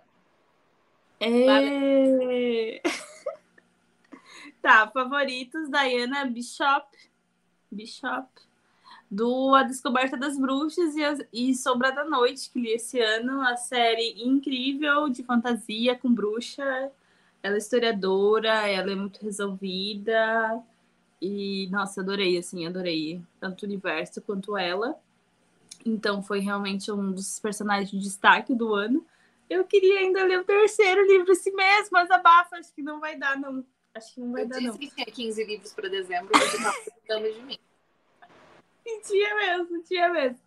[1.19, 2.81] É...
[4.61, 6.97] tá, favoritos, Diana Bishop.
[7.71, 8.29] Bishop
[9.09, 13.41] do A Descoberta das Bruxas e, a, e Sombra da Noite, que li esse ano,
[13.41, 16.91] a série incrível de fantasia com bruxa.
[17.41, 20.61] Ela é historiadora, ela é muito resolvida.
[21.21, 24.97] E, nossa, adorei, assim, adorei tanto o universo quanto ela.
[25.85, 29.05] Então, foi realmente um dos personagens de destaque do ano.
[29.49, 33.17] Eu queria ainda ler o terceiro livro esse mês, mas abafa, acho que não vai
[33.17, 33.65] dar, não.
[33.93, 34.77] Acho que não vai Eu dar, disse não.
[34.77, 36.57] que tinha 15 livros para dezembro, você
[37.07, 37.57] tá de mim.
[39.05, 40.39] tinha mesmo, tinha mesmo.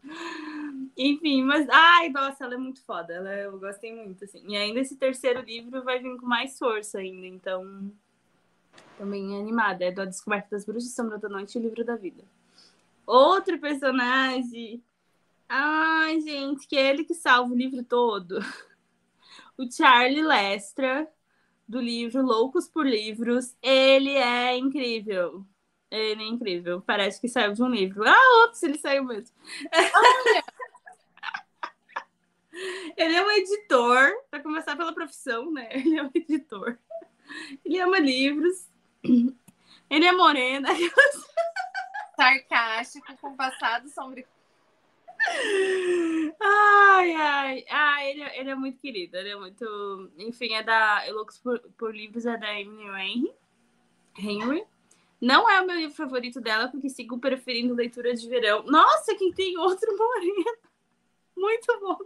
[0.97, 1.69] Enfim, mas.
[1.69, 3.13] Ai, nossa, ela é muito foda.
[3.13, 4.43] Ela, eu gostei muito, assim.
[4.47, 7.93] E ainda esse terceiro livro vai vir com mais força ainda, então.
[8.97, 9.85] Também é animada.
[9.85, 12.23] É do A Descoberta das Bruxas, Sombra da Noite e o Livro da Vida.
[13.07, 14.83] Outro personagem.
[15.49, 18.39] Ai, gente, que é ele que salva o livro todo.
[19.59, 21.07] O Charlie Lestra,
[21.69, 23.55] do livro Loucos por Livros.
[23.63, 25.45] Ele é incrível.
[25.91, 26.81] Ele é incrível.
[26.81, 28.03] Parece que saiu de um livro.
[28.07, 29.37] Ah, ops, ele saiu mesmo.
[32.97, 35.69] ele é um editor, para começar pela profissão, né?
[35.71, 36.79] Ele é um editor.
[37.65, 38.69] Ele ama livros.
[39.03, 40.69] Ele é morena.
[42.17, 44.27] Sarcástico, com passado sombrio.
[46.41, 50.11] Ai, ai, ai, ele, ele é muito querido, ele é muito.
[50.19, 51.05] Enfim, é da.
[51.11, 53.35] Loucos por, por Livros é da Emily Henry.
[54.19, 54.65] Henry.
[55.21, 58.65] Não é o meu livro favorito dela, porque sigo preferindo leitura de verão.
[58.65, 60.57] Nossa, quem tem outro moreno.
[61.37, 61.99] Muito bom.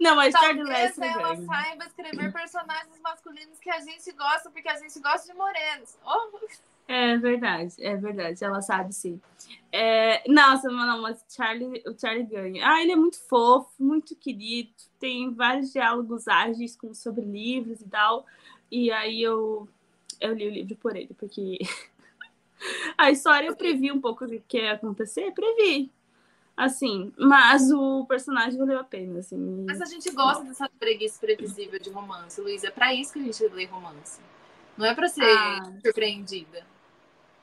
[0.00, 1.46] Não, do Talvez Lester ela Bang.
[1.46, 5.96] saiba escrever personagens masculinos que a gente gosta, porque a gente gosta de morenos.
[6.04, 6.38] Oh,
[6.86, 9.20] É verdade, é verdade, ela sabe sim.
[9.72, 12.66] É, nossa, não, mas Charlie, o Charlie ganha.
[12.68, 14.70] Ah, ele é muito fofo, muito querido,
[15.00, 18.26] tem vários diálogos ágeis com, sobre livros e tal.
[18.70, 19.68] E aí eu,
[20.20, 21.58] eu li o livro por ele, porque
[22.98, 25.90] a história eu previ um pouco do que ia acontecer, previ.
[26.56, 29.64] Assim, mas o personagem valeu a pena, assim.
[29.66, 32.62] Mas a gente gosta dessa preguiça previsível de romance, Luiz.
[32.62, 34.20] É pra isso que a gente lê romance.
[34.76, 35.72] Não é pra ser ah.
[35.84, 36.64] surpreendida.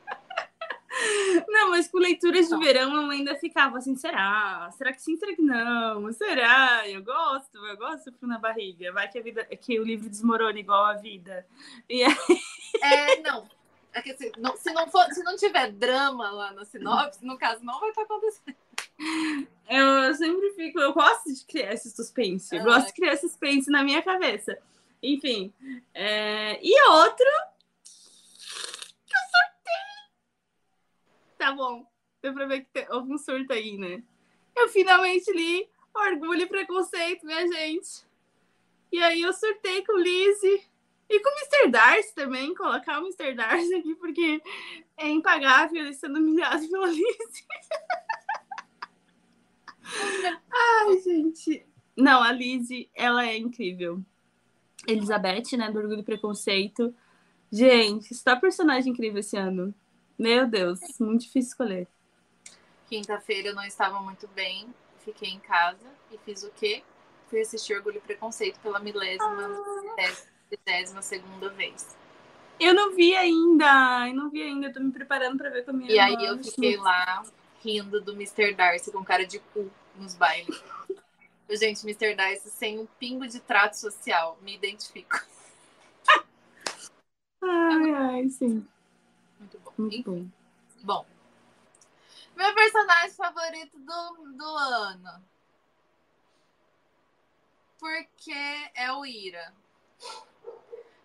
[1.47, 4.69] Não, mas com leituras de verão eu ainda ficava assim, será?
[4.77, 6.11] Será que sim, será que não?
[6.13, 6.87] Será?
[6.87, 8.91] Eu gosto, eu gosto frio na barriga.
[8.91, 11.45] Vai que a vida, que o livro desmorona igual a vida.
[11.89, 12.15] E aí...
[12.81, 13.47] É, não.
[13.93, 17.37] É que, se, não, se, não for, se não tiver drama lá no sinopse, no
[17.37, 18.55] caso, não vai estar acontecendo.
[19.69, 22.53] Eu sempre fico, eu gosto de criar esse suspense.
[22.53, 24.57] Eu ah, gosto de criar suspense na minha cabeça.
[25.01, 25.53] Enfim.
[25.93, 26.59] É...
[26.61, 27.25] E outro
[31.41, 31.83] tá bom.
[32.21, 34.03] Deu pra ver que houve um surto aí, né?
[34.55, 38.05] Eu finalmente li Orgulho e Preconceito, minha gente.
[38.91, 40.63] E aí eu surtei com Lizzie
[41.09, 41.71] e com o Mr.
[41.71, 43.33] Darcy também, colocar o Mr.
[43.33, 44.41] Darcy aqui, porque
[44.97, 47.45] é impagável ele sendo humilhado pela Lizzie.
[50.51, 51.65] Ai, gente.
[51.95, 54.01] Não, a Lizzie, ela é incrível.
[54.87, 56.93] Elizabeth, né, do Orgulho e Preconceito.
[57.51, 59.73] Gente, está personagem incrível esse ano.
[60.17, 61.87] Meu Deus, muito difícil escolher.
[62.87, 64.67] Quinta-feira eu não estava muito bem,
[64.99, 66.83] fiquei em casa e fiz o quê?
[67.29, 69.49] Fui assistir Orgulho e Preconceito pela milésima,
[69.97, 71.01] ah.
[71.01, 71.97] segunda vez.
[72.59, 75.73] Eu não vi ainda, eu não vi ainda, tô me preparando para ver com a
[75.73, 76.19] minha E irmã.
[76.19, 77.23] aí eu fiquei lá
[77.63, 78.53] rindo do Mr.
[78.53, 80.63] Darcy com cara de cu nos bailes.
[81.49, 82.15] Gente, Mr.
[82.15, 85.25] Darcy sem um pingo de trato social, me identifico.
[87.41, 88.65] Ai, ai, sim.
[89.39, 89.73] Muito bom.
[89.77, 90.29] Muito bom.
[90.83, 91.05] Bom.
[92.35, 95.23] Meu personagem favorito do, do ano.
[97.77, 99.53] Porque é o Ira.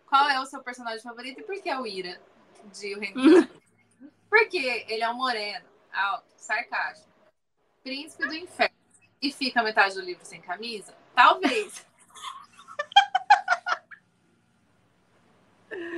[0.07, 2.21] Qual é o seu personagem favorito e por que é o Ira
[2.73, 3.21] de O Reino
[4.31, 7.11] Porque ele é um moreno, alto, sarcástico,
[7.83, 8.76] príncipe do inferno
[9.29, 10.95] e fica metade do livro sem camisa?
[11.15, 11.87] Talvez.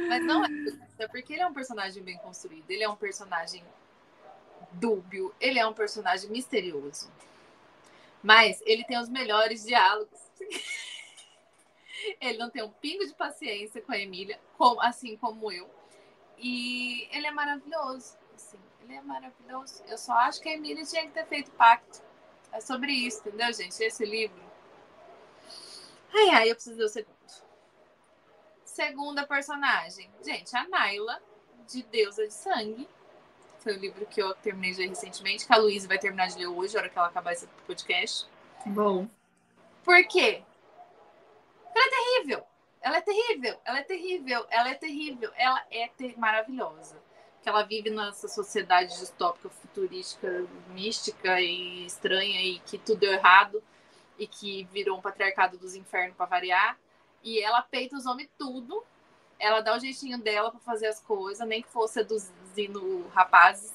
[0.08, 0.48] Mas não é
[0.98, 3.64] é porque ele é um personagem bem construído, ele é um personagem
[4.72, 7.10] dúbio, ele é um personagem misterioso.
[8.22, 10.18] Mas ele tem os melhores diálogos.
[12.20, 15.70] ele não tem um pingo de paciência com a Emília, como, assim como eu.
[16.36, 18.16] E ele é maravilhoso.
[18.34, 19.84] Assim, ele é maravilhoso.
[19.86, 22.02] Eu só acho que a Emília tinha que ter feito pacto.
[22.52, 23.82] É sobre isso, entendeu, gente?
[23.82, 24.42] Esse livro.
[26.12, 27.18] Ai, ai, eu preciso ver o segundo.
[28.64, 30.10] Segunda personagem.
[30.22, 31.20] Gente, a Naila,
[31.66, 32.88] de Deusa de Sangue.
[33.58, 36.38] Foi o livro que eu terminei de ler recentemente, que a Luísa vai terminar de
[36.38, 38.28] ler hoje, na hora que ela acabar esse podcast.
[38.66, 39.08] Bom.
[39.84, 40.42] Por quê?
[41.74, 42.46] Ela é terrível.
[42.80, 43.60] Ela é terrível.
[43.64, 44.46] Ela é terrível.
[44.50, 45.32] Ela é terrível.
[45.36, 46.18] Ela é ter...
[46.18, 46.96] maravilhosa.
[47.42, 53.62] Que ela vive nessa sociedade distópica, futurística, mística e estranha e que tudo deu errado
[54.18, 56.76] e que virou um patriarcado dos infernos para variar
[57.22, 58.84] e ela peita os homens tudo.
[59.38, 63.72] Ela dá o jeitinho dela para fazer as coisas, nem que fosse seduzindo rapazes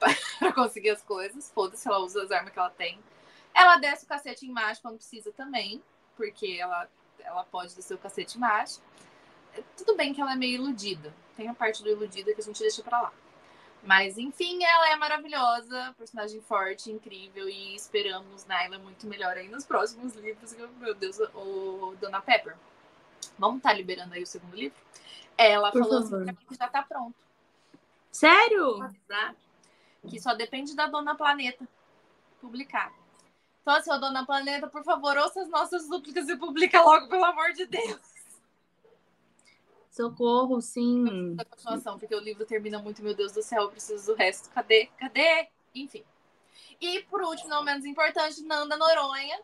[0.38, 1.50] para conseguir as coisas.
[1.52, 2.98] Foda-se, ela usa as armas que ela tem.
[3.54, 5.82] Ela desce o cacete em macho quando precisa também,
[6.16, 6.88] porque ela,
[7.20, 8.80] ela pode descer o cacete em macho.
[9.76, 11.14] Tudo bem que ela é meio iludida.
[11.36, 13.12] Tem a parte do iludida que a gente deixa para lá.
[13.82, 19.64] Mas, enfim, ela é maravilhosa, personagem forte, incrível, e esperamos Naila muito melhor aí nos
[19.64, 20.56] próximos livros.
[20.78, 22.56] Meu Deus, o Dona Pepper.
[23.38, 24.78] Vamos estar tá liberando aí o segundo livro?
[25.36, 26.30] Ela Por falou assim favor.
[26.30, 27.14] assim que já está pronto.
[28.10, 28.90] Sério?
[30.08, 31.66] Que só depende da Dona Planeta
[32.40, 32.92] publicar.
[33.60, 37.52] Então, assim, Dona Planeta, por favor, ouça as nossas súplicas e publica logo, pelo amor
[37.52, 37.98] de Deus.
[39.94, 41.36] Socorro, sim.
[41.36, 44.50] Da continuação, porque o livro termina muito, meu Deus do céu, eu preciso do resto.
[44.50, 44.86] Cadê?
[44.98, 45.46] Cadê?
[45.72, 46.04] Enfim.
[46.80, 49.40] E por último, não menos importante, Nanda Noronha,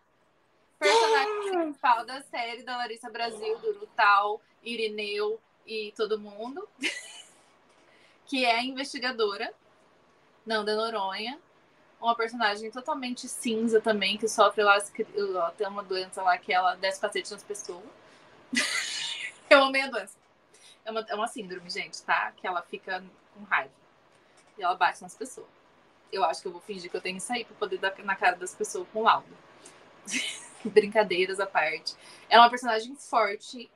[0.76, 6.68] personagem principal da série da Larissa Brasil, do Rutal, Irineu e todo mundo,
[8.26, 9.54] que é investigadora
[10.44, 11.38] Nanda Noronha,
[12.00, 14.80] uma personagem totalmente cinza também, que sofre lá,
[15.56, 17.84] tem uma doença lá que ela desce cacete nas pessoas.
[19.48, 20.19] Eu amei a doença.
[20.90, 22.32] É uma, é uma síndrome, gente, tá?
[22.32, 23.02] Que ela fica
[23.32, 23.72] com raiva.
[24.58, 25.46] E ela bate nas pessoas.
[26.12, 28.16] Eu acho que eu vou fingir que eu tenho isso aí pra poder dar na
[28.16, 29.28] cara das pessoas com laudo.
[30.64, 31.94] Brincadeiras à parte.
[32.28, 33.70] É uma personagem forte,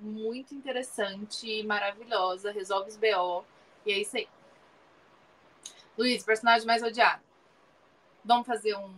[0.00, 3.44] muito interessante, maravilhosa, resolve os BO
[3.86, 4.28] E é isso aí.
[5.96, 7.22] Luiz, personagem mais odiado.
[8.22, 8.94] Vamos fazer um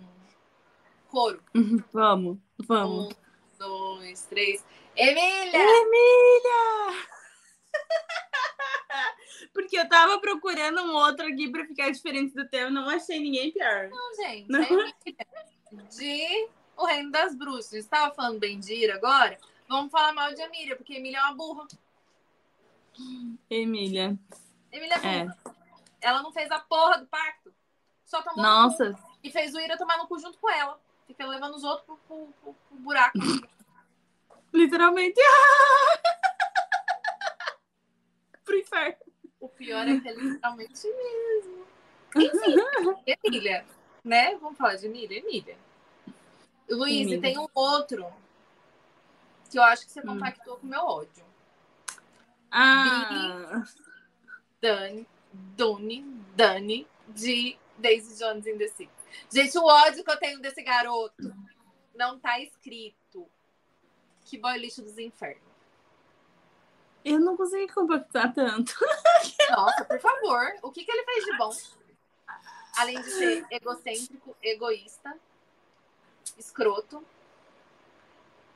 [1.08, 1.40] coro?
[1.92, 3.06] Vamos, vamos.
[3.06, 3.10] Um,
[3.58, 4.64] dois, três.
[4.96, 5.56] Emília!
[5.56, 7.19] Emília!
[9.52, 13.50] Porque eu tava procurando um outro aqui pra ficar diferente do teu, não achei ninguém
[13.52, 13.88] pior.
[13.88, 14.48] Não, gente.
[14.50, 14.60] Não.
[14.62, 14.92] é
[15.90, 17.72] de O Reino das Bruxas.
[17.74, 19.38] Estava falando bem de Ira agora?
[19.68, 21.66] Vamos falar mal de Emília, porque Emília é uma burra.
[23.48, 24.18] Emília.
[24.72, 25.24] Emília é É.
[25.24, 25.36] burra.
[26.00, 27.52] Ela não fez a porra do pacto.
[28.04, 28.42] Só tomou.
[28.42, 30.80] Nossa, E fez o Ira tomar no cu junto com ela.
[31.06, 33.18] Fica levando os outros pro, pro, pro- pro buraco.
[34.52, 35.20] literalmente.
[38.50, 38.96] Pro inferno.
[39.38, 41.66] o pior é que é literalmente mesmo.
[42.16, 42.56] Enfim,
[43.24, 43.64] Emília,
[44.02, 44.34] né?
[44.38, 45.18] Vamos falar de Emília?
[45.20, 45.56] Emília.
[46.68, 47.20] Luiz, e Emília.
[47.20, 48.12] tem um outro
[49.48, 50.06] que eu acho que você Hum.
[50.14, 51.24] compactou com o meu ódio.
[52.50, 53.62] Ah,
[54.60, 56.02] Dani, Doni,
[56.34, 58.88] Dani, de Daisy Jones in the Sea.
[59.32, 61.32] Gente, o ódio que eu tenho desse garoto
[61.94, 63.28] não tá escrito.
[64.24, 65.49] Que boy lixo dos infernos.
[67.04, 68.74] Eu não consegui compactar tanto.
[69.50, 71.50] Nossa, por favor, o que, que ele fez de bom?
[72.76, 75.16] Além de ser egocêntrico, egoísta,
[76.38, 77.04] escroto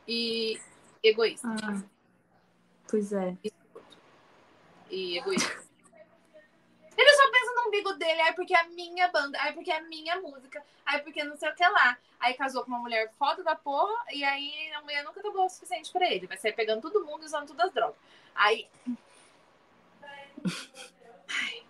[0.07, 0.61] e
[1.03, 1.49] egoísta.
[1.49, 1.83] Ah,
[2.89, 3.37] pois é.
[4.91, 5.65] E egoísta.
[6.97, 9.79] Ele só pensa no umbigo dele, ai porque é a minha banda, ai porque é
[9.79, 11.99] a minha música, ai porque não sei o que lá.
[12.21, 15.47] Aí casou com uma mulher foda da porra, e aí a mulher nunca tá boa
[15.47, 16.27] o suficiente pra ele.
[16.27, 17.97] Vai sair pegando todo mundo e usando todas as drogas.
[18.35, 18.69] Aí.
[21.29, 21.67] Ai.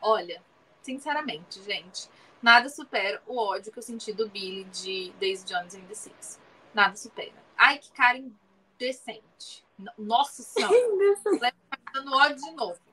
[0.00, 0.42] Olha,
[0.82, 2.08] sinceramente, gente,
[2.42, 6.40] nada supera o ódio que eu senti do Billy de Daisy Jones and the Six.
[6.72, 7.34] Nada supera.
[7.56, 9.64] Ai, que cara indecente.
[9.96, 10.74] Nossa senhora,
[11.92, 12.89] dando ódio de novo.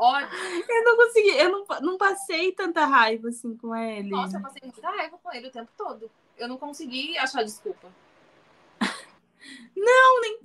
[0.00, 0.28] Ódio.
[0.68, 4.10] Eu não consegui, eu não, não passei tanta raiva assim com ele.
[4.10, 6.10] Nossa, eu passei muita raiva com ele o tempo todo.
[6.36, 7.88] Eu não consegui achar desculpa.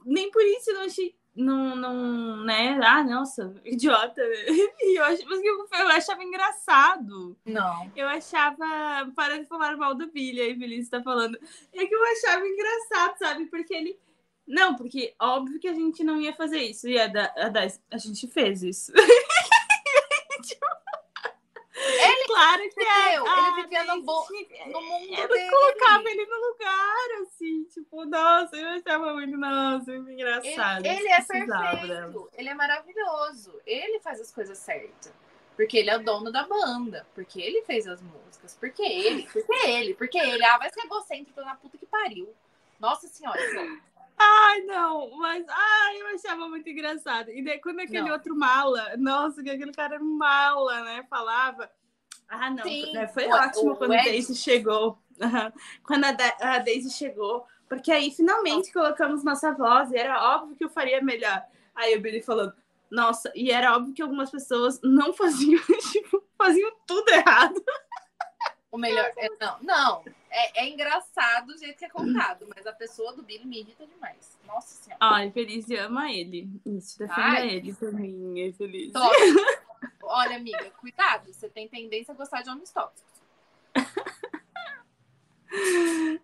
[0.06, 1.16] Nem por isso eu não achei.
[1.36, 2.80] Não, não, né?
[2.84, 4.22] Ah, nossa, idiota.
[4.82, 7.36] Eu, ach- mas eu, eu achava engraçado.
[7.44, 7.92] Não.
[7.96, 9.12] Eu achava.
[9.16, 11.36] Para de falar mal do Billy, aí Billy está falando.
[11.74, 13.46] É que eu achava engraçado, sabe?
[13.48, 13.98] Porque ele.
[14.48, 16.88] Não, porque óbvio que a gente não ia fazer isso.
[16.88, 18.92] E a, da, a, da- a gente fez isso.
[21.76, 23.10] Ele claro que é.
[23.10, 24.26] viveu, Ah, ele vivia no, bo...
[24.68, 25.50] no mundo Eu dele.
[25.50, 30.86] colocava ele no lugar, assim, tipo, nossa, eu achava muito, nossa, muito Ele, engraçado.
[30.86, 32.02] ele é Precisava dela.
[32.04, 33.62] perfeito, ele é maravilhoso.
[33.66, 35.14] Ele faz as coisas certas.
[35.56, 37.06] Porque ele é o dono da banda.
[37.14, 38.58] Porque ele fez as músicas.
[38.60, 40.44] Porque ele, porque ele, porque ele.
[40.44, 42.34] Ah, vai ser egocêntrico na puta que pariu.
[42.80, 43.40] Nossa senhora.
[44.18, 47.30] Ai, não, mas ai, eu achava muito engraçado.
[47.32, 48.14] E daí, quando aquele Não.
[48.14, 51.06] outro mala, nossa, que aquele cara era um mala, né?
[51.10, 51.70] Falava.
[52.30, 54.98] Ah, não, Sim, né, foi o- ótimo o quando a Ed- Daisy chegou.
[55.84, 60.56] Quando a, Da- a Daisy chegou, porque aí finalmente colocamos nossa voz e era óbvio
[60.56, 61.44] que eu faria melhor.
[61.76, 62.54] Aí o Billy falando,
[62.90, 65.62] nossa, e era óbvio que algumas pessoas não faziam,
[65.92, 67.64] tipo, faziam tudo errado.
[68.72, 69.12] O melhor.
[69.18, 70.04] É, não, não.
[70.36, 73.86] É, é engraçado o jeito que é contado, mas a pessoa do Billy me irrita
[73.86, 74.36] demais.
[74.48, 74.98] Nossa senhora.
[75.00, 76.50] Ai, Feliz ama ele.
[76.66, 77.50] Isso, defenda Ai.
[77.52, 78.92] ele por mim, é Feliz.
[78.92, 79.40] Tóxico.
[80.02, 81.32] Olha, amiga, cuidado.
[81.32, 83.14] Você tem tendência a gostar de homens tóxicos.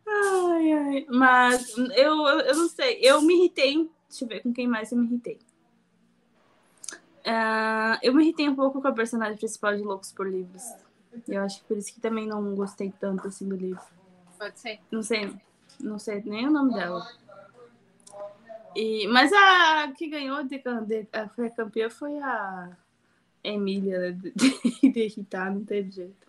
[0.07, 1.05] Ai, ai.
[1.07, 3.91] Mas eu, eu, não sei, eu me irritei.
[4.09, 5.37] Deixa eu ver com quem mais eu me irritei.
[7.23, 10.63] Ah, eu me irritei um pouco com a personagem principal de Loucos por Livros.
[11.27, 13.98] Eu acho que por isso que também não gostei tanto assim do livro.
[14.39, 14.79] Pode ser.
[14.89, 15.35] Não sei,
[15.81, 17.05] não sei nem o nome dela.
[18.73, 22.77] E, mas a que ganhou de, de, a, foi a campeã foi a
[23.43, 26.27] Emília né, de, de, de irritar, não teve jeito.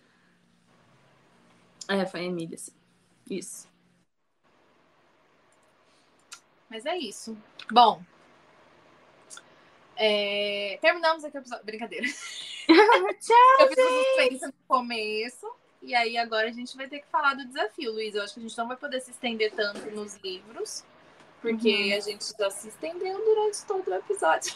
[1.88, 2.72] É, foi a Emília, sim.
[3.30, 3.68] Isso.
[6.68, 7.36] Mas é isso.
[7.70, 8.02] Bom.
[9.96, 11.64] é, Terminamos aqui o episódio.
[11.64, 12.06] Brincadeira.
[13.20, 13.60] Tchau!
[13.60, 15.59] Eu fiz o suspense no começo.
[15.82, 18.14] E aí agora a gente vai ter que falar do desafio, Luiz.
[18.14, 20.84] Eu acho que a gente não vai poder se estender tanto nos livros.
[21.40, 21.96] Porque Uhum.
[21.96, 24.54] a gente já se estendeu durante todo o episódio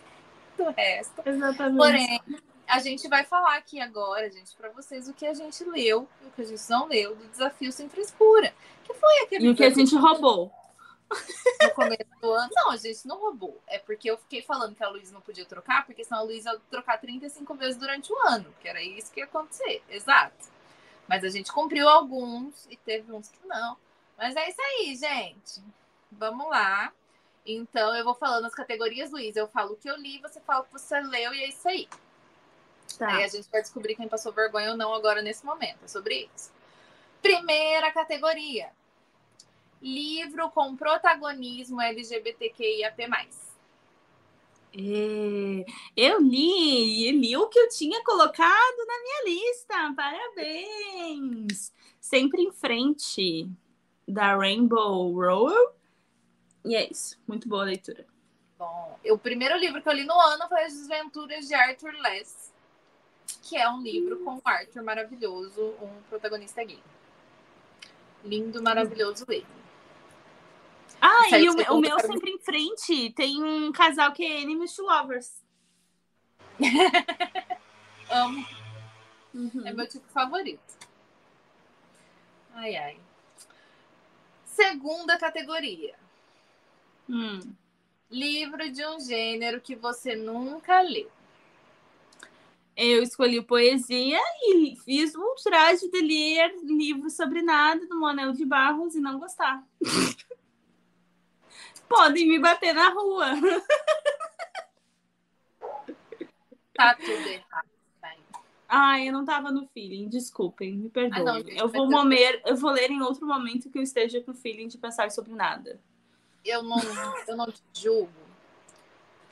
[0.58, 1.22] do resto.
[1.24, 1.76] Exatamente.
[1.78, 2.20] Porém,
[2.66, 6.26] a gente vai falar aqui agora, gente, para vocês o que a gente leu e
[6.26, 8.52] o que a gente não leu do desafio sem frescura.
[8.84, 10.52] Que foi aquele E o que a gente roubou.
[11.62, 12.50] no começo do ano.
[12.54, 13.62] Não, a gente não roubou.
[13.66, 16.50] É porque eu fiquei falando que a Luísa não podia trocar, porque senão a Luísa
[16.52, 19.82] ia trocar 35 vezes durante o ano, que era isso que ia acontecer.
[19.88, 20.54] Exato.
[21.08, 23.76] Mas a gente cumpriu alguns e teve uns que não.
[24.16, 25.62] Mas é isso aí, gente.
[26.10, 26.92] Vamos lá.
[27.44, 29.36] Então eu vou falando as categorias, Luiz.
[29.36, 31.68] Eu falo o que eu li, você fala o que você leu e é isso
[31.68, 31.88] aí.
[32.98, 33.08] Tá.
[33.08, 35.84] Aí a gente vai descobrir quem passou vergonha ou não agora nesse momento.
[35.84, 36.50] É sobre isso.
[37.22, 38.70] Primeira categoria:
[39.80, 42.96] livro com protagonismo LGBTQIAP+.
[44.78, 45.64] É,
[45.96, 49.94] eu li, li o que eu tinha colocado na minha lista.
[49.96, 51.72] Parabéns!
[51.98, 53.48] Sempre em frente
[54.06, 55.72] da Rainbow Row.
[56.62, 57.18] E é isso.
[57.26, 58.04] Muito boa leitura.
[58.58, 62.52] Bom, o primeiro livro que eu li no ano foi As Desventuras de Arthur Less,
[63.42, 66.82] que é um livro com Arthur maravilhoso, um protagonista gay.
[68.22, 69.46] Lindo, maravilhoso ele.
[71.08, 72.02] Ah, e o, o meu mim.
[72.02, 75.44] sempre em frente tem um casal que é Enemies to Lovers.
[78.10, 78.46] Amo,
[79.34, 79.66] Uhum.
[79.66, 80.60] é meu tipo favorito.
[82.54, 83.00] Ai, ai.
[84.46, 85.94] Segunda categoria.
[87.08, 87.40] Hum.
[88.10, 91.10] Livro de um gênero que você nunca leu.
[92.76, 98.44] Eu escolhi poesia e fiz um traje de ler livro sobre nada do Manuel de
[98.44, 99.62] Barros e não gostar.
[101.88, 103.26] Podem me bater na rua.
[106.74, 107.76] Tá tudo errado.
[108.68, 111.22] Ai, eu não tava no feeling, desculpem, me perdoem.
[111.22, 114.20] Ah, não, gente, eu, vou momer, eu vou ler em outro momento que eu esteja
[114.20, 115.80] com feeling de pensar sobre nada.
[116.44, 116.78] Eu não,
[117.28, 118.10] eu não te julgo,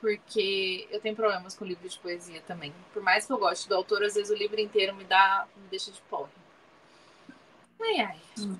[0.00, 2.72] porque eu tenho problemas com livro de poesia também.
[2.92, 5.66] Por mais que eu goste do autor, às vezes o livro inteiro me dá, me
[5.68, 6.30] deixa de porra.
[7.80, 8.20] Ai, ai.
[8.38, 8.56] Hum.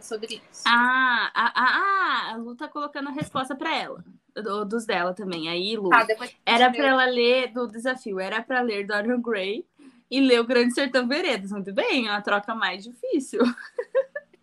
[0.00, 0.62] É sobre isso.
[0.66, 4.02] Ah, ah, ah, ah, a Lu tá colocando a resposta pra ela.
[4.34, 5.48] do- dos dela também.
[5.50, 9.66] Aí, Lu, depois era pra ela ler do desafio, era pra ler Dorian Gray
[10.10, 11.50] e ler o Grande Sertão Veredas.
[11.52, 13.40] Muito bem, é uma troca mais difícil.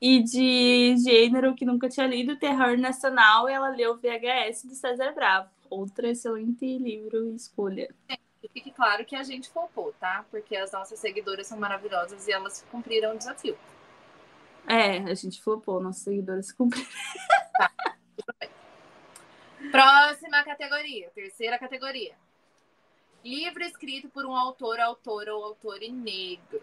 [0.00, 5.50] e de gênero que nunca tinha lido, Terror Nacional, ela leu VHS do César Bravo.
[5.68, 7.92] Outra excelente livro e escolha.
[8.08, 10.24] E fique claro que a gente poupou, tá?
[10.30, 13.56] Porque as nossas seguidoras são maravilhosas e elas cumpriram o desafio.
[14.66, 16.88] É, a gente flopou, nossos seguidores se cumpriram.
[19.70, 22.14] Próxima categoria, terceira categoria.
[23.24, 26.60] Livro escrito por um autor, autora ou autor negro.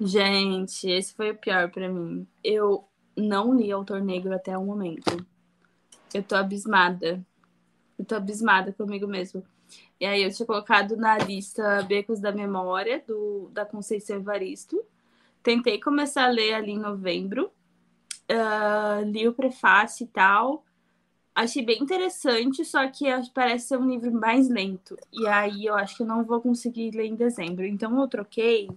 [0.00, 2.26] Gente, esse foi o pior pra mim.
[2.42, 5.24] Eu não li Autor Negro até o momento.
[6.12, 7.24] Eu tô abismada.
[7.98, 9.44] Eu tô abismada comigo mesmo.
[10.00, 14.82] E aí eu tinha colocado na lista Becos da Memória, do, da Conceição Evaristo.
[15.42, 17.50] Tentei começar a ler ali em novembro.
[18.28, 20.64] Ah, li o prefácio e tal.
[21.34, 24.96] Achei bem interessante, só que parece ser um livro mais lento.
[25.12, 27.64] E aí eu acho que eu não vou conseguir ler em dezembro.
[27.64, 28.68] Então eu troquei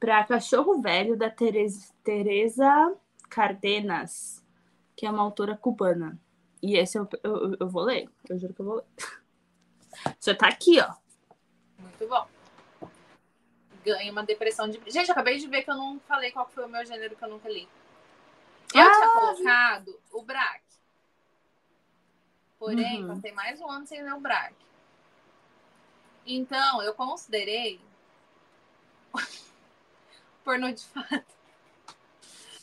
[0.00, 2.96] para Cachorro Velho, da Teresa,
[3.28, 4.42] Cardenas,
[4.96, 6.18] que é uma autora cubana.
[6.62, 8.86] E esse eu, eu, eu vou ler, eu juro que eu vou ler.
[10.20, 10.92] Já tá aqui, ó.
[11.78, 12.37] Muito bom.
[13.88, 14.78] Ganha uma depressão de.
[14.90, 17.28] Gente, acabei de ver que eu não falei qual foi o meu gênero que eu
[17.30, 17.66] nunca li.
[18.74, 20.60] Eu Ah, tinha colocado o Braque.
[22.58, 23.14] Porém, Uhum.
[23.14, 24.54] passei mais um ano sem ler o Braque.
[26.26, 27.80] Então, eu considerei
[30.44, 31.24] pornô de fato.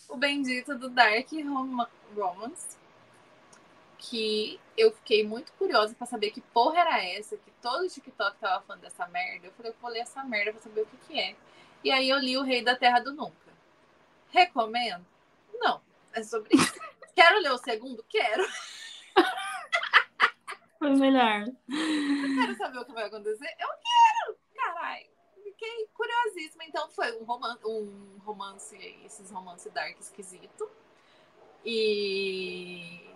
[0.07, 2.77] O bendito do Dark Roma- Romance.
[4.09, 8.37] Que eu fiquei muito curiosa pra saber que porra era essa, que todo o TikTok
[8.37, 9.47] tava falando dessa merda.
[9.47, 11.35] Eu falei, eu vou ler essa merda pra saber o que, que é.
[11.83, 13.53] E aí eu li O Rei da Terra do Nunca.
[14.29, 15.05] Recomendo?
[15.55, 15.81] Não.
[16.13, 16.73] É sobre isso.
[17.15, 18.03] Quero ler o segundo?
[18.09, 18.45] Quero.
[20.77, 21.45] Foi melhor.
[21.67, 23.55] Quero saber o que vai acontecer?
[23.57, 24.37] Eu quero!
[24.53, 25.07] Caralho.
[25.43, 26.65] Fiquei curiosíssima.
[26.65, 28.75] Então foi um romance, um romance
[29.05, 30.69] esses romances dark esquisito.
[31.63, 33.14] E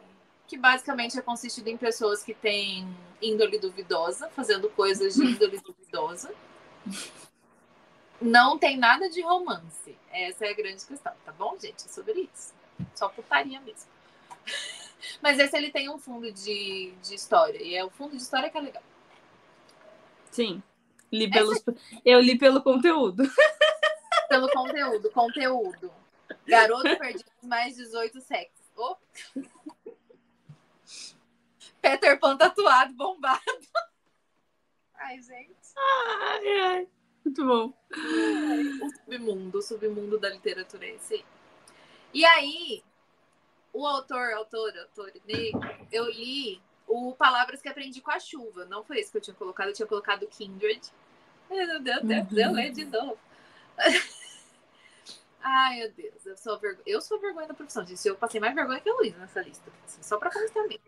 [0.49, 2.87] que basicamente é consistido em pessoas que têm
[3.21, 6.33] índole duvidosa, fazendo coisas de índole duvidosa.
[8.19, 9.95] Não tem nada de romance.
[10.11, 11.85] Essa é a grande questão, tá bom, gente?
[11.85, 12.51] É sobre isso.
[12.95, 13.87] Só putaria mesmo.
[15.21, 17.61] Mas esse ele tem um fundo de, de história.
[17.61, 18.83] E é o fundo de história que é legal.
[20.31, 20.63] Sim.
[21.11, 21.63] Li pelos,
[22.03, 23.23] eu li pelo conteúdo.
[24.29, 25.91] Pelo conteúdo, conteúdo.
[26.45, 28.61] Garoto perdido mais 18 sexos.
[28.77, 28.95] Oh.
[31.81, 33.41] Peter Pan tatuado, bombado.
[34.95, 35.55] Ai, gente.
[35.77, 36.87] Ai, ai.
[37.25, 37.73] Muito bom.
[37.91, 41.15] O submundo, o submundo da literatura é esse.
[41.15, 41.25] aí.
[42.13, 42.83] E aí,
[43.71, 48.65] o autor, autor, autor negro, eu li o Palavras que Aprendi com a Chuva.
[48.65, 50.81] Não foi esse que eu tinha colocado, eu tinha colocado Kindred.
[51.51, 52.39] Ai, Meu Deus, Deus, Uhum.
[52.39, 53.17] eu ler de novo.
[55.41, 56.81] Ai, meu Deus, eu sou, vergo...
[56.85, 58.05] eu sou vergonha da profissão, gente.
[58.05, 60.83] Eu passei mais vergonha que a Luísa nessa lista, assim, só pra constar mesmo.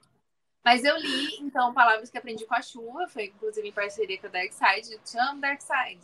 [0.63, 4.27] Mas eu li, então, Palavras que Aprendi com a Chuva, foi inclusive em parceria com
[4.27, 6.01] a Dark Side, Te amo Dark Side,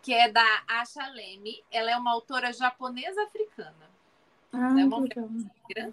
[0.00, 1.62] que é da Asha Leme.
[1.70, 3.90] Ela é uma autora japonesa-africana.
[4.52, 5.28] Ah, é uma legal.
[5.28, 5.92] brasileira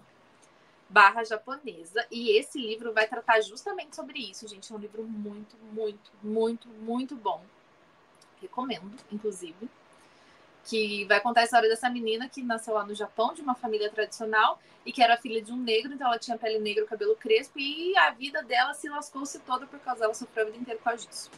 [0.90, 2.04] barra japonesa.
[2.10, 4.70] E esse livro vai tratar justamente sobre isso, gente.
[4.70, 7.42] É um livro muito, muito, muito, muito bom.
[8.40, 9.70] Recomendo, inclusive.
[10.70, 13.90] Que vai contar a história dessa menina que nasceu lá no Japão, de uma família
[13.90, 17.58] tradicional, e que era filha de um negro, então ela tinha pele negra, cabelo crespo,
[17.58, 20.84] e a vida dela se lascou-se toda por causa dela sofreu a vida inteira por
[20.84, 21.28] causa disso.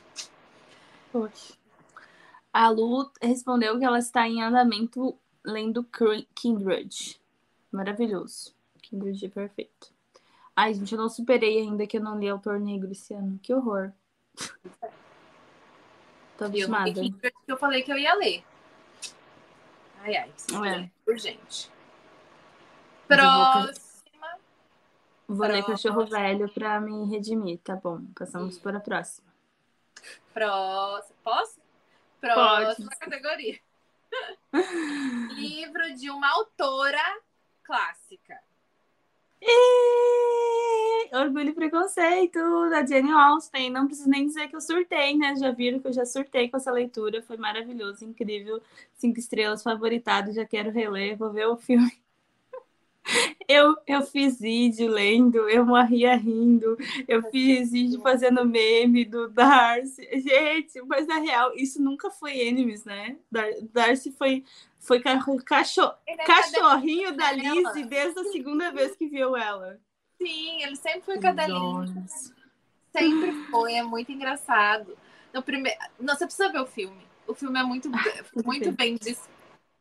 [1.10, 1.54] Poxa.
[2.52, 5.86] A Lu respondeu que ela está em andamento lendo
[6.34, 7.18] Kindred.
[7.70, 8.54] Maravilhoso.
[8.82, 9.90] Kindred é perfeito.
[10.54, 13.40] Ai, gente, eu não superei ainda que eu não li Autor Negro esse ano.
[13.42, 13.90] Que horror.
[16.36, 16.60] Tô E
[17.46, 18.44] eu falei que eu ia ler.
[20.02, 20.90] Ai, ai, preciso É.
[21.06, 21.70] urgente.
[23.08, 24.38] Eu vou Próxima.
[25.28, 25.66] Vou ler Próxima.
[25.66, 28.00] Cachorro Velho pra me redimir, tá bom?
[28.18, 29.32] Passamos para a próxima.
[30.32, 31.16] Próxima.
[31.22, 31.60] Posso?
[32.20, 33.60] Próxima categoria.
[35.36, 37.20] Livro de uma autora
[37.62, 38.40] clássica.
[39.42, 41.10] E...
[41.16, 42.38] Orgulho e Preconceito,
[42.70, 43.70] da Jane Austen.
[43.70, 45.34] Não preciso nem dizer que eu surtei, né?
[45.36, 47.22] Já viram que eu já surtei com essa leitura.
[47.22, 48.62] Foi maravilhoso, incrível.
[48.94, 50.32] Cinco estrelas, favoritado.
[50.32, 51.92] Já quero reler, vou ver o filme.
[53.48, 56.76] Eu, eu fiz vídeo lendo, eu morria rindo,
[57.08, 60.08] eu fiz vídeo fazendo meme do Darcy.
[60.20, 63.16] Gente, mas na real, isso nunca foi enemies, né?
[63.30, 64.44] Dar- Darcy foi,
[64.78, 67.32] foi ca- cacho- Ele é cachorrinho da.
[67.32, 69.78] Lizzie desde a segunda vez que viu ela.
[70.20, 72.04] Sim, ele sempre foi cadelinho.
[72.96, 74.96] Sempre foi, é muito engraçado.
[75.32, 75.78] No primeiro...
[75.98, 77.06] Não, você precisa ver o filme.
[77.26, 78.98] O filme é muito, tudo muito bem.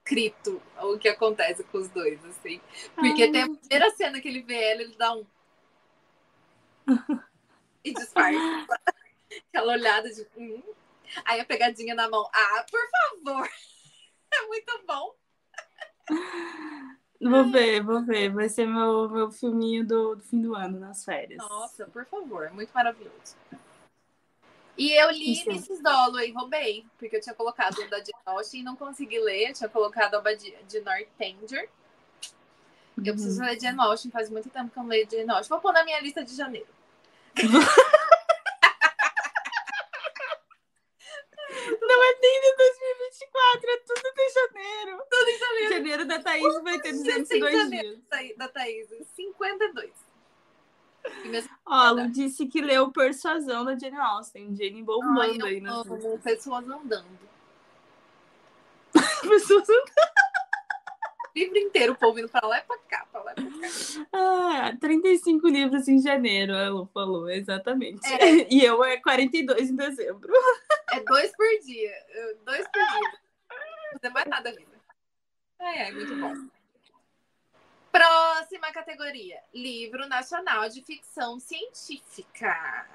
[0.01, 2.59] Bem descrito o que acontece com os dois, assim.
[2.95, 3.31] Porque Ai.
[3.31, 5.25] tem a primeira cena que ele vê ela, ele dá um.
[7.83, 8.67] e disfarça.
[9.49, 10.27] Aquela olhada de.
[10.37, 10.61] Hum.
[11.25, 12.29] Aí a pegadinha na mão.
[12.33, 13.49] Ah, por favor!
[14.33, 15.13] É muito bom.
[17.21, 18.31] Vou ver, vou ver.
[18.31, 21.37] Vai ser meu, meu filminho do, do fim do ano, nas férias.
[21.37, 23.35] Nossa, por favor, é muito maravilhoso.
[24.77, 25.49] E eu li Isso.
[25.49, 25.81] Mrs.
[25.81, 29.49] Dalloway, roubei, porque eu tinha colocado o da Jane Austen e não consegui ler.
[29.49, 31.69] Eu tinha colocado a de, de Northanger.
[33.03, 35.49] Eu preciso ler Jane Austen, faz muito tempo que eu não leio Jane Austen.
[35.49, 36.67] Vou pôr na minha lista de janeiro.
[41.79, 45.03] Não é nem de 2024, é tudo de janeiro.
[45.09, 45.73] Tudo em janeiro.
[45.73, 48.01] Janeiro da Thaís vai ter dias tem 202 janeiro?
[48.09, 48.37] dias.
[48.37, 49.91] Da Thaís, 52.
[51.65, 54.55] Ó, Lu disse que leu Persuasão da Jane Austen.
[54.55, 57.19] Jane Ai, bombando aí eu nas amo pessoas andando.
[59.21, 59.67] pessoas.
[59.69, 63.43] O livro inteiro, o povo indo pra lá e pra cá, pra lá e pra
[63.45, 64.07] cá.
[64.11, 68.05] Ah, 35 livros em janeiro, a Lu falou, exatamente.
[68.05, 68.47] É.
[68.51, 70.31] E eu é 42 em dezembro.
[70.91, 71.93] É dois por dia.
[72.45, 73.19] Dois por dia.
[73.93, 74.71] Não tem mais nada, vida.
[75.59, 76.60] Ai, ai, muito bom.
[77.91, 82.87] Próxima categoria: Livro Nacional de Ficção Científica.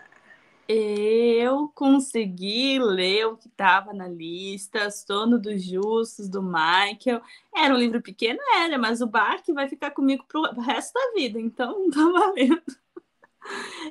[0.69, 7.23] Eu consegui ler o que estava na lista, Sono dos Justos, do Michael.
[7.55, 11.39] Era um livro pequeno, era, mas o Barque vai ficar comigo pro resto da vida,
[11.39, 12.63] então tá valendo.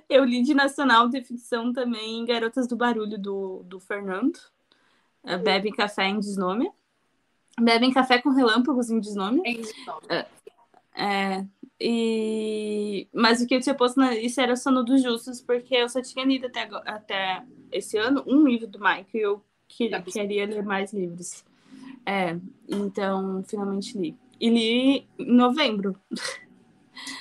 [0.09, 4.37] Eu li de nacional de ficção também Garotas do Barulho, do, do Fernando.
[5.23, 6.69] É, Bebem Café em Desnome.
[7.57, 9.41] Bebem Café com Relâmpagos em Desnome.
[9.45, 10.25] Em nome.
[10.97, 11.45] É,
[11.79, 13.07] e...
[13.13, 16.01] Mas o que eu tinha posto na lista era Sono dos Justos, porque eu só
[16.01, 20.01] tinha lido até, até esse ano um livro do Mike e eu que- Tá.
[20.01, 21.43] queria ler mais livros.
[22.05, 22.37] É,
[22.69, 24.15] então, finalmente li.
[24.39, 25.99] E li em novembro.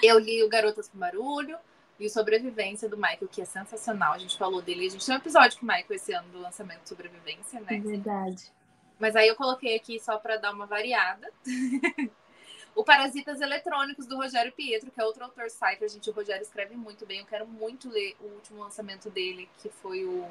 [0.02, 1.56] Eu li o Garotas com Barulho
[1.98, 4.12] e o Sobrevivência do Michael, que é sensacional.
[4.12, 4.86] A gente falou dele.
[4.86, 7.66] A gente tem um episódio com o Michael esse ano do lançamento de Sobrevivência, né?
[7.76, 8.44] É verdade.
[9.00, 11.28] Mas aí eu coloquei aqui só para dar uma variada.
[12.74, 15.88] o Parasitas Eletrônicos, do Rogério Pietro, que é outro autor cypher.
[15.88, 17.20] Gente, o Rogério escreve muito bem.
[17.20, 20.26] Eu quero muito ler o último lançamento dele, que foi o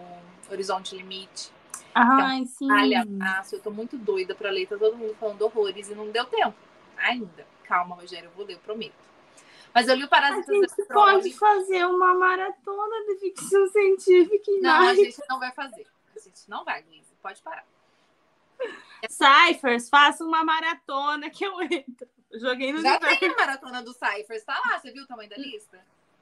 [0.51, 1.51] Horizonte Limite.
[1.95, 2.71] Ai, sim.
[2.71, 4.67] Olha, Márcio, eu tô muito doida para ler.
[4.67, 6.55] Tá todo mundo falando horrores e não deu tempo
[6.97, 7.45] ainda.
[7.63, 8.93] Calma, Rogério, eu vou ler, eu prometo.
[9.73, 14.61] Mas eu li o A Parasitas gente pode fazer uma maratona de ficção científica em
[14.61, 15.87] Não, a gente não vai fazer.
[16.15, 17.13] A gente não vai, Luísa.
[17.21, 17.65] Pode parar.
[19.09, 22.07] Cyphers, faça uma maratona que eu entro.
[22.33, 24.79] Joguei no Já tem a maratona do Cyphers, tá lá.
[24.79, 25.79] Você viu o tamanho da lista?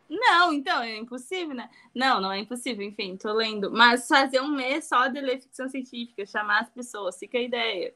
[0.09, 1.69] Não, então, é impossível, né?
[1.95, 3.71] Não, não é impossível, enfim, tô lendo.
[3.71, 7.95] Mas fazer um mês só de ler ficção científica, chamar as pessoas, fica a ideia.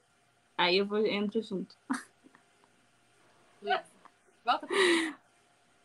[0.58, 1.76] Aí eu vou entro junto.
[4.46, 5.16] Volta pra mim.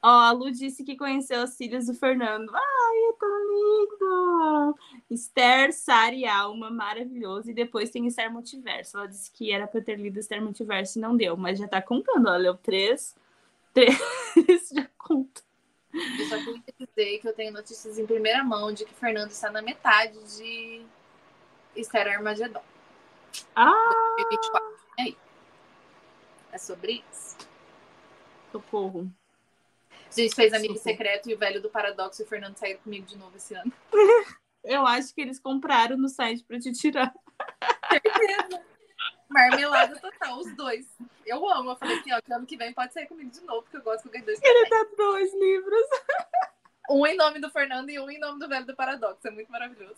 [0.02, 2.50] Ó, a Lu disse que conheceu os filhos do Fernando.
[2.54, 4.78] Ai, é tão lindo!
[5.10, 7.50] Esther, Sara e Alma, maravilhoso.
[7.50, 8.96] E depois tem Esther Multiverso.
[8.96, 11.82] Ela disse que era pra ter lido Esther Multiverso e não deu, mas já tá
[11.82, 12.28] contando.
[12.28, 13.14] Ela leu três.
[13.74, 13.98] Três
[14.74, 15.42] já conta.
[15.92, 19.50] Eu só queria dizer que eu tenho notícias em primeira mão de que Fernando está
[19.50, 20.86] na metade de
[21.76, 22.62] Esther Armagedon.
[23.54, 24.68] Ah, 2024.
[24.98, 25.18] E aí?
[26.52, 27.36] É sobre isso.
[28.52, 29.10] socorro.
[30.10, 30.96] A gente fez Amigo Socorro.
[30.96, 33.72] Secreto e o Velho do Paradoxo e o Fernando saíram comigo de novo esse ano.
[34.62, 37.14] Eu acho que eles compraram no site pra te tirar.
[37.88, 38.62] Certeza.
[39.28, 40.86] Marmelada total, os dois.
[41.24, 41.70] Eu amo.
[41.70, 43.82] Eu falei assim, ó, que ano que vem pode sair comigo de novo, porque eu
[43.82, 45.86] gosto que eu ganhe dois Ele dá dois livros.
[46.90, 49.26] Um em nome do Fernando e um em nome do Velho do Paradoxo.
[49.26, 49.96] É muito maravilhoso.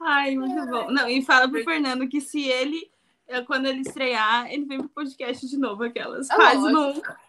[0.00, 0.90] Ai, muito bom.
[0.90, 2.90] Não, e fala pro Fernando que se ele,
[3.28, 6.28] eh, quando ele estrear, ele vem pro podcast de novo, aquelas.
[6.28, 6.80] Ah, Quase lógico.
[6.80, 7.20] nunca.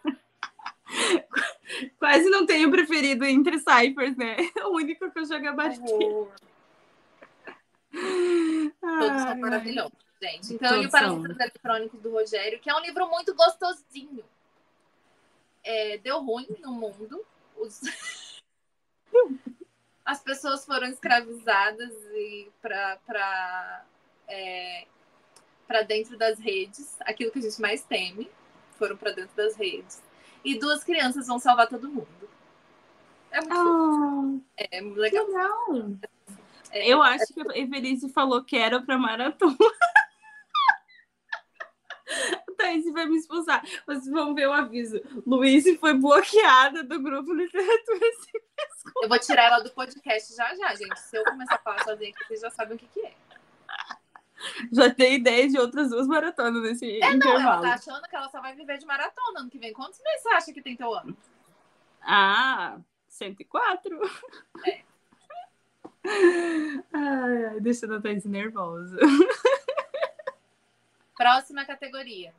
[2.14, 4.36] Quase não tenho preferido entre Cyphers, né?
[4.66, 5.86] O único que eu é Batman.
[5.90, 6.32] Horror.
[7.92, 9.92] Todos são maravilhosos,
[10.22, 10.54] gente.
[10.54, 14.24] Então, e Todos o Parasitas Eletrônicos do Rogério, que é um livro muito gostosinho.
[15.62, 17.24] É, deu ruim no mundo.
[17.56, 17.80] Os-
[20.04, 23.84] As pessoas foram escravizadas e para para
[24.28, 24.86] é,
[25.66, 28.30] para dentro das redes, aquilo que a gente mais teme,
[28.78, 30.02] foram para dentro das redes.
[30.44, 32.06] E duas crianças vão salvar todo mundo.
[33.30, 35.26] É muito, Ah, é muito legal.
[35.26, 35.90] legal.
[36.70, 39.56] É, Eu acho que a Evelise falou que era pra maratona.
[42.56, 43.62] Thaís vai me expulsar.
[43.86, 45.00] Vocês vão ver o aviso.
[45.26, 48.06] Luiz foi bloqueada do grupo Literatura
[49.02, 50.98] Eu vou tirar ela do podcast já já, gente.
[51.00, 53.14] Se eu começar a falar sozinha aqui, vocês já sabem o que, que é.
[54.72, 57.62] Já tem ideia de outras duas maratonas nesse É, não, ela intervalo.
[57.62, 59.72] tá achando que ela só vai viver de maratona ano que vem.
[59.72, 61.16] Quantos meses você acha que tem teu ano?
[62.02, 64.00] Ah, 104?
[64.66, 64.82] É.
[66.92, 68.98] Ai, deixando a Thaís nervosa.
[71.16, 72.34] Próxima categoria.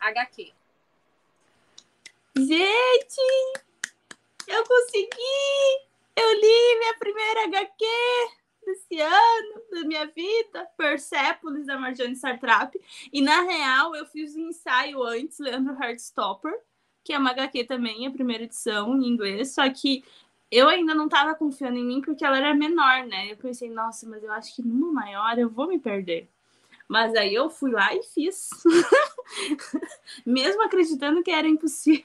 [0.00, 0.52] HQ.
[2.36, 3.20] Gente,
[4.48, 5.88] eu consegui!
[6.16, 7.84] Eu li minha primeira HQ
[8.70, 12.74] desse ano, da minha vida, Persepolis, da Marjane Sartrap.
[13.12, 16.52] E, na real, eu fiz um ensaio antes, Leandro Heartstopper,
[17.02, 20.04] que é uma HQ também, a primeira edição em inglês, só que
[20.50, 23.30] eu ainda não estava confiando em mim porque ela era menor, né?
[23.32, 26.28] Eu pensei, nossa, mas eu acho que numa maior eu vou me perder.
[26.88, 28.50] Mas aí eu fui lá e fiz.
[30.26, 32.04] Mesmo acreditando que era impossível.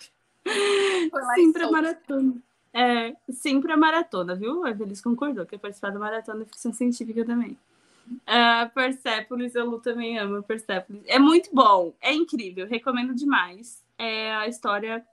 [1.09, 1.71] Foi lá e Sempre a soltou.
[1.71, 2.35] maratona.
[2.77, 4.65] É, sempre a maratona, viu?
[4.65, 7.57] A Evelis concordou que ia participar da maratona de ficção científica também.
[8.05, 11.01] Uh, Persepolis, a Lu também ama Persepolis.
[11.07, 13.81] É muito bom, é incrível, recomendo demais.
[13.97, 15.05] É, a história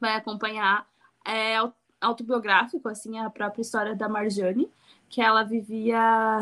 [0.00, 0.86] vai acompanhar
[1.24, 4.70] é au- autobiográfico, assim, a própria história da Marjane,
[5.08, 6.38] que ela vivia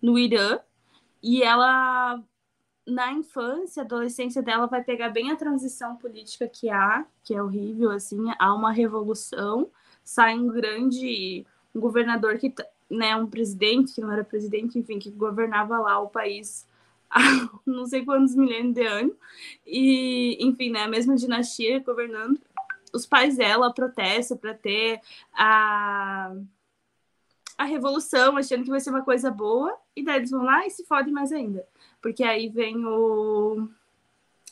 [0.00, 0.60] no Irã
[1.20, 2.22] e ela
[2.86, 7.90] na infância, adolescência dela vai pegar bem a transição política que há, que é horrível,
[7.90, 9.68] assim, há uma revolução,
[10.04, 11.44] sai um grande
[11.74, 12.54] governador que,
[12.88, 16.66] né, um presidente, que não era presidente, enfim, que governava lá o país
[17.10, 17.20] há
[17.66, 19.16] não sei quantos milênios de anos,
[19.66, 22.40] e, enfim, né, a mesma dinastia governando.
[22.94, 25.00] Os pais dela protestam para ter
[25.34, 26.32] a,
[27.58, 30.70] a revolução, achando que vai ser uma coisa boa, e daí eles vão lá e
[30.70, 31.66] se fodem mais ainda
[32.06, 33.68] porque aí vem o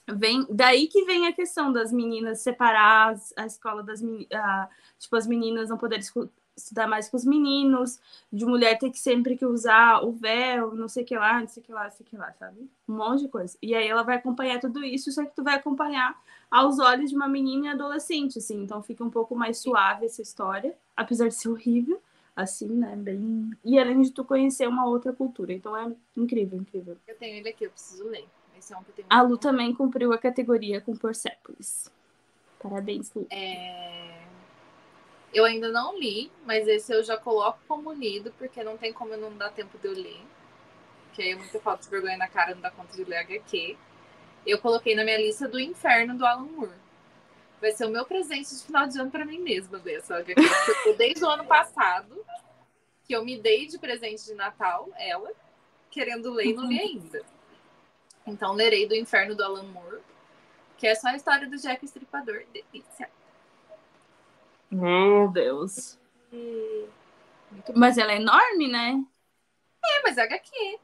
[0.08, 4.68] vem daí que vem a questão das meninas separar a escola das meni- a-
[4.98, 6.04] tipo as meninas não poderem
[6.56, 8.00] estudar mais com os meninos,
[8.32, 11.46] de mulher ter que sempre que usar o véu, não sei o que lá, não
[11.46, 12.68] sei o que lá, não sei o que lá, sabe?
[12.88, 13.56] Um monte de coisa.
[13.62, 16.20] E aí ela vai acompanhar tudo isso, só que tu vai acompanhar
[16.50, 20.76] aos olhos de uma menina adolescente, assim, então fica um pouco mais suave essa história,
[20.96, 22.02] apesar de ser horrível,
[22.34, 23.50] assim, né, bem...
[23.64, 26.96] E além de tu conhecer uma outra cultura, então é incrível, incrível.
[27.06, 28.26] Eu tenho ele aqui, eu preciso ler.
[28.58, 29.08] Esse é um que eu tenho.
[29.10, 31.90] A Lu também cumpriu a categoria com Persepolis.
[32.60, 33.26] Parabéns, Lu.
[33.30, 34.22] É,
[35.34, 39.12] Eu ainda não li, mas esse eu já coloco como lido, porque não tem como
[39.12, 40.22] eu não dar tempo de eu ler.
[41.12, 43.76] Que aí é muita falta de vergonha na cara, não dá conta de ler HQ.
[44.46, 46.83] Eu coloquei na minha lista do Inferno do Alan Moore.
[47.60, 50.24] Vai ser o meu presente de final de ano pra mim mesma, dessa
[50.98, 52.24] desde o ano passado,
[53.04, 55.30] que eu me dei de presente de Natal, ela,
[55.90, 57.22] querendo ler e não li ainda.
[58.26, 60.00] Então, lerei do Inferno do Alan Moore,
[60.76, 62.44] que é só a história do Jack Estripador.
[62.52, 63.10] Delícia.
[64.70, 65.98] Meu Deus.
[67.74, 69.04] Mas ela é enorme, né?
[69.84, 70.78] É, mas é HQ.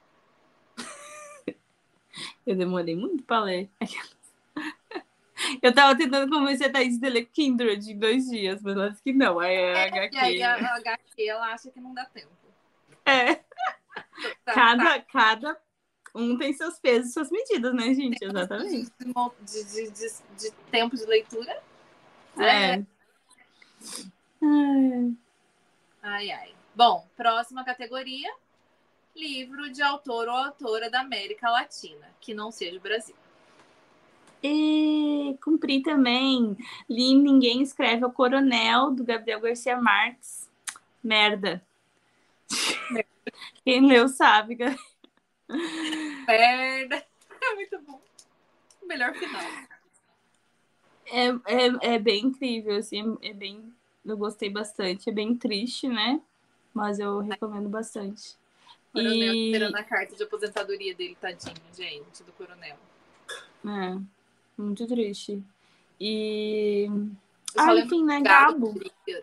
[2.46, 3.70] Eu demorei muito pra ler.
[5.62, 9.02] Eu tava tentando convencer a Thaís de ler Kindred em dois dias, mas ela disse
[9.02, 9.38] que não.
[9.38, 10.16] Aí é, HQ.
[10.16, 12.30] E aí a, HQ, ela acha que não dá tempo.
[13.04, 13.40] É.
[14.44, 15.00] Tá, Cada, tá.
[15.00, 15.60] cada
[16.14, 18.22] um tem seus pesos e suas medidas, né, gente?
[18.22, 18.92] Exatamente.
[19.00, 21.62] De, de, de, de tempo de leitura.
[22.38, 22.74] É.
[24.42, 25.16] Ai.
[26.02, 26.54] Ai, ai.
[26.74, 28.30] Bom, próxima categoria:
[29.16, 33.16] livro de autor ou autora da América Latina, que não seja o Brasil.
[34.42, 36.56] E cumpri também.
[36.88, 40.48] Li Ninguém Escreve ao Coronel, do Gabriel Garcia Marques.
[41.02, 41.62] Merda.
[43.64, 44.76] Quem leu sabe, cara.
[46.26, 47.04] Merda.
[47.42, 47.98] É muito bom.
[48.82, 49.40] Melhor final.
[51.06, 53.72] É, é, é bem incrível, assim, é bem.
[54.04, 55.08] Eu gostei bastante.
[55.08, 56.20] É bem triste, né?
[56.74, 58.36] Mas eu recomendo bastante.
[58.92, 62.76] Coronel E- esperando a carta de aposentadoria dele, tadinho, gente, do coronel.
[63.64, 63.98] É,
[64.60, 65.42] muito triste.
[66.00, 66.88] E.
[67.56, 68.74] Ah, enfim, né, Gabo?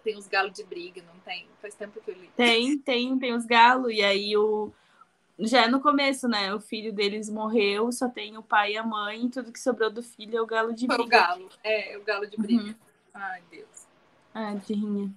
[0.03, 1.47] Tem os galos de briga, não tem?
[1.61, 2.29] Faz tempo que eu li.
[2.35, 3.93] Tem, tem, tem os galos.
[3.93, 4.71] E aí o.
[5.39, 6.53] Já é no começo, né?
[6.53, 9.89] O filho deles morreu, só tem o pai e a mãe, e tudo que sobrou
[9.89, 11.07] do filho é o galo de Foi briga.
[11.07, 11.49] o galo.
[11.63, 12.63] É, o galo de briga.
[12.63, 12.75] Uhum.
[13.13, 13.87] Ai, Deus.
[14.33, 15.11] É, de rinha.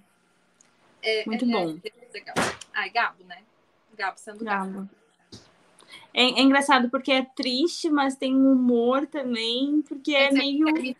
[1.01, 1.79] É, Muito é, bom.
[1.83, 2.35] É, legal.
[2.73, 3.43] Ai, Gabo, né?
[3.95, 4.71] Gabo sendo Gabo.
[4.71, 4.89] Galo.
[6.13, 10.67] É, é engraçado porque é triste, mas tem um humor também, porque é dizer, meio.
[10.67, 10.95] é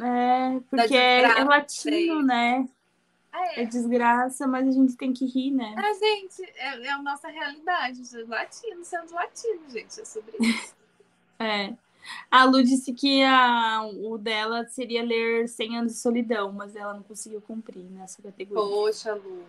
[0.00, 2.68] É, porque é, é latino, né?
[3.32, 5.74] É, É desgraça, mas a gente tem que rir, né?
[5.76, 8.00] Ah, gente, é, é a nossa realidade.
[8.28, 10.00] Latino sendo latino, gente.
[10.00, 10.74] É sobre isso.
[11.36, 11.74] É.
[12.30, 16.94] A Lu disse que a, o dela seria ler 100 anos de solidão, mas ela
[16.94, 18.62] não conseguiu cumprir nessa categoria.
[18.62, 19.42] Poxa, Lu.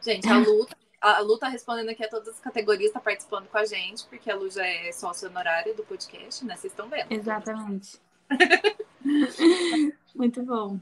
[0.00, 0.66] Gente, a Lu,
[1.02, 4.30] a Lu tá respondendo aqui a todas as categorias, tá participando com a gente, porque
[4.30, 6.56] a Lu já é sócia honorária do podcast, né?
[6.56, 7.10] Vocês estão vendo.
[7.10, 8.00] Exatamente.
[10.14, 10.78] Muito bom.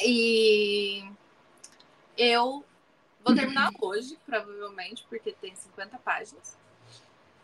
[0.00, 1.04] E
[2.16, 2.64] eu
[3.24, 6.56] vou terminar hoje, provavelmente, porque tem 50 páginas.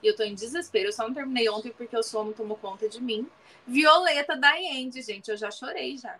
[0.00, 0.88] E eu tô em desespero.
[0.88, 3.28] Eu só não terminei ontem porque o sono tomou conta de mim.
[3.66, 5.30] Violeta da Andy, gente.
[5.30, 6.16] Eu já chorei já.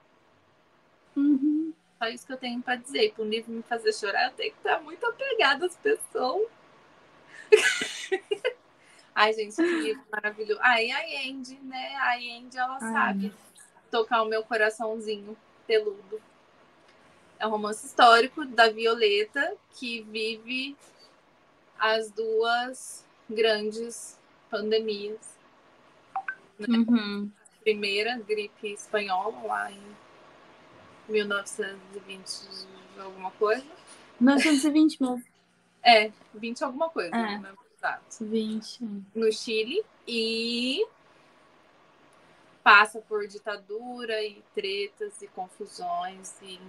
[1.16, 1.59] Uhum.
[2.00, 3.04] Só isso que eu tenho pra dizer.
[3.04, 6.48] E Para um livro me fazer chorar, eu tenho que estar muito apegada às pessoas.
[9.14, 10.58] Ai, gente, que livro maravilhoso.
[10.62, 11.94] Ai, a Andy, né?
[11.96, 12.92] A Andy, ela Ai.
[12.92, 13.34] sabe
[13.90, 15.36] tocar o meu coraçãozinho
[15.66, 16.22] peludo.
[17.38, 20.78] É um romance histórico da Violeta, que vive
[21.78, 24.18] as duas grandes
[24.50, 25.38] pandemias.
[26.66, 27.30] Uhum.
[27.62, 29.99] Primeira, gripe espanhola, lá em
[31.10, 32.66] 1920
[32.98, 33.64] alguma coisa.
[34.20, 35.22] 920 mesmo.
[35.82, 37.38] É, 20 alguma coisa, É.
[37.38, 37.52] né?
[37.76, 38.24] Exato.
[38.26, 39.04] 20.
[39.14, 40.86] No Chile e
[42.62, 46.60] passa por ditadura e tretas e confusões e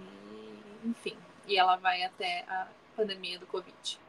[0.84, 1.16] enfim.
[1.46, 2.66] E ela vai até a
[2.96, 4.00] pandemia do Covid.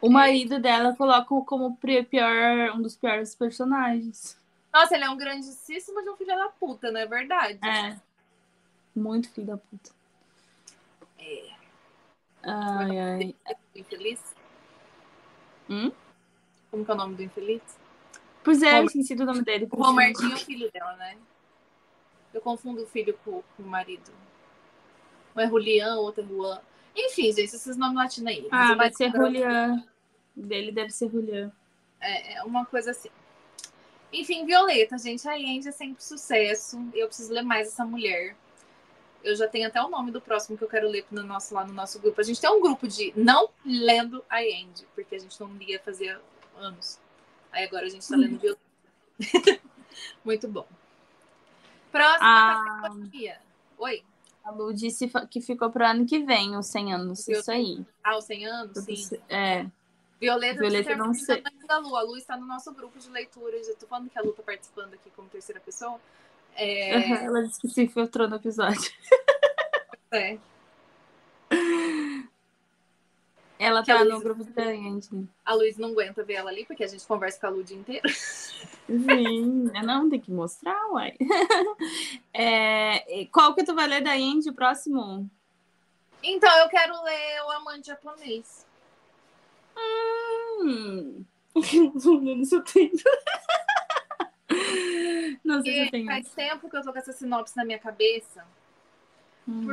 [0.00, 4.36] O marido dela coloca como pior, um dos piores personagens.
[4.72, 7.58] Nossa, ele é um grandíssimo de um filho da puta, não é verdade?
[7.64, 7.96] É.
[8.98, 9.90] Muito filho da puta.
[11.18, 11.50] É.
[12.42, 13.34] Ai, ai.
[13.74, 14.34] Infeliz?
[15.70, 15.92] Hum?
[16.70, 17.62] Como que é o nome do infeliz?
[18.42, 18.86] Pois é, eu Homer.
[18.86, 19.68] esqueci do nome dele.
[19.70, 21.16] O Romartinho é o filho dela, né?
[22.32, 24.10] Eu confundo o filho com, com o marido.
[25.34, 26.60] Um é Julian, o outro é Juan.
[26.96, 28.48] Enfim, gente, esses nomes latinos aí.
[28.50, 29.84] Ah, vai ser Julian.
[30.34, 31.52] Dele deve ser Julian.
[32.00, 33.10] É, é uma coisa assim.
[34.12, 36.78] Enfim, Violeta, gente, a Andy é sempre sucesso.
[36.94, 38.36] Eu preciso ler mais essa mulher.
[39.22, 41.64] Eu já tenho até o nome do próximo que eu quero ler no nosso, lá
[41.66, 42.20] no nosso grupo.
[42.20, 45.80] A gente tem um grupo de não lendo a Andy, porque a gente não lia
[45.80, 46.20] fazia
[46.56, 46.98] anos.
[47.52, 48.60] Aí agora a gente tá lendo Violeta.
[50.24, 50.66] Muito bom.
[51.90, 52.80] Próxima Ah.
[52.82, 53.40] categoria.
[53.78, 54.02] Oi.
[54.44, 57.28] A Lu disse que ficou pro ano que vem, os 100 anos.
[57.28, 57.84] Isso aí.
[58.02, 58.78] Ah, os 100 anos?
[58.78, 59.18] Sim.
[59.28, 59.66] É.
[60.20, 61.42] Violeta, Violeta, não sei.
[61.66, 61.94] da Lu.
[61.96, 63.68] A Lu está no nosso grupo de leituras.
[63.68, 66.00] Eu tô falando que a Lu tá participando aqui como terceira pessoa.
[66.58, 68.90] É, Ela disse que se infiltrou no episódio.
[70.12, 70.38] é.
[73.60, 75.28] Ela Que tá no Luísa- grupo da Andy.
[75.44, 77.64] A Luiz não aguenta ver ela ali, porque a gente conversa com a Lu o
[77.64, 78.08] dia inteiro.
[78.08, 81.16] Sim, não, tem que mostrar, uai.
[82.32, 85.28] É, qual que tu vai ler da Andy, o próximo?
[86.22, 88.64] Então, eu quero ler O Amante Japonês.
[89.76, 91.24] Hum.
[91.56, 92.92] Não sei.
[95.44, 96.06] Não sei se eu Porque tenho.
[96.06, 98.44] faz tempo que eu tô com essa sinopse na minha cabeça.
[99.48, 99.66] Hum.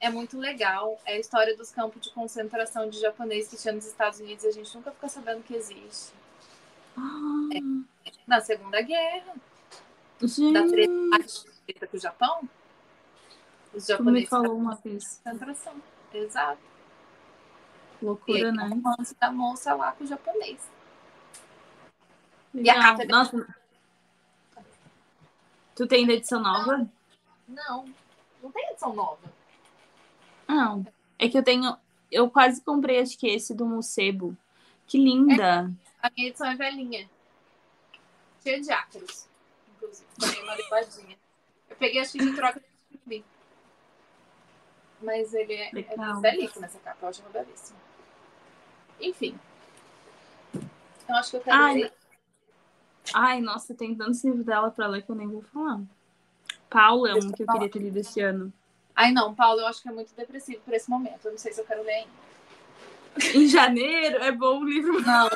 [0.00, 1.00] É muito legal.
[1.04, 4.48] É a história dos campos de concentração de japonês que tinha nos Estados Unidos e
[4.48, 6.12] a gente nunca fica sabendo que existe.
[6.96, 7.48] Ah,
[8.26, 9.34] Na Segunda Guerra.
[10.22, 12.48] gente, Da treta com o Japão.
[13.74, 15.20] Os japoneses falou uma vez.
[15.24, 15.74] concentração.
[16.12, 16.58] Exato.
[18.00, 18.64] E aí, Loucura, né?
[18.64, 20.58] o romance da moça lá com o japonês.
[22.58, 22.78] Legal.
[22.78, 23.54] a capa é bem- Nossa.
[25.74, 26.88] Tu tem edição nova?
[27.46, 27.88] Não,
[28.42, 29.20] não tem edição nova.
[30.46, 30.86] Não.
[31.18, 31.76] É que eu tenho.
[32.10, 34.36] Eu quase comprei, acho que esse do Musebo.
[34.86, 35.70] Que linda.
[36.02, 37.08] A minha edição é velhinha.
[38.42, 39.26] Cheia de ácaros,
[39.74, 40.06] inclusive.
[40.18, 41.18] Também uma levadinha.
[41.68, 42.60] Eu peguei acho que de troca
[42.90, 43.24] de mim.
[45.02, 47.78] Mas ele é, é belíssimo essa capa, eu acho uma belíssima.
[49.00, 49.38] Enfim.
[51.08, 51.92] Eu acho que eu quero Ai, ler.
[53.14, 55.80] Ai, nossa, tem tantos livros dela pra ler que eu nem vou falar.
[56.68, 58.52] Paula é um que eu queria ter lido esse ano.
[58.94, 61.24] Ai, não, Paulo, eu acho que é muito depressivo por esse momento.
[61.24, 62.28] Eu não sei se eu quero ler ainda.
[63.34, 65.00] Em janeiro é bom o livro.
[65.00, 65.28] Não.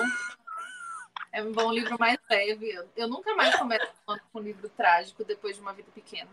[1.33, 2.79] É um bom livro mais leve.
[2.95, 6.29] Eu- nunca mais começo com um livro trágico depois de uma vida pequena.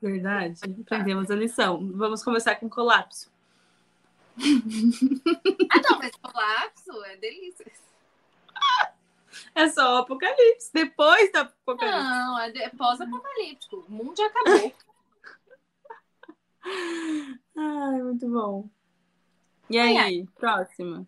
[0.00, 0.60] Verdade.
[0.82, 1.90] Aprendemos a lição.
[1.94, 3.30] Vamos começar com colapso.
[4.38, 7.66] Ah, não, mas colapso é delícia.
[9.54, 10.70] É só o apocalipse.
[10.72, 11.98] Depois do apocalipse.
[11.98, 13.84] Não, é é pós-apocalíptico.
[13.88, 14.72] O mundo já acabou.
[17.56, 18.68] Ai, muito bom.
[19.68, 21.06] E Ai, aí, próxima.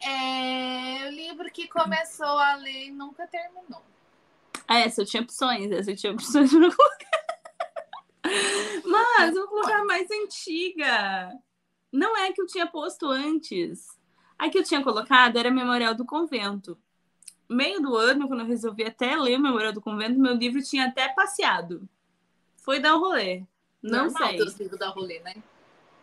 [0.00, 3.82] É o livro que começou a ler e nunca terminou.
[4.66, 5.70] Ah, essa eu tinha opções.
[5.70, 7.18] Essa eu tinha opções pra colocar.
[8.84, 11.32] Mas vou colocar mais antiga.
[11.92, 13.86] Não é que eu tinha posto antes.
[14.38, 16.78] A que eu tinha colocado era Memorial do Convento.
[17.48, 20.86] Meio do ano, quando eu resolvi até ler o Memorial do Convento, meu livro tinha
[20.86, 21.88] até passeado.
[22.56, 23.42] Foi dar um rolê.
[23.82, 24.36] Não Normal sei.
[24.36, 25.34] teus livros da rolê, né?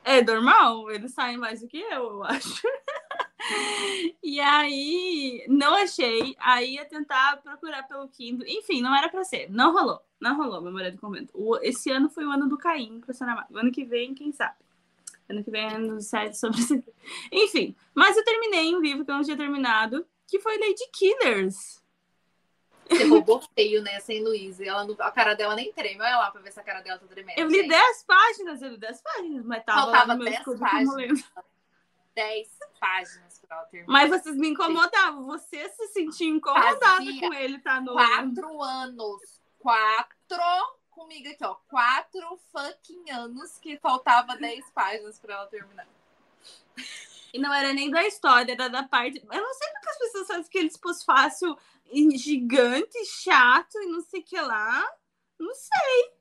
[0.04, 2.62] É normal, eles saem mais do que eu, eu acho.
[4.24, 6.36] e aí, não achei.
[6.40, 8.48] Aí ia tentar procurar pelo Kindle.
[8.48, 9.50] Enfim, não era pra ser.
[9.52, 10.02] Não rolou.
[10.20, 11.32] Não rolou, Memória do Convento.
[11.34, 13.02] O- esse ano foi o ano do Caim.
[13.52, 14.56] O ano que vem, quem sabe?
[15.28, 16.84] Ano que vem é ano do site sobre isso.
[17.32, 21.84] Enfim, mas eu terminei um livro que eu não tinha terminado, que foi Lady Killers.
[22.88, 24.64] Você roubou feio, né, sem Luísa.
[24.64, 26.00] E Ela, não- a cara dela nem treme.
[26.02, 27.38] Olha lá pra ver se a cara dela tá tremendo.
[27.40, 27.70] Eu li gente.
[27.70, 30.86] 10 páginas, eu li 10 páginas, mas tava Faltava no meu 10 escudo páginas.
[30.86, 31.24] como lendo.
[32.14, 33.92] 10 páginas pra ela terminar.
[33.92, 35.26] Mas vocês me incomodavam.
[35.26, 37.94] Você se sentia incomodada Fazia com ele tá no.
[37.94, 39.42] Quatro anos.
[39.60, 40.76] Quatro.
[40.92, 41.56] Comigo aqui, ó.
[41.68, 45.88] Quatro fucking anos que faltava 10 páginas pra ela terminar.
[47.34, 49.22] E não era nem da história, era da parte.
[49.32, 51.58] Eu não sei porque as pessoas fazem aquele pós-fácil
[52.16, 54.86] gigante, chato e não sei o que lá.
[55.40, 56.12] Não sei.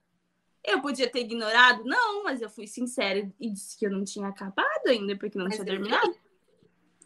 [0.64, 1.84] Eu podia ter ignorado?
[1.84, 5.44] Não, mas eu fui sincera e disse que eu não tinha acabado ainda, porque não
[5.46, 6.16] Mas tinha terminado.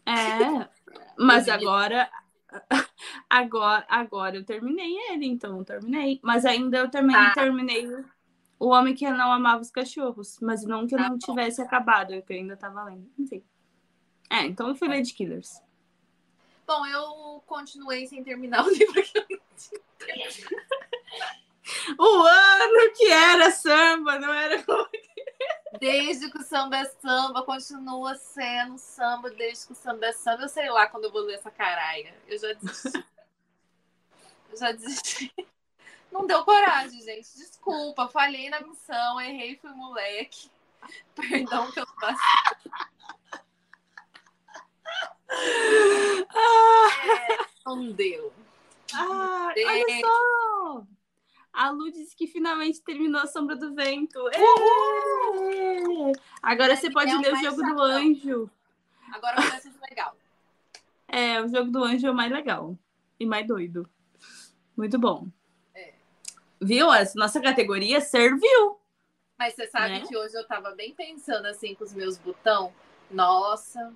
[0.07, 0.69] É.
[1.19, 2.11] Mas agora.
[3.29, 6.19] Agora, agora eu terminei ele, então eu terminei.
[6.23, 7.33] Mas ainda eu também Ah.
[7.35, 7.87] terminei
[8.59, 10.39] o- Homem que Não Amava os Cachorros.
[10.41, 13.09] Mas não que eu Ah, não tivesse acabado, que eu ainda tava lendo.
[13.19, 13.45] Enfim.
[14.31, 15.63] É, então eu fui Lady Killers.
[16.67, 19.81] Bom, eu continuei sem terminar o livro que eu não tinha.
[21.99, 24.65] O ano que era samba, não era.
[25.79, 30.43] Desde que o samba é samba, continua sendo samba, desde que o samba é samba.
[30.43, 32.15] Eu sei lá quando eu vou ler essa caralha.
[32.27, 32.99] Eu já desisti.
[34.51, 35.49] eu já desisti.
[36.11, 37.37] Não deu coragem, gente.
[37.37, 40.51] Desculpa, falhei na missão, errei, fui moleque.
[41.15, 42.21] Perdão que eu faço.
[46.35, 46.89] Ah,
[47.33, 48.33] É, não deu.
[48.95, 50.87] ah, olha só!
[51.53, 54.19] A Lu disse que finalmente terminou a Sombra do Vento.
[54.33, 54.39] Ê!
[56.43, 58.51] Agora você pode É ler o jogo do anjo.
[59.13, 60.17] Agora começa o legal.
[61.09, 62.77] É, o jogo do anjo é o mais legal.
[63.19, 63.89] E mais doido.
[64.77, 65.27] Muito bom.
[65.75, 65.95] É.
[66.61, 66.93] Viu?
[66.93, 68.79] Essa nossa categoria serviu.
[69.39, 70.05] Mas você sabe Né?
[70.07, 72.73] que hoje eu tava bem pensando assim com os meus botão.
[73.11, 73.93] Nossa.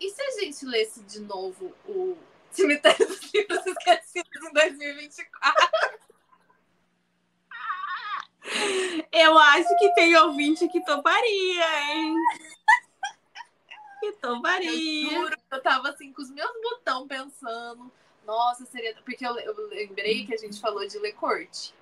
[0.00, 2.16] E se a gente lesse de novo o
[2.50, 5.70] Cemitério dos Livros Esquecidos em 2024?
[9.12, 12.14] Eu acho que tem ouvinte que toparia, hein?
[14.00, 15.10] Que Eu toparia.
[15.10, 17.90] juro que eu tava assim com os meus botão pensando.
[18.24, 18.94] Nossa, seria.
[19.04, 21.74] Porque eu, eu lembrei que a gente falou de ler corte.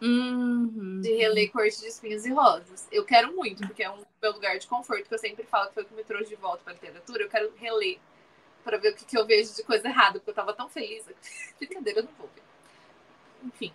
[0.00, 1.00] Uhum.
[1.00, 2.86] De reler Corte de Espinhos e Rosas.
[2.90, 5.74] Eu quero muito, porque é um meu lugar de conforto, que eu sempre falo que
[5.74, 7.22] foi o que me trouxe de volta pra literatura.
[7.22, 7.98] Eu quero reler
[8.62, 11.04] pra ver o que, que eu vejo de coisa errada, porque eu tava tão feliz.
[11.58, 12.42] Brincadeira, eu não vou ver.
[13.44, 13.72] Enfim.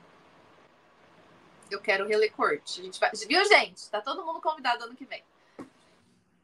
[1.69, 2.81] Eu quero reler Corte.
[2.81, 3.11] A gente vai...
[3.27, 3.89] Viu, gente?
[3.89, 5.23] Tá todo mundo convidado ano que vem.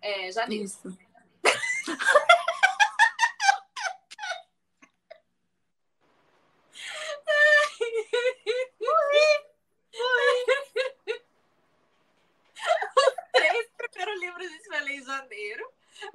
[0.01, 0.65] É, janeiro.
[0.65, 0.97] Isso.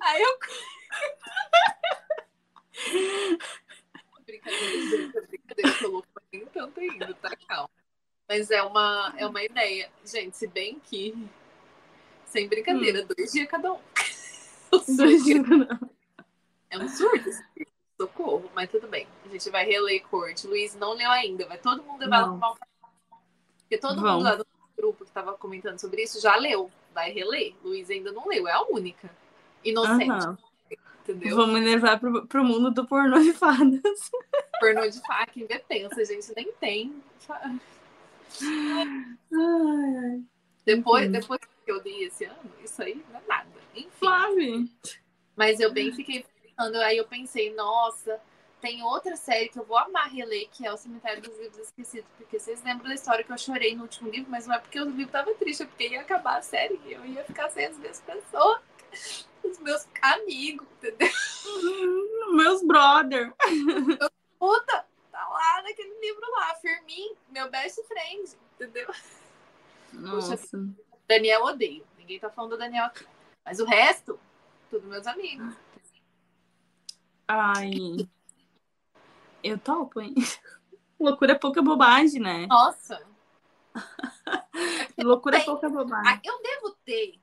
[0.04, 0.38] Aí eu.
[4.26, 7.34] brincadeira, brincadeira, tô louco, mas nem tanto ainda, tá?
[7.48, 7.70] Calma.
[8.28, 9.90] Mas é uma, é uma ideia.
[10.04, 11.14] Gente, se bem que.
[12.26, 13.06] Sem brincadeira, hum.
[13.16, 13.80] dois dias cada um.
[14.96, 15.90] Dois dias cada um.
[16.68, 17.30] É um surto.
[17.98, 19.06] Socorro, mas tudo bem.
[19.24, 20.48] A gente vai reler Corte.
[20.48, 21.46] Luiz não leu ainda.
[21.46, 22.58] Vai todo mundo levar no mal.
[23.60, 24.10] Porque todo Vamos.
[24.10, 26.70] mundo lá do grupo que tava comentando sobre isso já leu.
[26.92, 27.54] Vai reler.
[27.62, 28.48] Luiz ainda não leu.
[28.48, 29.08] É a única.
[29.64, 30.26] Inocente.
[30.26, 30.36] Uhum.
[31.02, 31.36] Entendeu?
[31.36, 33.80] Vamos levar pro, pro mundo do pornô de fadas.
[34.58, 37.02] Pornô de faca, quem vê pensa, gente, nem tem.
[39.32, 40.22] Ai,
[40.64, 43.50] depois, depois que eu li esse ano, isso aí não é nada.
[43.74, 43.90] Enfim.
[43.98, 44.70] Suave.
[45.36, 48.18] Mas eu bem fiquei pensando, aí eu pensei, nossa,
[48.62, 52.08] tem outra série que eu vou amar reler, que é O Cemitério dos Livros Esquecidos.
[52.16, 54.80] Porque vocês lembram da história que eu chorei no último livro, mas não é porque
[54.80, 57.66] o livro tava triste, é porque ia acabar a série e eu ia ficar sem
[57.66, 58.62] as mesmas pessoas.
[59.44, 61.10] Os meus amigos, entendeu?
[61.46, 63.32] Uhum, meus brother.
[64.38, 68.88] Puta, tá lá naquele livro lá, Fermin, meu best friend, entendeu?
[69.92, 70.36] Nossa.
[70.36, 70.58] Puxa,
[71.06, 71.86] Daniel odeio.
[71.98, 73.06] Ninguém tá falando do Daniel aqui.
[73.44, 74.18] Mas o resto,
[74.70, 75.54] tudo meus amigos.
[77.28, 77.72] Ai.
[79.42, 80.14] Eu topo, hein?
[80.98, 82.46] Loucura é pouca bobagem, né?
[82.46, 83.06] Nossa.
[85.02, 86.20] Loucura é pouca bobagem.
[86.24, 87.20] Eu devo ter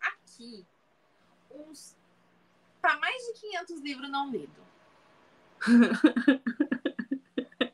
[0.00, 0.66] aqui
[1.54, 1.96] uns.
[2.80, 4.62] Para mais de 500 livros não lidos.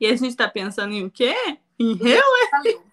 [0.00, 1.34] e a gente tá pensando em o quê?
[1.78, 2.82] Em reler?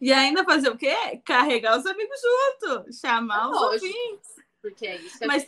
[0.00, 1.20] E ainda fazer o quê?
[1.26, 4.36] Carregar os amigos junto, chamar é os ouvintes.
[4.62, 5.44] Porque é isso que mas,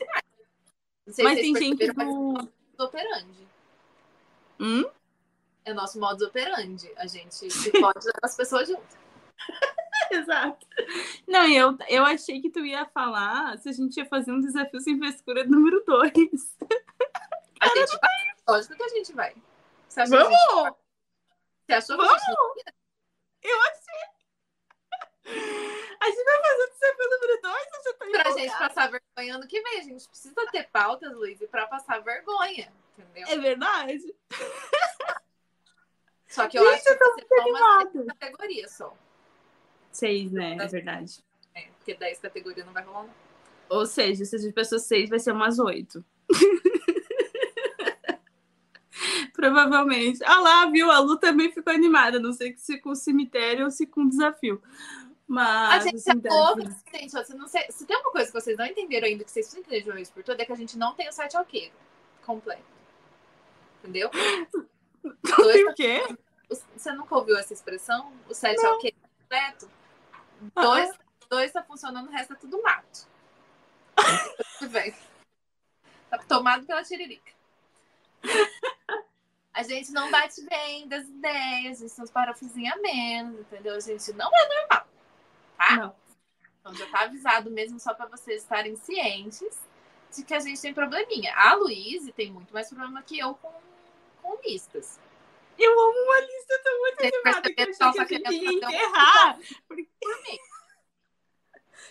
[1.23, 2.51] mas tem gente do...
[2.79, 3.49] operandi.
[4.61, 4.85] Hum?
[5.65, 6.93] É o nosso modus operandi.
[6.97, 7.49] A gente
[7.81, 8.99] pode levar as pessoas junto.
[10.11, 10.67] Exato.
[11.27, 14.81] Não, eu, eu achei que tu ia falar se a gente ia fazer um desafio
[14.81, 16.13] sem frescura número 2.
[17.61, 18.35] A gente vai.
[18.47, 19.35] Lógico que a gente vai.
[19.89, 20.29] Você Vamos!
[20.29, 20.77] Gente...
[21.65, 22.23] Você achou Vamos!
[22.23, 24.15] que Eu achei.
[25.99, 29.35] A gente vai fazer o desafio número 2 ou você tá Pra gente passar vergonha
[29.37, 29.81] ano que vem.
[29.81, 32.71] A gente precisa ter pautas, Luiz, pra passar vergonha.
[32.99, 33.29] Entendeu?
[33.29, 34.15] É verdade.
[36.29, 38.95] Só que eu gente, acho que você toma categoria só.
[39.95, 40.57] Seis, né?
[40.61, 41.25] É verdade.
[41.55, 43.15] É, porque dez categorias não vai rolar, não.
[43.69, 46.05] Ou seja, se as pessoas seis, vai ser umas oito.
[49.33, 50.23] Provavelmente.
[50.25, 50.91] Ah lá, viu?
[50.91, 52.19] A Lu também ficou animada.
[52.19, 54.61] Não sei se com o cemitério ou se com o desafio.
[55.29, 55.87] Mas.
[55.87, 56.63] A gente é louca,
[56.93, 57.25] gente.
[57.25, 59.61] Se, não sei, se tem uma coisa que vocês não entenderam ainda, que vocês precisam
[59.61, 61.73] entender de uma vez por toda, é que a gente não tem o site alqueiro
[62.25, 62.65] completo.
[63.83, 64.11] Entendeu?
[65.05, 66.17] Não tem o quê?
[66.49, 68.11] Você nunca ouviu essa expressão?
[68.27, 69.69] O site alqueiro completo?
[70.55, 70.99] Dois, ah.
[71.29, 73.09] dois tá funcionando, o resto é tudo mato.
[76.11, 77.33] tá tomado pela tiririca.
[79.53, 83.77] A gente não bate bem das ideias, a gente tem uns parafusinhos a menos, entendeu?
[83.77, 84.89] A gente não é normal,
[85.57, 85.77] tá?
[85.77, 85.97] Não.
[86.61, 89.57] Então já tá avisado mesmo só para vocês estarem cientes
[90.13, 91.33] de que a gente tem probleminha.
[91.37, 93.53] A Luíse tem muito mais problema que eu com,
[94.23, 94.99] com listas.
[95.59, 99.39] Eu amo uma lista tão muito animada que eu achei que a gente ia enterrar.
[99.69, 99.89] Porque...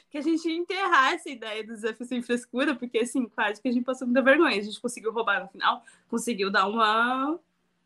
[0.09, 3.67] que a gente ia enterrar essa ideia do desafio sem frescura, porque assim, quase que
[3.67, 4.59] a gente passou muita vergonha.
[4.59, 7.39] A gente conseguiu roubar no final, conseguiu dar uma,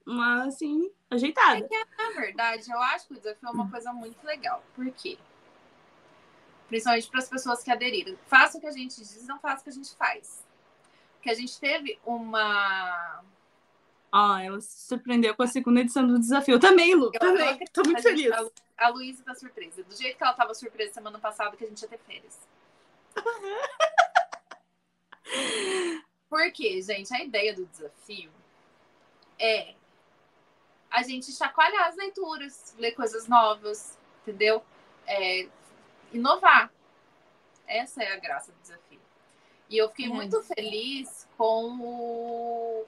[0.06, 1.60] uma assim, ajeitada.
[1.60, 4.64] É que, na verdade, eu acho que o desafio é uma coisa muito legal.
[4.76, 5.18] Por quê?
[6.68, 8.18] Principalmente para as pessoas que aderiram.
[8.28, 10.45] Faça o que a gente diz, não faça o que a gente faz.
[11.14, 13.24] Porque a gente teve uma
[14.12, 16.56] ah, ela se surpreendeu com a segunda edição do desafio.
[16.56, 17.12] Eu também, Lu.
[17.14, 17.60] Eu também.
[17.74, 18.32] Tô muito feliz.
[18.32, 19.84] A, a Luísa tá surpresa.
[19.84, 22.40] Do jeito que ela tava surpresa semana passada, que a gente ia ter férias.
[26.30, 28.32] Porque, gente, a ideia do desafio
[29.40, 29.76] é
[30.90, 34.64] a gente chacoalhar as leituras, ler coisas novas, entendeu?
[35.06, 35.48] É,
[36.14, 36.72] inovar.
[37.68, 39.00] Essa é a graça do desafio.
[39.70, 40.10] E eu fiquei é.
[40.10, 42.86] muito feliz com o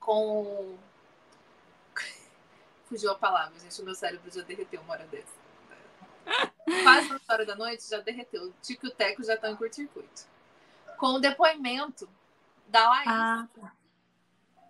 [0.00, 0.76] com.
[2.88, 3.80] Fugiu a palavra, gente.
[3.80, 5.38] O meu cérebro já derreteu uma hora dessa.
[6.82, 8.48] Quase na hora da noite já derreteu.
[8.48, 10.26] O Tico e o Teco já estão em curto-circuito.
[10.96, 12.08] Com o depoimento
[12.66, 13.08] da Laís.
[13.08, 13.48] Ah.
[13.54, 13.72] Tá.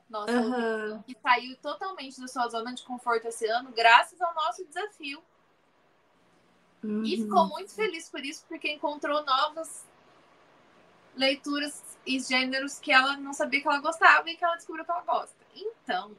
[0.09, 1.03] Nossa, uhum.
[1.03, 5.23] que saiu totalmente da sua zona de conforto esse ano, graças ao nosso desafio.
[6.83, 7.05] Uhum.
[7.05, 9.87] E ficou muito feliz por isso, porque encontrou novas
[11.17, 14.91] leituras e gêneros que ela não sabia que ela gostava e que ela descobriu que
[14.91, 15.37] ela gosta.
[15.55, 16.17] Então,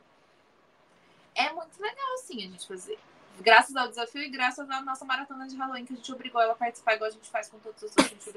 [1.35, 2.99] é muito legal, sim, a gente fazer.
[3.39, 6.53] Graças ao desafio e graças à nossa maratona de Halloween, que a gente obrigou ela
[6.53, 8.35] a participar, igual a gente faz com todos os outros.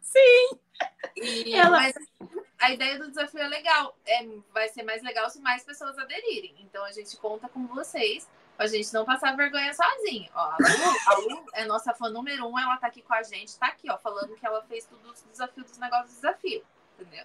[0.00, 0.58] Sim!
[1.16, 1.78] E, ela...
[1.78, 1.94] Mas
[2.58, 3.96] a ideia do desafio é legal.
[4.04, 6.54] É, vai ser mais legal se mais pessoas aderirem.
[6.60, 8.28] Então a gente conta com vocês
[8.58, 10.30] a gente não passar vergonha sozinha.
[10.34, 13.22] Ó, a, Lu, a Lu é nossa fã número um, ela tá aqui com a
[13.22, 16.62] gente, tá aqui, ó, falando que ela fez tudo os desafios dos negócios do desafio.
[16.98, 17.24] Entendeu?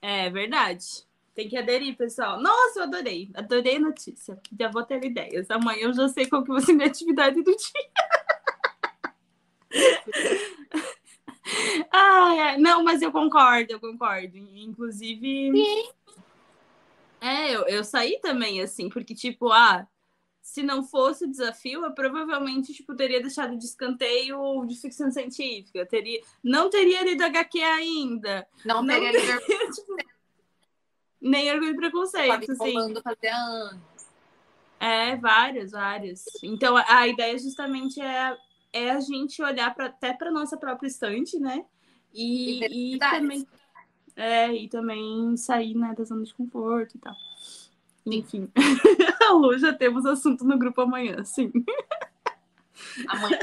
[0.00, 1.04] É verdade.
[1.34, 2.40] Tem que aderir, pessoal.
[2.40, 3.30] Nossa, eu adorei.
[3.34, 4.40] Adorei a notícia.
[4.58, 5.50] Já vou ter ideias.
[5.50, 7.90] Amanhã eu já sei qual que vai ser minha atividade do dia.
[11.92, 12.58] ah, é.
[12.58, 14.36] Não, mas eu concordo, eu concordo.
[14.36, 15.52] Inclusive.
[15.52, 15.88] Sim.
[17.20, 19.86] É, eu, eu saí também, assim, porque, tipo, ah,
[20.48, 25.84] se não fosse o desafio, eu provavelmente tipo, teria deixado de escanteio de ficção científica.
[25.84, 28.48] Teria, não teria lido HQ ainda.
[28.64, 29.42] Não, não teria lido.
[29.74, 29.96] Tipo,
[31.20, 32.50] nem orgulho e preconceito.
[32.50, 32.94] Assim.
[33.02, 33.78] fazer anos.
[34.80, 36.24] É, vários, vários.
[36.42, 38.34] Então a, a ideia justamente é,
[38.72, 41.62] é a gente olhar pra, até para nossa própria estante, né?
[42.14, 43.46] E, e também.
[44.16, 47.14] É, e também sair né, da zona de conforto e tal.
[48.16, 48.50] Enfim.
[49.30, 51.52] Lu, já temos assunto no grupo amanhã, sim.
[53.08, 53.38] Amanhã,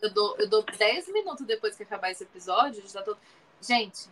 [0.00, 3.16] eu dou, eu dou 10 minutos depois que acabar esse episódio, já tô.
[3.60, 4.08] Gente,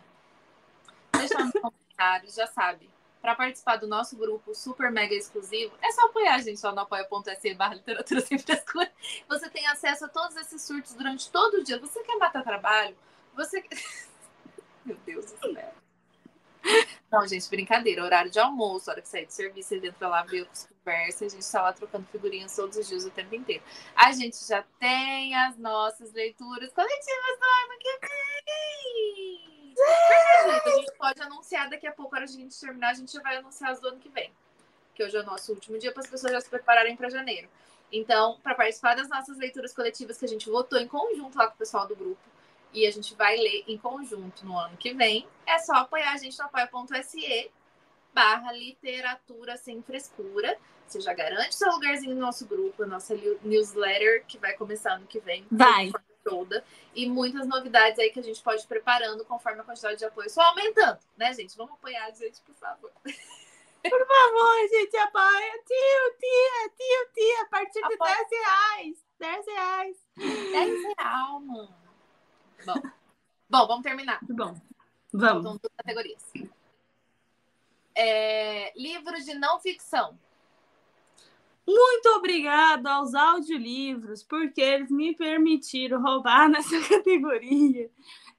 [1.17, 2.89] deixa nos comentários, já sabe.
[3.21, 6.81] Para participar do nosso grupo super mega exclusivo, é só apoiar a gente lá no
[6.81, 8.21] apoia.se barra literatura.
[8.21, 11.79] Você tem acesso a todos esses surtos durante todo o dia.
[11.79, 12.95] Você quer matar trabalho?
[13.35, 13.63] Você.
[14.85, 15.84] Meu Deus do céu.
[17.11, 18.03] Não, gente, brincadeira.
[18.03, 21.35] Horário de almoço, hora que sair do serviço, ele entra lá, vê as conversas, a
[21.35, 23.63] gente está lá trocando figurinhas todos os dias, o tempo inteiro.
[23.95, 29.55] A gente já tem as nossas leituras coletivas no ano que vem!
[30.65, 33.19] a gente pode anunciar daqui a pouco, a hora de a gente terminar, a gente
[33.21, 34.31] vai anunciar as do ano que vem.
[34.93, 37.49] Que hoje é o nosso último dia para as pessoas já se prepararem para janeiro.
[37.91, 41.55] Então, para participar das nossas leituras coletivas que a gente votou em conjunto lá com
[41.55, 42.21] o pessoal do grupo,
[42.75, 46.17] e a gente vai ler em conjunto no ano que vem, é só apoiar a
[46.17, 47.49] gente no apoia.se
[48.13, 50.57] barra literatura sem frescura.
[50.85, 55.07] Você já garante seu lugarzinho no nosso grupo, a nossa newsletter, que vai começar ano
[55.07, 55.45] que vem.
[55.49, 55.91] Vai.
[56.23, 56.63] Toda.
[56.93, 60.29] E muitas novidades aí que a gente pode ir preparando conforme a quantidade de apoio
[60.29, 61.55] só aumentando, né, gente?
[61.55, 62.91] Vamos apoiar a gente, por favor.
[63.89, 65.51] Por favor, gente, apoia.
[65.67, 69.05] Tio, tia, tio, tia, a partir de 10 reais.
[69.19, 69.97] 10 reais.
[70.17, 71.84] 10 reais, mano.
[72.65, 72.81] Bom,
[73.49, 74.19] bom vamos terminar.
[74.27, 74.55] Bom,
[75.13, 75.43] vamos.
[75.43, 76.33] São duas categorias.
[77.95, 80.17] É, livros de não ficção.
[81.67, 87.89] Muito obrigado aos audiolivros, porque eles me permitiram roubar nessa categoria.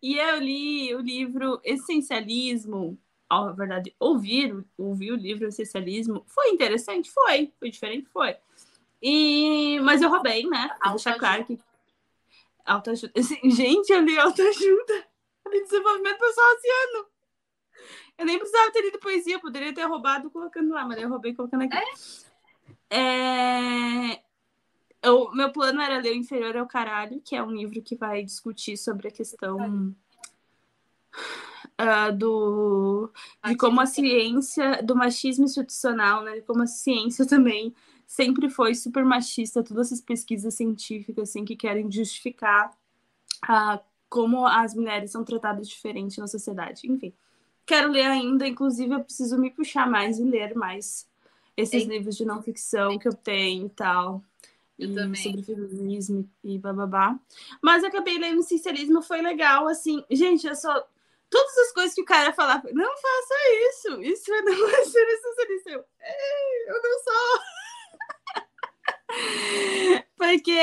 [0.02, 2.98] E eu li o livro Essencialismo.
[3.28, 7.10] Na verdade, ouvir, ouvir o livro Essencialismo foi interessante?
[7.10, 7.52] Foi.
[7.58, 8.06] Foi diferente?
[8.12, 8.36] Foi.
[9.02, 9.80] E...
[9.82, 10.70] Mas eu roubei, né?
[10.84, 11.58] Vou deixar claro que
[12.66, 13.12] Autoajuda.
[13.18, 15.06] Assim, gente, eu li autoajuda.
[15.46, 17.06] Eu li desenvolvimento pessoal esse ano.
[18.18, 21.62] Eu nem precisava ter lido poesia, poderia ter roubado colocando lá, mas eu roubei colocando
[21.62, 21.76] aqui.
[22.90, 22.98] É?
[24.10, 24.22] É...
[25.00, 28.24] Eu, meu plano era ler O Inferior ao Caralho, que é um livro que vai
[28.24, 29.94] discutir sobre a questão
[31.80, 33.08] uh, do,
[33.44, 36.34] de como a ciência, do machismo institucional, né?
[36.34, 37.72] De como a ciência também
[38.06, 42.70] sempre foi super machista, todas essas pesquisas científicas assim que querem justificar
[43.42, 46.90] ah, como as mulheres são tratadas diferente na sociedade.
[46.90, 47.12] Enfim,
[47.66, 51.08] quero ler ainda, inclusive eu preciso me puxar mais e ler mais
[51.56, 51.88] esses Ei.
[51.88, 54.22] livros de não ficção que eu tenho e tal.
[54.78, 55.22] Eu e também.
[55.22, 57.18] sobre feminismo e bababá.
[57.62, 60.04] Mas eu acabei lendo Sincerismo, foi legal, assim.
[60.10, 60.86] Gente, eu só.
[61.28, 63.34] Todas as coisas que o cara falava, não faça
[63.68, 65.70] isso, isso é não é ser essencialista.
[65.70, 65.84] Eu,
[66.68, 67.55] eu não sou.
[70.16, 70.58] Porque,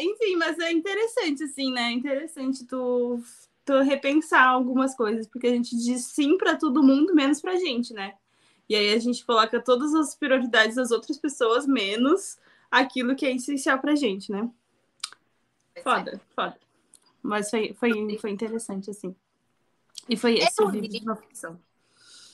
[0.00, 1.88] enfim, mas é interessante, assim, né?
[1.88, 3.20] É interessante tu,
[3.64, 7.92] tu repensar algumas coisas, porque a gente diz sim para todo mundo, menos pra gente,
[7.94, 8.14] né?
[8.68, 12.38] E aí a gente coloca todas as prioridades das outras pessoas, menos
[12.70, 14.48] aquilo que é essencial pra gente, né?
[15.82, 16.58] Foda, foda.
[17.22, 19.16] Mas foi, foi, foi interessante, assim.
[20.08, 21.58] E foi esse o livro de uma ficção.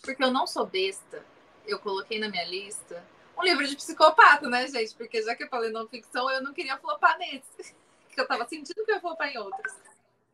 [0.02, 1.24] Porque eu não sou besta.
[1.66, 3.02] Eu coloquei na minha lista
[3.44, 4.94] livro de psicopata, né, gente?
[4.94, 7.74] Porque já que eu falei não ficção, eu não queria flopar nesse.
[8.06, 9.72] Porque eu tava sentindo que eu ia flopar em outros.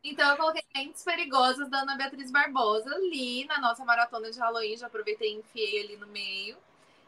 [0.03, 2.89] Então eu coloquei Mentes Perigosas da Ana Beatriz Barbosa.
[2.99, 6.57] Li na nossa maratona de Halloween, já aproveitei e enfiei ali no meio.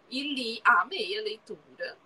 [0.09, 1.97] E li, amei a leitura.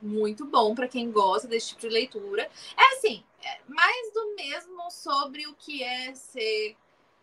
[0.00, 2.50] Muito bom para quem gosta desse tipo de leitura.
[2.76, 6.76] É assim, é mais do mesmo sobre o que é ser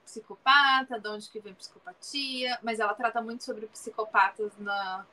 [0.06, 5.06] psicopata, de onde que vem psicopatia, mas ela trata muito sobre psicopatas na,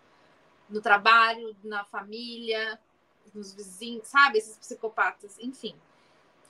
[0.73, 2.79] no trabalho, na família,
[3.35, 4.39] nos vizinhos, sabe?
[4.39, 5.75] Esses psicopatas, enfim.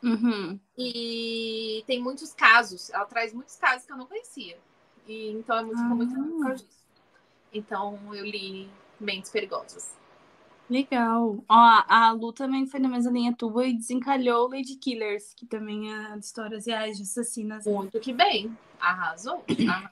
[0.02, 0.58] Uhum.
[0.76, 4.58] E tem muitos casos, ela traz muitos casos que eu não conhecia.
[5.06, 6.82] E então é muito, ficou muito legal por causa disso.
[7.52, 9.96] Então eu li Mentes Perigosas.
[10.70, 11.44] Legal.
[11.48, 15.92] Ó, a Lu também foi na mesma linha tua e desencalhou Lady Killers, que também
[15.92, 17.66] é de histórias reais de assassinas.
[17.66, 18.56] Muito que bem.
[18.80, 19.44] Arrasou.
[19.68, 19.90] Arrasou.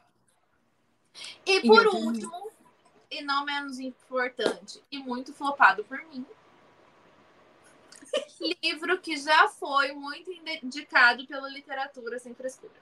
[1.47, 2.50] E E por eu também.
[3.11, 6.25] E não menos importante, e muito flopado por mim,
[8.63, 10.31] livro que já foi muito
[10.63, 12.73] indicado pela literatura sem frescura.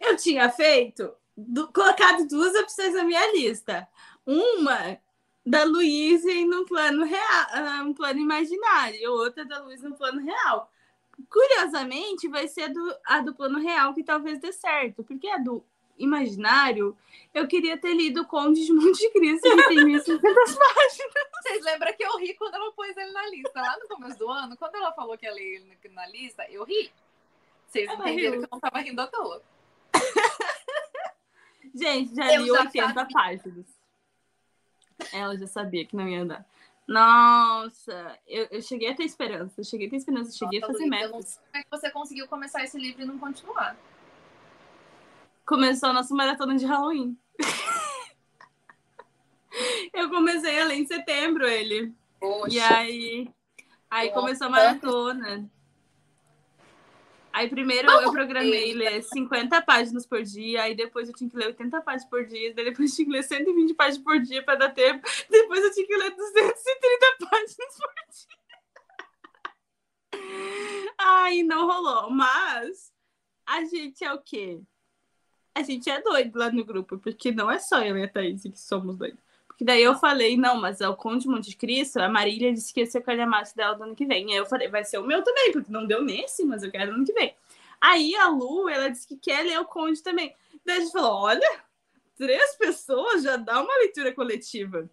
[0.00, 3.88] Eu tinha feito, du- colocado duas opções na minha lista.
[4.26, 4.98] Uma
[5.46, 10.24] da Luísa no plano real, ah, um plano imaginário, e outra da Luísa no plano
[10.24, 10.70] real.
[11.30, 15.38] Curiosamente, vai ser a do, a do plano real que talvez dê certo, porque a
[15.38, 15.64] do
[15.98, 16.96] imaginário,
[17.32, 21.12] eu queria ter lido o Conde de Monte Cristo, que tem 1.600 páginas.
[21.42, 24.28] Vocês lembram que eu ri quando ela pôs ele na lista, lá no começo do
[24.28, 24.56] ano?
[24.56, 26.92] Quando ela falou que ia ler ele na- lista, eu ri.
[27.66, 28.40] Vocês Ela entenderam riu.
[28.40, 29.42] que eu não tava rindo à toa.
[31.74, 33.06] Gente, já Eu li já 80 sabia.
[33.12, 33.66] páginas.
[35.12, 36.46] Ela já sabia que não ia dar.
[36.86, 39.54] Nossa, eu, eu cheguei a ter esperança.
[39.60, 41.40] Eu cheguei a ter esperança, eu cheguei a Nossa, fazer eu não metas.
[41.52, 43.76] é que você conseguiu começar esse livro e não continuar.
[45.46, 47.18] Começou a nossa maratona de Halloween.
[49.92, 51.92] eu comecei a ler em setembro ele.
[52.48, 53.30] E aí,
[53.90, 54.20] aí Nossa.
[54.20, 55.50] começou a maratona.
[57.34, 61.48] Aí primeiro eu programei ler 50 páginas por dia, aí depois eu tinha que ler
[61.48, 64.70] 80 páginas por dia, depois eu tinha que ler 120 páginas por dia para dar
[64.70, 68.38] tempo, depois eu tinha que ler 230 páginas por dia.
[70.96, 72.92] Ai, não rolou, mas
[73.44, 74.62] a gente é o quê?
[75.54, 78.42] A gente é doido lá no grupo, porque não é só eu e a Thaís
[78.42, 79.20] que somos doidos.
[79.46, 82.74] Porque daí eu falei, não, mas é o Conde de Monte Cristo, a Marília disse
[82.74, 84.32] que ia ser o calhamaço dela do ano que vem.
[84.32, 86.90] Aí eu falei, vai ser o meu também, porque não deu nesse, mas eu quero
[86.90, 87.32] no ano que vem.
[87.80, 90.34] Aí a Lu, ela disse que quer ler o Conde também.
[90.64, 91.60] Daí a gente falou, olha,
[92.16, 94.90] três pessoas já dá uma leitura coletiva.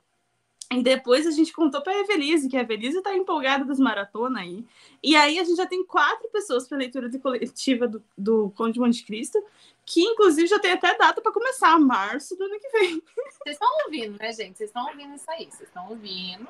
[0.72, 4.42] E depois a gente contou para a Evelise, que a Evelise tá empolgada das maratonas
[4.42, 4.64] aí.
[5.04, 8.80] E aí a gente já tem quatro pessoas para leitura coletiva do, do Conde de
[8.80, 9.44] Monte Cristo,
[9.92, 13.04] que inclusive já tem até data para começar, março do ano que vem.
[13.44, 14.58] Vocês estão ouvindo, né, gente?
[14.58, 15.46] Vocês estão ouvindo isso aí.
[15.46, 16.48] Vocês estão ouvindo.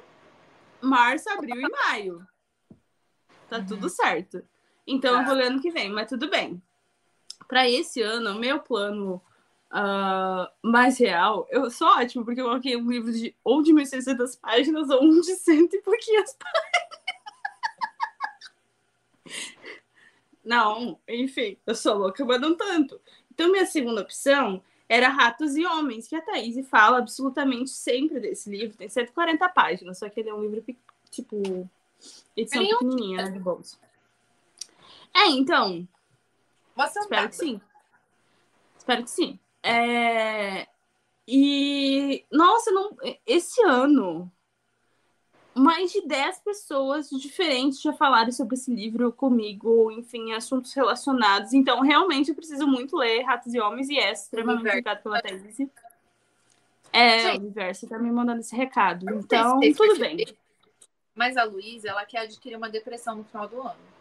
[0.80, 2.28] março, abril e maio.
[3.50, 3.66] Tá Uhum.
[3.66, 4.44] tudo certo.
[4.86, 6.62] Então eu vou ler ano que vem, mas tudo bem.
[7.48, 9.22] Para esse ano, meu plano
[9.72, 14.40] ah, mais real, eu sou ótimo, porque eu coloquei um livro de ou de 1.600
[14.40, 17.02] páginas ou um de cento e pouquinhas páginas.
[20.44, 23.00] Não, enfim, eu sou louca, mas não tanto.
[23.34, 28.50] Então, minha segunda opção era Ratos e Homens, que a Thaís fala absolutamente sempre desse
[28.50, 28.76] livro.
[28.78, 30.62] Tem 140 páginas, só que ele é um livro,
[31.10, 31.70] tipo,
[32.36, 32.78] edição Pequenininho.
[32.80, 33.80] pequenininha, né, de bolso.
[35.14, 35.88] É, então,
[36.76, 37.62] Você não espero que sim.
[38.78, 39.40] Espero que sim.
[39.64, 40.68] É...
[41.28, 42.96] E, nossa, não...
[43.26, 44.30] esse ano,
[45.62, 51.54] mais de 10 pessoas diferentes já falaram sobre esse livro comigo, enfim, assuntos relacionados.
[51.54, 55.60] Então, realmente, eu preciso muito ler Ratos e Homens e é extremamente indicado pela Thaís.
[56.92, 57.38] É, Gente.
[57.38, 59.06] o universo tá me mandando esse recado.
[59.12, 60.26] Então, tudo bem.
[61.16, 63.92] Mas a Luísa, ela quer adquirir uma depressão no final do ano.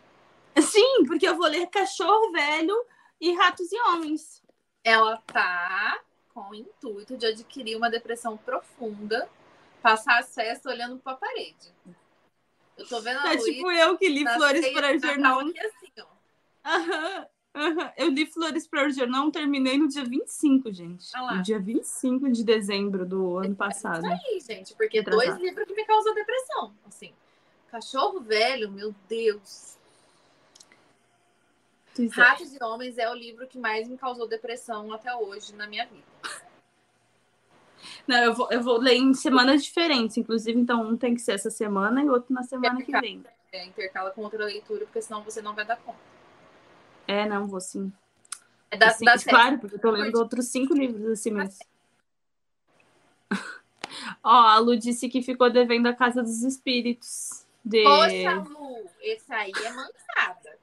[0.61, 2.75] Sim, porque eu vou ler Cachorro Velho
[3.21, 4.43] e Ratos e Homens.
[4.83, 6.01] Ela tá
[6.35, 9.29] com o intuito de adquirir uma depressão profunda,
[9.81, 11.73] passar as festas olhando pra parede.
[12.77, 15.41] Eu tô vendo a É Luísa tipo eu que li Flores para o Jornal.
[15.41, 16.07] aqui assim, ó.
[16.65, 17.93] Aham, aham.
[17.97, 21.09] Eu li Flores para o Jornal, terminei no dia 25, gente.
[21.15, 21.35] Ah lá.
[21.35, 24.07] No dia 25 de dezembro do ano passado.
[24.07, 25.27] É isso aí, gente, porque Atrasado.
[25.27, 26.75] dois livros que me causam depressão.
[26.87, 27.13] Assim,
[27.71, 29.77] Cachorro Velho, meu Deus.
[31.95, 32.23] Pois é.
[32.23, 35.85] Ratos e Homens é o livro que mais me causou depressão até hoje na minha
[35.87, 36.05] vida.
[38.07, 41.33] Não, eu vou, eu vou ler em semanas diferentes, inclusive, então um tem que ser
[41.33, 43.23] essa semana e outro na semana que vem.
[43.53, 45.99] É, intercala com outra leitura, porque senão você não vai dar conta.
[47.07, 47.93] É, não, vou sim.
[48.71, 51.59] É da, Assim, da claro, porque eu tô lendo outros cinco livros assim mesmo.
[54.23, 57.45] Ó, a Lu disse que ficou devendo a Casa dos Espíritos.
[57.65, 57.83] De...
[57.83, 60.57] Poxa, Lu, esse aí é mancada.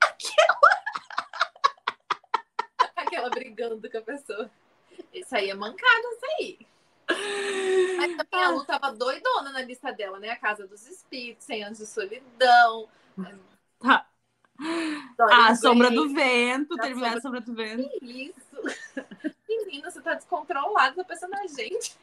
[2.96, 4.50] Aquela brigando com a pessoa.
[5.12, 6.58] Esse aí é mancada, isso aí.
[7.98, 10.30] Mas também a Lu tava doidona na lista dela, né?
[10.30, 12.88] A Casa dos Espíritos, 100 anos de solidão.
[13.78, 14.06] Tá.
[15.30, 17.88] Ah, a Sombra do Vento, terminar a Sombra- do Vento.
[17.98, 18.62] Que isso?
[19.48, 21.96] Menina, você tá descontrolada, tá pensando na gente.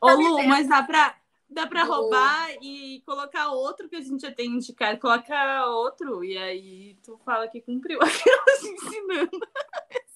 [0.00, 1.14] Ô, Tá Lu, mas dá pra,
[1.54, 4.98] dá pra Do- roubar e colocar outro que a gente já tem indicado.
[5.00, 9.38] Coloca outro e aí tu fala que cumpriu aquelas ensinando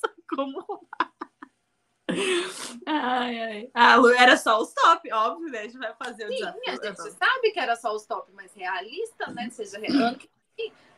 [0.01, 1.13] só como roubar.
[2.87, 3.71] Ai, ai.
[3.75, 5.61] Ah, Lu, era só os top, óbvio, né?
[5.61, 6.63] A gente vai fazer o Sim, desafio.
[6.69, 9.51] a gente sabe que era só os top mais realistas, né?
[9.51, 9.79] Seja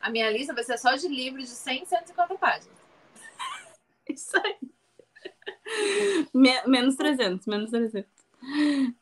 [0.00, 2.76] A minha lista vai ser só de livros de 100, 150 páginas.
[4.08, 4.56] Isso aí.
[6.32, 8.08] Me- menos 300, menos 300.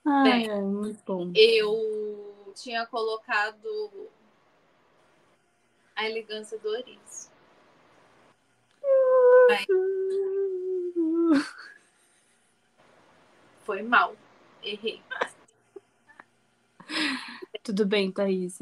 [0.05, 1.33] Ai, ai, muito bom.
[1.35, 4.09] Eu tinha colocado
[5.95, 7.31] a elegância do ouriço.
[13.65, 14.17] Foi mal.
[14.63, 15.03] Errei.
[17.63, 18.61] Tudo bem, Thaís.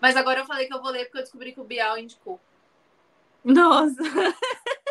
[0.00, 2.40] Mas agora eu falei que eu vou ler porque eu descobri que o Bial indicou.
[3.44, 4.02] Nossa!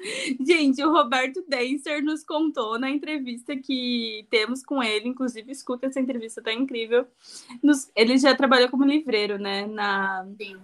[0.40, 6.00] Gente, o Roberto Denser nos contou na entrevista que temos com ele, inclusive escuta essa
[6.00, 7.06] entrevista, tá incrível.
[7.62, 9.66] Nos- ele já trabalhou como livreiro, né?
[9.66, 10.26] Na.
[10.38, 10.56] Sim.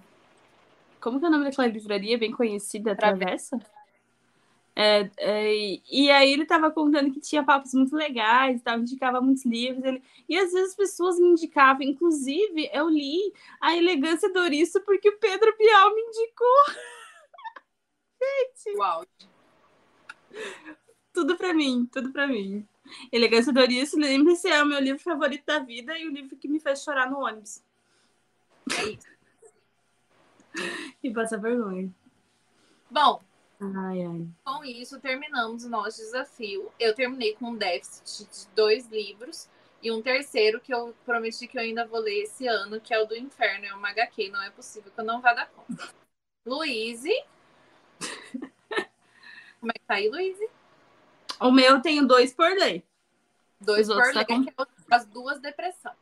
[1.01, 3.59] Como que é o nome daquela livraria bem conhecida, Travessa.
[3.59, 3.77] Travessa?
[4.79, 5.55] É, é,
[5.91, 9.83] e- aí ele tava contando que tinha papos muito legais, tava, indicava muitos livros.
[9.85, 14.81] ele- e às vezes as pessoas me indicavam, inclusive eu li A Elegância do Ouriço
[14.83, 16.65] porque o Pedro Bial me indicou.
[18.77, 19.29] O áudio.
[21.13, 22.67] Tudo pra mim, tudo pra mim.
[23.11, 26.49] Elegância do Ouriço, lembre-se, é o meu livro favorito da vida e o livro que
[26.49, 27.63] me fez chorar no ônibus.
[28.79, 29.07] É isso.
[31.03, 31.93] E passar vergonha.
[32.91, 33.23] Bom,
[33.61, 34.29] Ai, ai.
[34.45, 36.71] com isso terminamos o nosso desafio.
[36.79, 39.49] Eu terminei com um déficit de dois livros
[39.83, 43.01] e um terceiro que eu prometi que eu ainda vou ler esse ano, que é
[43.03, 43.65] o do Inferno.
[43.67, 45.95] É uma HQ, não é possível que eu não vá dar conta.
[46.47, 47.13] Luíse.
[49.61, 50.49] Como é que tá aí, Luíse?
[51.41, 52.85] O meu tenho dois por ler.
[53.61, 54.55] Dois Os por tá ler, com- que é
[54.91, 55.93] as duas depressão.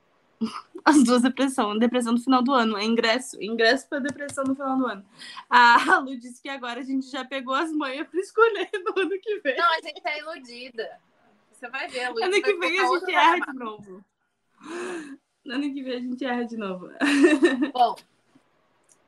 [0.84, 4.76] As duas depressão, depressão no final do ano, é ingresso, ingresso para depressão no final
[4.76, 5.06] do ano.
[5.48, 9.18] A Lu disse que agora a gente já pegou as manhas para escolher no ano
[9.22, 9.56] que vem.
[9.56, 11.00] Não, a gente tá iludida.
[11.50, 14.04] Você vai ver, a Luíse ano que vem a gente erra de novo.
[15.46, 16.90] Ano que vem a gente erra de novo.
[17.72, 17.96] Bom,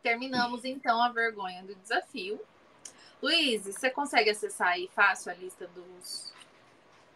[0.02, 2.40] terminamos então a vergonha do desafio.
[3.22, 6.32] Luiz, você consegue acessar aí fácil a lista dos,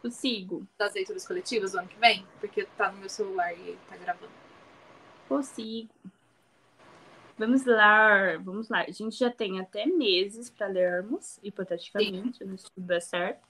[0.02, 0.66] Eu sigo.
[0.78, 2.26] das leituras coletivas do ano que vem?
[2.40, 4.32] Porque tá no meu celular e tá gravando.
[5.28, 5.90] Consigo.
[7.38, 8.82] Vamos lá, vamos lá.
[8.82, 13.40] A gente já tem até meses para lermos, hipoteticamente, né, se tudo der certo.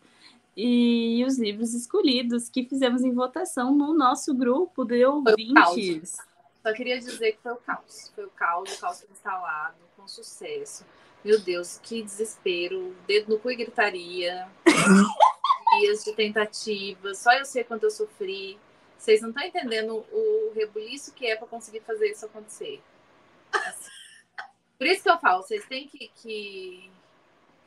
[0.56, 6.18] E os livros escolhidos que fizemos em votação no nosso grupo de ouvintes.
[6.62, 8.12] Só queria dizer que foi o caos.
[8.15, 10.85] Foi o caos, o caos foi instalado com sucesso.
[11.24, 12.95] Meu Deus, que desespero.
[13.07, 14.49] Dedo no cu e gritaria.
[15.78, 17.19] Dias de tentativas.
[17.19, 18.59] Só eu sei quanto eu sofri.
[18.99, 22.82] Vocês não estão entendendo o rebuliço que é para conseguir fazer isso acontecer.
[24.77, 26.91] Por isso que eu falo, vocês têm que, que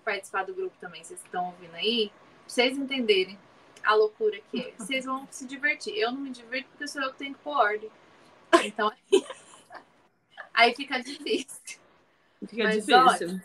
[0.03, 3.37] participar do grupo também, vocês estão ouvindo aí, pra vocês entenderem
[3.83, 4.73] a loucura que é.
[4.77, 5.95] Vocês vão se divertir.
[5.97, 7.91] Eu não me divirto porque sou eu que tenho que pôr ordem.
[8.63, 8.91] Então,
[10.53, 11.79] aí fica difícil.
[12.47, 13.41] Fica Mas, difícil.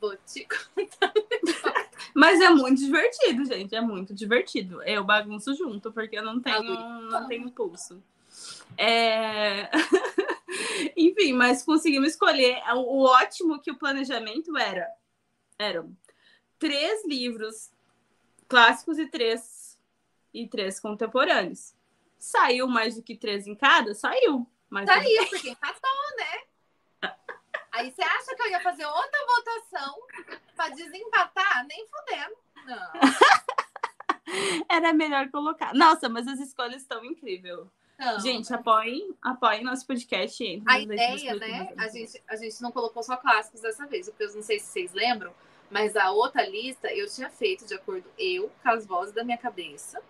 [0.00, 0.46] Vou te
[2.14, 3.74] Mas é muito divertido, gente.
[3.74, 4.82] É muito divertido.
[4.82, 6.62] Eu bagunço junto, porque eu não tenho,
[7.08, 8.02] não tenho impulso.
[8.76, 9.70] É...
[10.96, 12.60] Enfim, mas conseguimos escolher.
[12.74, 14.86] O ótimo que o planejamento era
[15.58, 15.96] eram
[16.58, 17.70] três livros
[18.48, 19.78] clássicos e três
[20.34, 21.74] e três contemporâneos.
[22.22, 23.96] Saiu mais do que três em cada?
[23.96, 24.46] Saiu.
[24.70, 27.10] Mas Saiu, porque empatou, né?
[27.72, 29.96] Aí você acha que eu ia fazer outra votação
[30.54, 31.66] pra desempatar?
[31.66, 32.36] Nem fudendo.
[32.64, 32.92] Não.
[34.70, 35.74] era melhor colocar.
[35.74, 37.58] Nossa, mas as escolhas estão incríveis.
[37.98, 38.20] não.
[38.20, 40.62] Gente, apoiem, apoiem nosso podcast.
[40.64, 41.74] A ideia, né?
[41.76, 44.66] A gente, a gente não colocou só clássicos dessa vez, porque eu não sei se
[44.66, 45.34] vocês lembram,
[45.68, 49.38] mas a outra lista eu tinha feito de acordo eu com as vozes da minha
[49.38, 50.00] cabeça.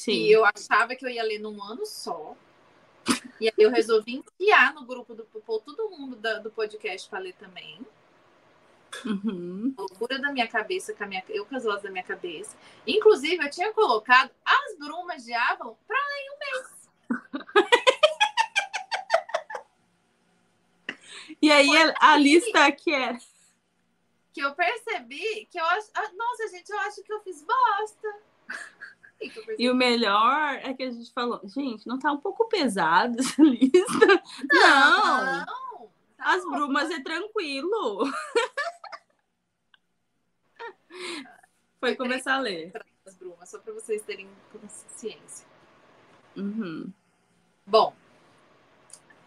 [0.00, 0.12] Sim.
[0.12, 2.34] E eu achava que eu ia ler num ano só.
[3.38, 7.18] E aí eu resolvi enfiar no grupo do pôr todo mundo da- do podcast para
[7.18, 7.78] ler também.
[9.04, 9.74] Uhum.
[9.76, 12.56] Loucura da minha cabeça, com a minha, eu com as vozes da minha cabeça.
[12.86, 16.80] Inclusive, eu tinha colocado as brumas de Avon para ler em um mês.
[21.42, 23.18] E aí a, a lista que é.
[24.32, 25.88] Que eu percebi que eu acho.
[25.94, 28.14] ah, Nossa, gente, eu acho que eu fiz bosta.
[29.58, 33.40] E o melhor é que a gente falou, gente, não tá um pouco pesado essa
[33.42, 34.22] lista?
[34.50, 35.38] Não!
[35.38, 35.54] Não, tá
[36.18, 38.10] As brumas é tranquilo.
[41.78, 42.72] Foi começar a ler.
[43.18, 45.46] Bruma, só para vocês terem consciência.
[46.36, 46.92] Uhum.
[47.66, 47.94] Bom.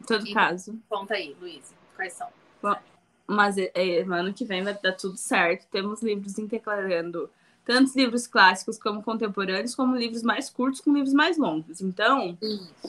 [0.01, 0.79] Em todo e, caso.
[0.89, 2.29] Conta aí, Luiz, quais são?
[2.61, 2.75] Bom,
[3.27, 5.67] mas é, é, ano que vem vai dar tudo certo.
[5.69, 7.29] Temos livros intercalando
[7.65, 11.81] tantos livros clássicos como contemporâneos, como livros mais curtos com livros mais longos.
[11.81, 12.37] Então,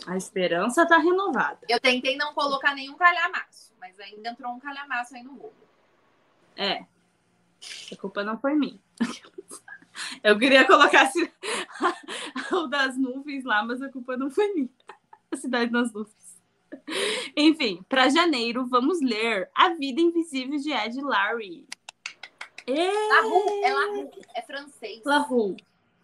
[0.06, 1.60] a esperança está renovada.
[1.68, 5.52] Eu tentei não colocar nenhum calhamaço, mas ainda entrou um calhamaço aí no rolo.
[6.56, 6.84] É.
[7.92, 8.78] A culpa não foi minha.
[10.22, 11.10] Eu queria colocar
[12.52, 14.68] o das nuvens lá, mas a culpa não foi minha.
[15.30, 16.14] A cidade das nuvens.
[17.36, 21.66] Enfim, para janeiro, vamos ler A Vida Invisível de Ed Larry.
[22.66, 25.02] É Larue, é francês.
[25.04, 25.56] Larue.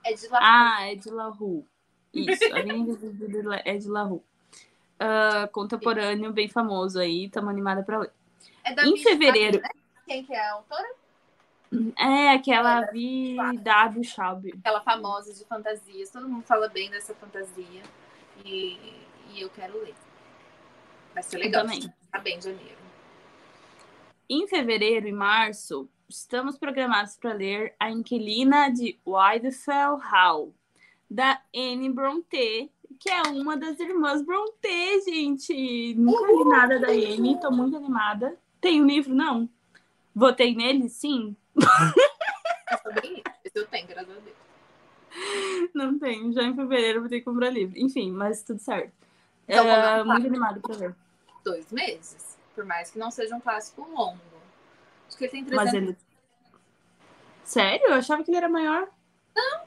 [0.04, 0.46] É de Larue.
[0.48, 1.64] Ah, é de Larue.
[2.12, 4.20] Isso, A Invisível é de Larue.
[5.00, 8.12] Uh, contemporâneo, bem famoso aí, estamos animada para ler.
[8.64, 9.60] É da em fevereiro.
[9.60, 9.68] né?
[10.06, 10.94] Quem que é a autora?
[11.96, 14.04] É, aquela Vi W.
[14.04, 14.52] Schaub.
[14.58, 16.10] Aquela famosa de fantasias.
[16.10, 17.82] Todo mundo fala bem dessa fantasia.
[18.44, 18.76] E,
[19.32, 19.94] e eu quero ler.
[21.14, 21.62] Vai ser legal.
[21.62, 21.94] Eu também.
[22.10, 22.80] Tá bem em janeiro.
[24.28, 30.52] Em fevereiro e março, estamos programados para ler A Inquilina de Widefell Hall,
[31.08, 35.94] da Anne Brontë, que é uma das irmãs Brontë, gente.
[35.94, 38.36] Nunca li nada da Anne, tô muito animada.
[38.60, 39.48] Tem um livro, não?
[40.14, 41.36] Votei nele, sim.
[43.44, 44.36] Esse eu tenho, graças a Deus.
[45.74, 47.78] Não tenho, já em fevereiro vou ter que comprar livro.
[47.78, 48.92] Enfim, mas tudo certo.
[49.48, 50.94] Então, é, muito animado para ver.
[51.44, 54.29] Dois meses, por mais que não seja um clássico longo.
[55.10, 55.64] Acho que ele tem 300.
[55.64, 55.98] Mas ele...
[57.42, 57.86] Sério?
[57.88, 58.88] Eu achava que ele era maior.
[59.34, 59.62] Não.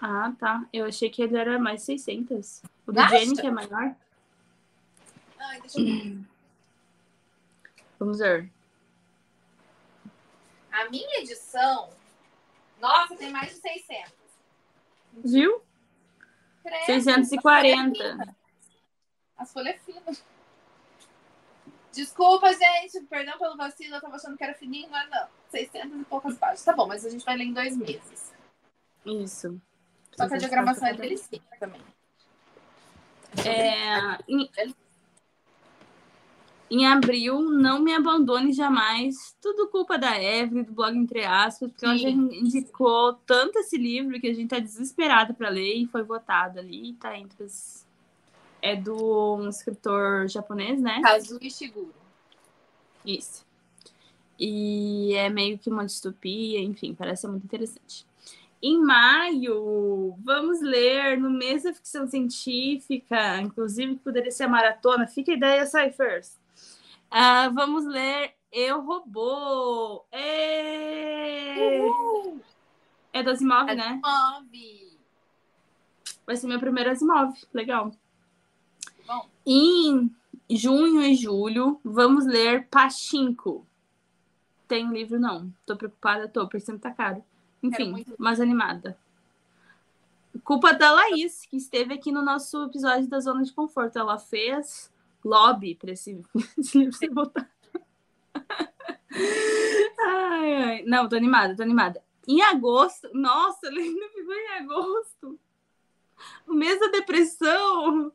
[0.00, 0.64] Ah, tá.
[0.72, 2.62] Eu achei que ele era mais 600.
[2.86, 3.94] O do Jenny, que é maior.
[5.38, 6.18] Ai, deixa eu ver.
[7.98, 8.50] Vamos ver.
[10.72, 11.90] A minha edição,
[12.80, 14.12] nossa, tem mais de 600.
[15.24, 15.60] Viu?
[16.62, 18.36] Credo, 640.
[19.36, 20.24] As folhas finas.
[21.92, 23.00] Desculpa, gente.
[23.08, 23.94] Perdão pelo vacilo.
[23.96, 25.26] Eu tava achando que era fininho, mas não.
[25.50, 26.64] 600 e poucas páginas.
[26.64, 28.32] Tá bom, mas a gente vai ler em dois meses.
[29.04, 29.60] Isso.
[30.16, 31.80] Só que a diagramação é delicinha também.
[33.44, 34.50] É, em,
[36.70, 39.36] em abril, não me abandone jamais.
[39.40, 41.86] Tudo culpa da Evelyn, do blog Entre Aspas, porque Sim.
[41.86, 46.02] ela já indicou tanto esse livro que a gente tá desesperado para ler e foi
[46.02, 46.94] votado ali.
[46.94, 47.86] Tá entre os...
[48.60, 51.00] É do um escritor japonês, né?
[51.02, 51.94] Kazuo Ishiguro.
[53.04, 53.46] Isso.
[54.38, 58.06] E é meio que uma distopia, enfim, parece muito interessante.
[58.62, 65.06] Em maio, vamos ler no mês da ficção científica, inclusive poderia ser a maratona.
[65.06, 66.36] Fica a ideia, Cyphers.
[67.10, 70.04] Uh, vamos ler Eu Robô.
[70.10, 71.86] É,
[73.12, 74.00] é do Asimov, né?
[74.02, 74.98] Asimov.
[76.26, 77.32] Vai ser meu primeiro Asimov.
[77.54, 77.92] Legal.
[79.08, 79.26] Bom.
[79.46, 80.14] Em
[80.50, 83.66] junho e julho, vamos ler Pachinko.
[84.68, 85.50] Tem livro, não.
[85.64, 87.24] Tô preocupada, tô, porque sempre tá caro.
[87.62, 88.98] Enfim, mais animada.
[90.44, 93.98] Culpa da Laís, que esteve aqui no nosso episódio da Zona de Conforto.
[93.98, 94.92] Ela fez
[95.24, 96.22] lobby para esse,
[96.58, 97.48] esse livro ser votado.
[100.00, 100.82] ai, ai.
[100.82, 102.04] Não, tô animada, tô animada.
[102.26, 105.40] Em agosto, nossa, ele ainda ficou em agosto.
[106.46, 108.12] O mês da depressão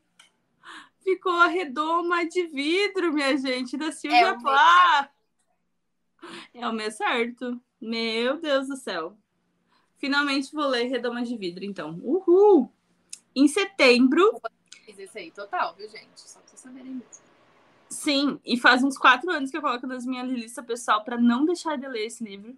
[1.04, 5.10] ficou a redoma de vidro, minha gente, da Silvia é Plá.
[6.54, 7.60] É o mês certo.
[7.80, 9.18] Meu Deus do céu.
[9.98, 12.00] Finalmente vou ler Redoma de Vidro, então.
[12.04, 12.72] Uhul!
[13.36, 14.42] Em setembro.
[14.86, 16.20] Fiz esse aí total, viu, gente?
[16.20, 17.24] Só pra vocês saberem mesmo.
[17.90, 21.46] Sim, e faz uns quatro anos que eu coloco nas minhas listas pessoal para não
[21.46, 22.58] deixar de ler esse livro.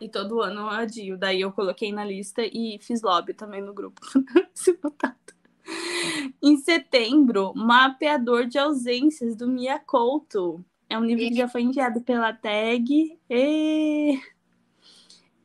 [0.00, 1.18] E todo ano eu adio.
[1.18, 4.00] Daí eu coloquei na lista e fiz lobby também no grupo.
[4.54, 5.16] Se votado.
[6.42, 10.64] Em setembro, Mapeador de Ausências, do Mia Couto.
[10.88, 13.18] É um livro que já foi enviado pela tag.
[13.28, 14.20] E...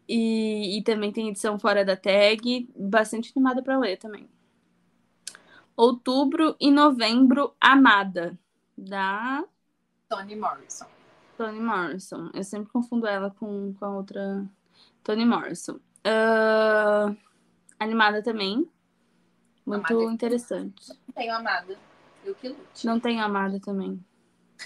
[0.08, 2.70] E, e também tem edição fora da tag.
[2.76, 4.30] Bastante animada para ler também.
[5.76, 8.38] Outubro e novembro, Amada,
[8.78, 9.44] da
[10.10, 10.86] Toni Morrison.
[11.38, 12.30] Toni Morrison.
[12.34, 14.46] Eu sempre confundo ela com, com a outra
[15.04, 15.80] Toni Morrison.
[16.06, 17.16] Uh,
[17.80, 18.70] animada também.
[19.66, 20.14] Muito amada.
[20.14, 20.90] interessante.
[20.90, 21.78] Não tenho amada.
[22.24, 22.86] Eu que lute.
[22.86, 24.04] Não tenho amada também.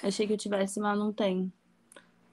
[0.03, 1.51] Achei que eu tivesse, mas não tenho.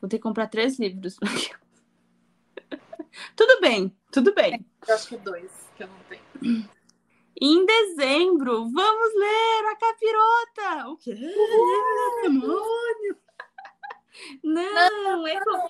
[0.00, 1.16] Vou ter que comprar três livros.
[3.36, 4.64] tudo bem, tudo bem.
[4.86, 6.68] Eu acho que dois que eu não tenho.
[7.40, 10.88] Em dezembro, vamos ler a capirota.
[10.88, 11.12] O quê?
[11.12, 12.22] Uhul.
[12.22, 13.16] Demônio.
[14.42, 15.68] Não, não, é com...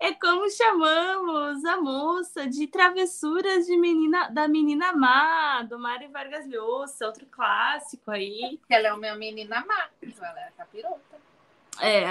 [0.00, 6.46] É como chamamos a moça de Travessuras de menina, da Menina Má, do Mário Vargas
[6.48, 8.58] Llosa, outro clássico aí.
[8.66, 11.20] Ela é uma menina má, então ela é capirota.
[11.78, 12.02] É,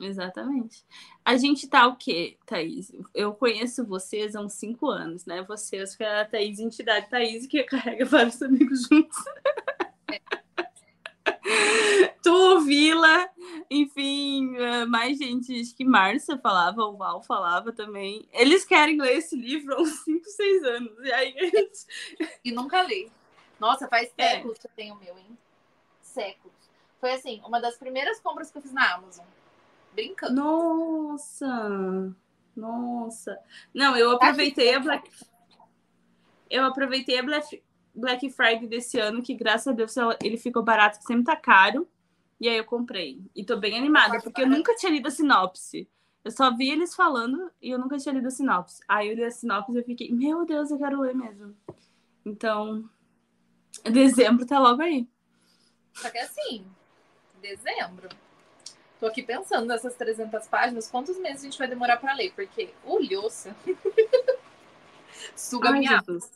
[0.00, 0.84] exatamente.
[1.24, 2.92] A gente tá o quê, Thaís?
[3.12, 5.42] Eu conheço vocês há uns cinco anos, né?
[5.42, 9.18] Vocês que é a Thaís, entidade Thaís, que carrega vários amigos juntos.
[12.24, 13.28] tu, Vila,
[13.70, 18.26] enfim, eh, mais gente, acho que Márcia falava, o Val falava também.
[18.32, 21.04] Eles querem ler esse livro há uns 5, 6 anos.
[21.04, 21.86] E aí eles...
[22.42, 23.12] E nunca li.
[23.60, 24.30] Nossa, faz é.
[24.30, 24.60] séculos é.
[24.62, 25.38] que eu tenho o meu, hein?
[26.00, 26.56] Séculos.
[26.98, 29.26] Foi assim, uma das primeiras compras que eu fiz na Amazon.
[29.92, 30.34] Brincando.
[30.34, 32.16] Nossa!
[32.56, 33.38] Nossa!
[33.74, 35.10] Não, eu aproveitei a Black.
[36.48, 37.62] Eu aproveitei a Black,
[37.94, 41.86] Black Friday desse ano, que graças a Deus ele ficou barato, que sempre tá caro.
[42.44, 43.22] E aí eu comprei.
[43.34, 45.88] E tô bem animada, porque eu nunca tinha lido a sinopse.
[46.22, 48.82] Eu só vi eles falando e eu nunca tinha lido a sinopse.
[48.86, 51.56] Aí eu li a sinopse e eu fiquei, meu Deus, eu quero ler mesmo.
[52.22, 52.86] Então,
[53.90, 55.08] dezembro tá logo aí.
[55.94, 56.66] Só que assim,
[57.40, 58.10] dezembro.
[59.00, 62.30] Tô aqui pensando nessas 300 páginas, quantos meses a gente vai demorar para ler?
[62.34, 63.56] Porque o Lhosa
[65.34, 66.30] suga Ai, minha Jesus.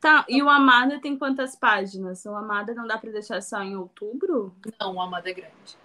[0.00, 2.24] Tá, e o Amada tem quantas páginas?
[2.26, 4.54] O Amada não dá para deixar só em outubro?
[4.80, 5.78] Não, o Amada é grande.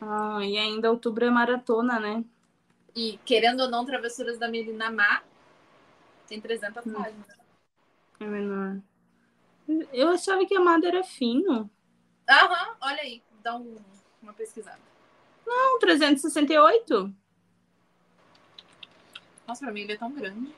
[0.00, 2.24] Ah, e ainda outubro é maratona, né?
[2.94, 5.22] E querendo ou não, Travessuras da Melina Má
[6.26, 6.92] tem 300 hum.
[6.92, 7.40] páginas.
[8.20, 8.80] É menor.
[9.92, 11.70] Eu achava que Amada era fino.
[12.28, 13.76] Aham, olha aí, dá um,
[14.22, 14.80] uma pesquisada.
[15.46, 17.14] Não, 368.
[19.46, 20.54] Nossa, pra mim ele é tão grande.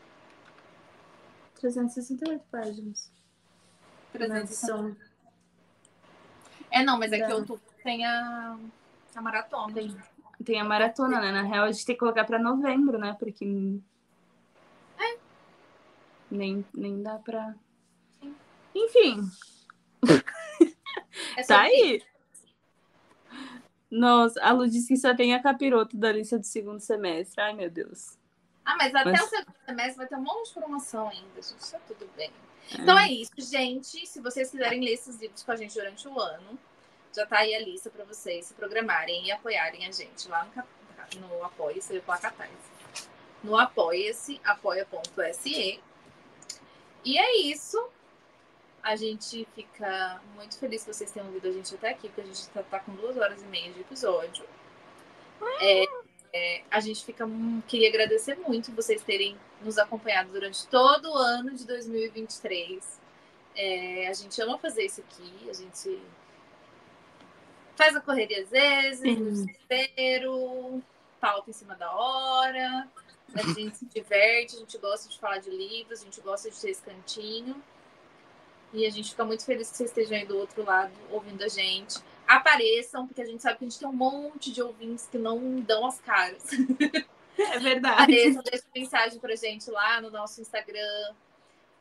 [1.63, 3.11] 368 páginas.
[4.13, 4.97] 368.
[6.71, 8.59] É, não, mas é que outubro tem a,
[9.15, 9.73] a maratona.
[9.73, 9.97] Tem,
[10.45, 11.31] tem a maratona, né?
[11.31, 13.15] Na real, a gente tem que colocar pra novembro, né?
[13.19, 13.79] Porque.
[14.99, 15.19] É.
[16.31, 17.55] Nem, nem dá pra.
[18.21, 18.35] Sim.
[18.75, 19.21] Enfim.
[21.37, 22.03] É tá aí.
[23.91, 27.43] Nossa, a Lu disse que só tem a capiroto da lista do segundo semestre.
[27.43, 28.17] Ai, meu Deus.
[28.65, 29.23] Ah, mas até mas...
[29.23, 31.71] o segundo semestre vai ter um monte de promoção ainda, gente.
[31.71, 32.31] Tá tudo bem.
[32.71, 32.77] É.
[32.81, 34.07] Então é isso, gente.
[34.07, 36.59] Se vocês quiserem ler esses livros com a gente durante o ano,
[37.15, 40.49] já tá aí a lista para vocês se programarem e apoiarem a gente lá
[41.17, 42.73] no, no Apoia-se, Catarse.
[43.43, 45.81] No Apoia-se, apoia.se.
[47.05, 47.85] E é isso.
[48.83, 52.25] A gente fica muito feliz que vocês tenham ouvido a gente até aqui, porque a
[52.25, 54.45] gente tá, tá com duas horas e meia de episódio.
[55.61, 55.85] É,
[56.33, 57.29] é, a gente fica
[57.69, 63.01] queria agradecer muito vocês terem nos acompanhado durante todo o ano de 2023.
[63.55, 66.03] É, a gente ama fazer isso aqui, a gente
[67.77, 70.83] faz a correria às vezes, no desespero,
[71.21, 72.89] pauta em cima da hora,
[73.35, 76.59] a gente se diverte, a gente gosta de falar de livros, a gente gosta de
[76.59, 77.63] ter esse cantinho.
[78.73, 81.49] E a gente fica muito feliz que vocês estejam aí do outro lado ouvindo a
[81.49, 85.19] gente apareçam, porque a gente sabe que a gente tem um monte de ouvintes que
[85.19, 86.45] não dão as caras.
[87.39, 88.03] É verdade.
[88.03, 91.15] Apareçam, deixem mensagem pra gente lá no nosso Instagram.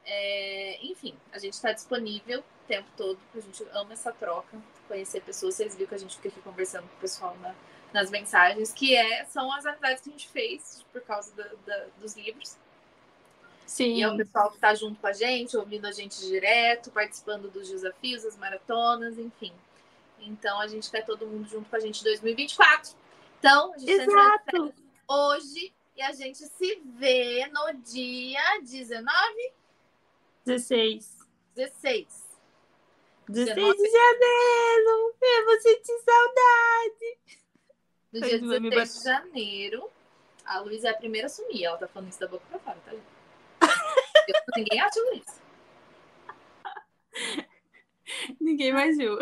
[0.05, 5.21] É, enfim, a gente está disponível o tempo todo, a gente ama essa troca, conhecer
[5.21, 5.55] pessoas.
[5.55, 7.53] Vocês viram que a gente fica aqui conversando com o pessoal na,
[7.93, 11.85] nas mensagens, que é, são as amizades que a gente fez por causa da, da,
[11.99, 12.57] dos livros.
[13.65, 13.95] Sim.
[13.95, 17.49] E é o pessoal que está junto com a gente, ouvindo a gente direto, participando
[17.49, 19.53] dos desafios, das maratonas, enfim.
[20.21, 22.95] Então a gente quer todo mundo junto com a gente em 2024.
[23.39, 24.73] Então, a gente tá Exato.
[25.07, 29.53] hoje e a gente se vê no dia 19?
[30.45, 31.27] 16.
[31.55, 32.31] 16.
[33.27, 35.15] 16 de janeiro.
[35.21, 37.17] Eu vou sentir saudade.
[38.13, 39.89] No dia 16 de janeiro,
[40.45, 41.63] a Luísa é a primeira a sumir.
[41.63, 42.91] Ela tá falando isso da boca pra fora, tá?
[44.55, 45.41] Ninguém acha isso.
[48.39, 49.17] Ninguém mais viu.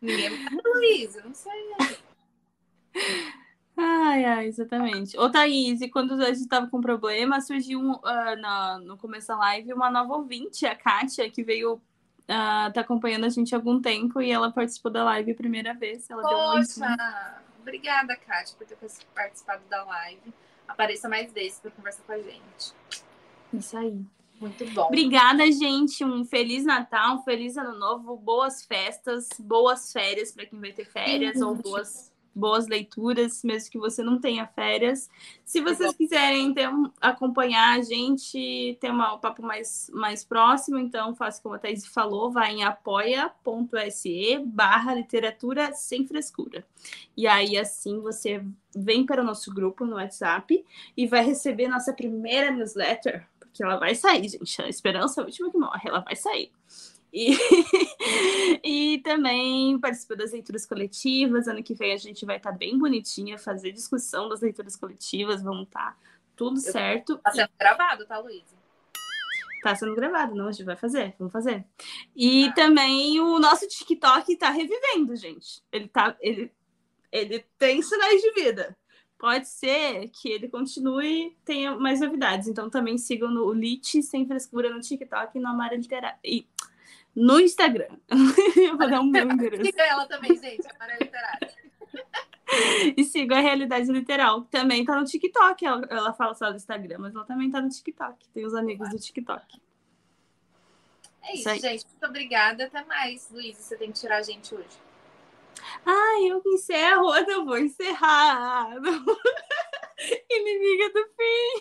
[0.00, 0.30] Ninguém
[0.64, 1.74] Luiz, não sei.
[3.76, 5.16] Ai, ai, exatamente.
[5.18, 9.28] Ô, Thaís, e quando a gente estava com problema, surgiu um, uh, na, no começo
[9.28, 13.58] da live uma nova ouvinte, a Kátia, que veio uh, tá acompanhando a gente há
[13.58, 16.10] algum tempo e ela participou da live a primeira vez.
[16.10, 18.76] Ela Poxa, deu um obrigada, Kátia, por ter
[19.14, 20.34] participado da live.
[20.66, 22.74] Apareça mais vezes para conversar com a gente.
[23.52, 24.04] Isso aí.
[24.40, 24.86] Muito bom.
[24.86, 26.04] Obrigada, gente.
[26.04, 30.84] Um feliz Natal, um feliz ano novo, boas festas, boas férias para quem vai ter
[30.84, 35.10] férias, ou boas boas leituras, mesmo que você não tenha férias.
[35.44, 40.78] Se vocês quiserem ter um, acompanhar a gente, ter uma, um papo mais, mais próximo,
[40.78, 46.64] então faça como a Thaís falou, vai em apoia.se barra literatura sem frescura.
[47.16, 48.44] E aí, assim, você
[48.74, 50.64] vem para o nosso grupo no WhatsApp
[50.96, 53.26] e vai receber nossa primeira newsletter,
[53.58, 54.62] porque ela vai sair, gente.
[54.62, 56.52] A esperança é a última que morre, ela vai sair.
[57.12, 57.32] E,
[58.62, 61.48] e também participa das leituras coletivas.
[61.48, 65.42] Ano que vem a gente vai estar tá bem bonitinha, fazer discussão das leituras coletivas,
[65.42, 65.96] vamos estar tá
[66.36, 67.18] tudo Eu, certo.
[67.18, 67.58] Tá sendo e...
[67.58, 68.56] gravado, tá, Luísa?
[69.64, 70.46] Tá sendo gravado, não?
[70.46, 71.64] A gente vai fazer, vamos fazer.
[72.14, 72.52] E ah.
[72.52, 75.64] também o nosso TikTok tá revivendo, gente.
[75.72, 76.16] Ele tá.
[76.20, 76.52] Ele,
[77.10, 78.76] ele tem sinais de vida.
[79.18, 82.46] Pode ser que ele continue tenha mais novidades.
[82.46, 86.18] Então também sigam no Lit Sem Frescura no TikTok e no Amara Literária.
[86.24, 86.46] E
[87.14, 87.96] no Instagram.
[88.56, 89.64] Eu vou dar um meu endereço.
[89.64, 91.58] Siga ela também, gente, Amara Literária.
[92.96, 95.66] E siga a Realidade Literal, também tá no TikTok.
[95.66, 98.28] Ela, ela fala só do Instagram, mas ela também tá no TikTok.
[98.30, 99.60] Tem os amigos do TikTok.
[101.24, 101.86] É isso, isso gente.
[101.86, 102.64] Muito obrigada.
[102.64, 103.58] Até mais, Luiz.
[103.58, 104.87] Você tem que tirar a gente hoje.
[105.84, 108.70] Ai, eu encerro, eu não vou encerrar.
[110.30, 111.60] Inimiga do fim.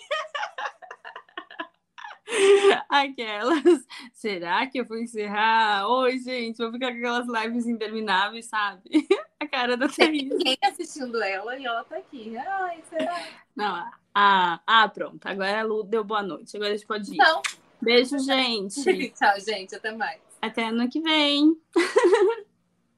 [2.89, 3.85] Aquelas.
[4.13, 5.87] Será que eu vou encerrar?
[5.87, 8.83] Oi, gente, vou ficar com aquelas lives intermináveis, sabe?
[9.39, 10.23] A cara da Thaís.
[10.23, 12.35] Ninguém assistindo ela e ela tá aqui.
[12.37, 13.23] Ai, será?
[13.55, 15.25] Não, ah, ah, pronto.
[15.25, 16.55] Agora a Lu deu boa noite.
[16.55, 17.17] Agora a gente pode ir.
[17.17, 17.41] Não.
[17.81, 19.11] Beijo, gente.
[19.11, 19.75] tchau, gente.
[19.75, 20.19] Até mais.
[20.41, 21.55] Até ano que vem.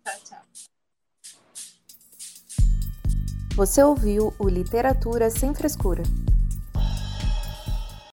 [0.05, 0.41] tchau, tchau.
[3.59, 6.01] Você ouviu o Literatura Sem Frescura